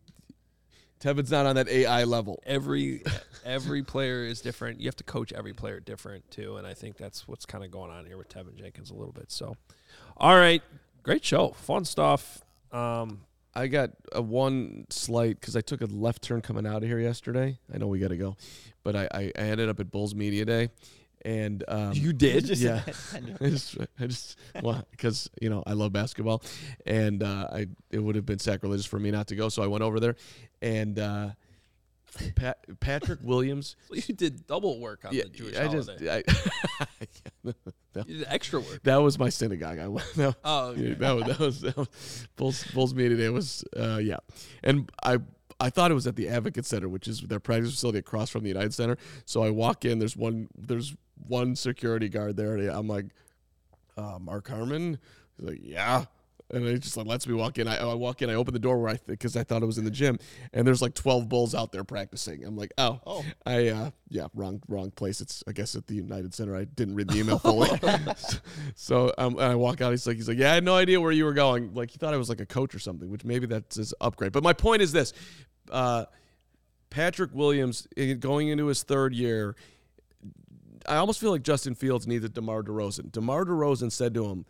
[1.05, 2.43] Teven's not on that AI level.
[2.47, 3.03] Every
[3.45, 4.81] every player is different.
[4.81, 7.71] You have to coach every player different too, and I think that's what's kind of
[7.71, 9.31] going on here with Teven Jenkins a little bit.
[9.31, 9.55] So,
[10.17, 10.63] all right,
[11.03, 12.43] great show, fun stuff.
[12.73, 13.21] Um,
[13.55, 16.99] I got a one slight because I took a left turn coming out of here
[16.99, 17.59] yesterday.
[17.73, 18.37] I know we got to go,
[18.83, 20.71] but I, I, I ended up at Bulls Media Day,
[21.25, 22.49] and um, you did?
[22.59, 22.83] yeah.
[23.41, 26.43] I just, I just, well, because you know I love basketball,
[26.87, 29.67] and uh, I it would have been sacrilegious for me not to go, so I
[29.67, 30.17] went over there,
[30.63, 31.31] and uh,
[32.37, 33.75] Pat, Patrick Williams.
[33.91, 36.23] you did double work on Yeah, the Jewish I just, holiday.
[36.29, 37.53] I,
[37.93, 38.83] that, you did extra work.
[38.85, 39.79] that was my synagogue.
[39.79, 40.15] I went.
[40.17, 40.89] That, Oh, okay.
[40.89, 44.19] yeah, that was that was, that was Bulls Bulls meeting day was uh, yeah,
[44.63, 45.19] and I.
[45.61, 48.43] I thought it was at the Advocate Center, which is their practice facility across from
[48.43, 48.97] the United Center.
[49.25, 49.99] So I walk in.
[49.99, 50.49] There's one.
[50.57, 50.95] There's
[51.27, 52.57] one security guard there.
[52.57, 53.07] And I'm like,
[53.97, 54.99] uh, Mark Carman.
[55.37, 56.05] He's like, yeah.
[56.51, 57.67] And he just like lets me walk in.
[57.67, 58.29] I, I walk in.
[58.29, 60.19] I open the door where I because I thought it was in the gym,
[60.53, 62.45] and there's like 12 bulls out there practicing.
[62.45, 63.25] I'm like, oh, Oh.
[63.47, 65.23] I uh, yeah, wrong wrong place.
[65.23, 66.55] It's I guess at the United Center.
[66.55, 67.71] I didn't read the email fully.
[68.75, 69.91] so um, and I walk out.
[69.93, 71.73] He's like, he's like, yeah, I had no idea where you were going.
[71.73, 74.33] Like he thought I was like a coach or something, which maybe that's his upgrade.
[74.33, 75.15] But my point is this:
[75.71, 76.05] uh,
[76.91, 79.57] Patrick Williams eh, going into his third year.
[80.87, 83.11] I almost feel like Justin Fields needed a DeMar DeRozan.
[83.11, 84.45] DeMar DeRozan said to him,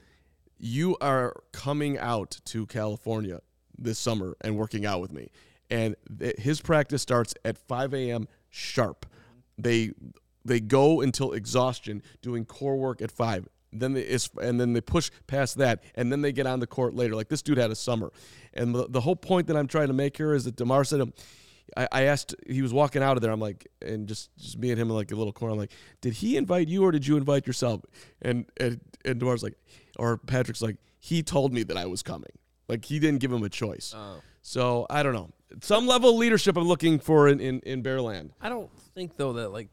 [0.64, 3.40] "You are coming out to California
[3.76, 5.30] this summer and working out with me."
[5.68, 8.28] And th- his practice starts at 5 a.m.
[8.48, 9.04] sharp.
[9.58, 9.92] They
[10.44, 13.46] they go until exhaustion, doing core work at five.
[13.72, 16.66] Then they is and then they push past that, and then they get on the
[16.66, 17.14] court later.
[17.14, 18.10] Like this dude had a summer,
[18.54, 21.12] and the, the whole point that I'm trying to make here is that DeMar said,
[21.76, 23.30] I, I asked, he was walking out of there.
[23.32, 25.52] I'm like, and just just me and him in like a little corner.
[25.52, 27.82] I'm like, did he invite you or did you invite yourself?
[28.22, 29.54] And and and DeMar's like,
[29.98, 32.30] or Patrick's like, he told me that I was coming.
[32.68, 33.92] Like he didn't give him a choice.
[33.96, 34.20] Oh.
[34.42, 35.30] So I don't know.
[35.60, 38.30] Some level of leadership I'm looking for in in, in Bearland.
[38.40, 39.68] I don't think though that like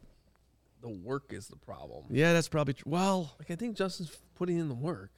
[0.81, 2.05] the work is the problem.
[2.09, 2.91] Yeah, that's probably true.
[2.91, 5.11] Well, Like I think Justin's putting in the work.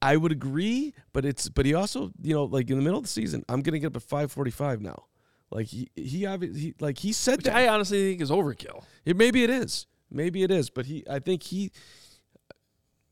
[0.00, 3.04] I would agree, but it's but he also you know like in the middle of
[3.04, 5.04] the season, I'm gonna get up at 5:45 now.
[5.50, 7.56] Like he he, obvi- he like he said Which that.
[7.56, 8.84] I honestly think is overkill.
[9.04, 9.86] It, maybe it is.
[10.10, 10.70] Maybe it is.
[10.70, 11.70] But he, I think he,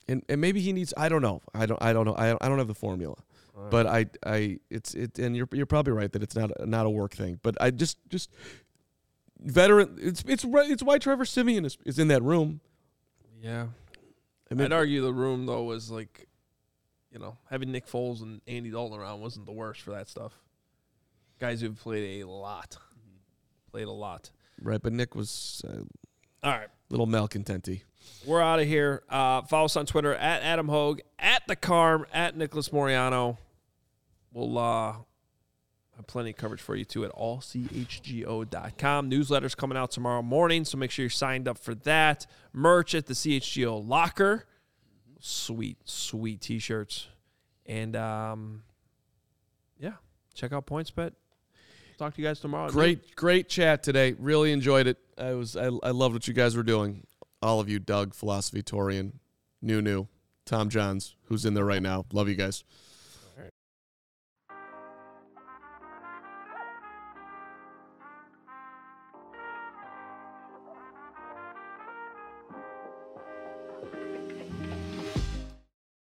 [0.08, 0.92] and, and maybe he needs.
[0.96, 1.42] I don't know.
[1.54, 1.82] I don't.
[1.82, 2.14] I don't know.
[2.14, 3.16] I, I don't have the formula.
[3.70, 6.90] But I, I, it's it, and you're you're probably right that it's not not a
[6.90, 7.40] work thing.
[7.42, 8.30] But I just just
[9.40, 9.96] veteran.
[9.98, 12.60] It's it's right- it's why Trevor Siemian is, is in that room.
[13.40, 13.68] Yeah.
[14.50, 16.28] I mean, I'd argue the room though was like,
[17.12, 20.32] you know, having Nick Foles and Andy Dalton around wasn't the worst for that stuff.
[21.38, 22.76] Guys who've played a lot,
[23.70, 24.30] played a lot.
[24.60, 25.78] right, but Nick was a
[26.46, 27.82] All right, little malcontenty.
[28.24, 29.02] we're out of here.
[29.08, 33.38] Uh, follow us on Twitter at Adam Hoge, at the Carm, at Nicholas Moreano.
[34.32, 34.92] We'll uh,
[35.96, 39.10] have plenty of coverage for you too at allchgo.com.
[39.10, 42.26] Newsletters coming out tomorrow morning, so make sure you're signed up for that.
[42.52, 44.46] Merch at the CHGO locker.
[45.20, 47.08] Sweet, sweet t-shirts.
[47.64, 48.62] And um,
[49.78, 49.94] yeah,
[50.34, 51.12] check out PointsBet.
[51.98, 52.70] Talk to you guys tomorrow.
[52.70, 54.14] Great, great chat today.
[54.18, 54.98] Really enjoyed it.
[55.16, 57.06] I was, I, I loved what you guys were doing.
[57.42, 59.12] All of you, Doug, Philosophy Torian,
[59.62, 60.08] New New,
[60.44, 62.04] Tom Johns, who's in there right now.
[62.12, 62.64] Love you guys.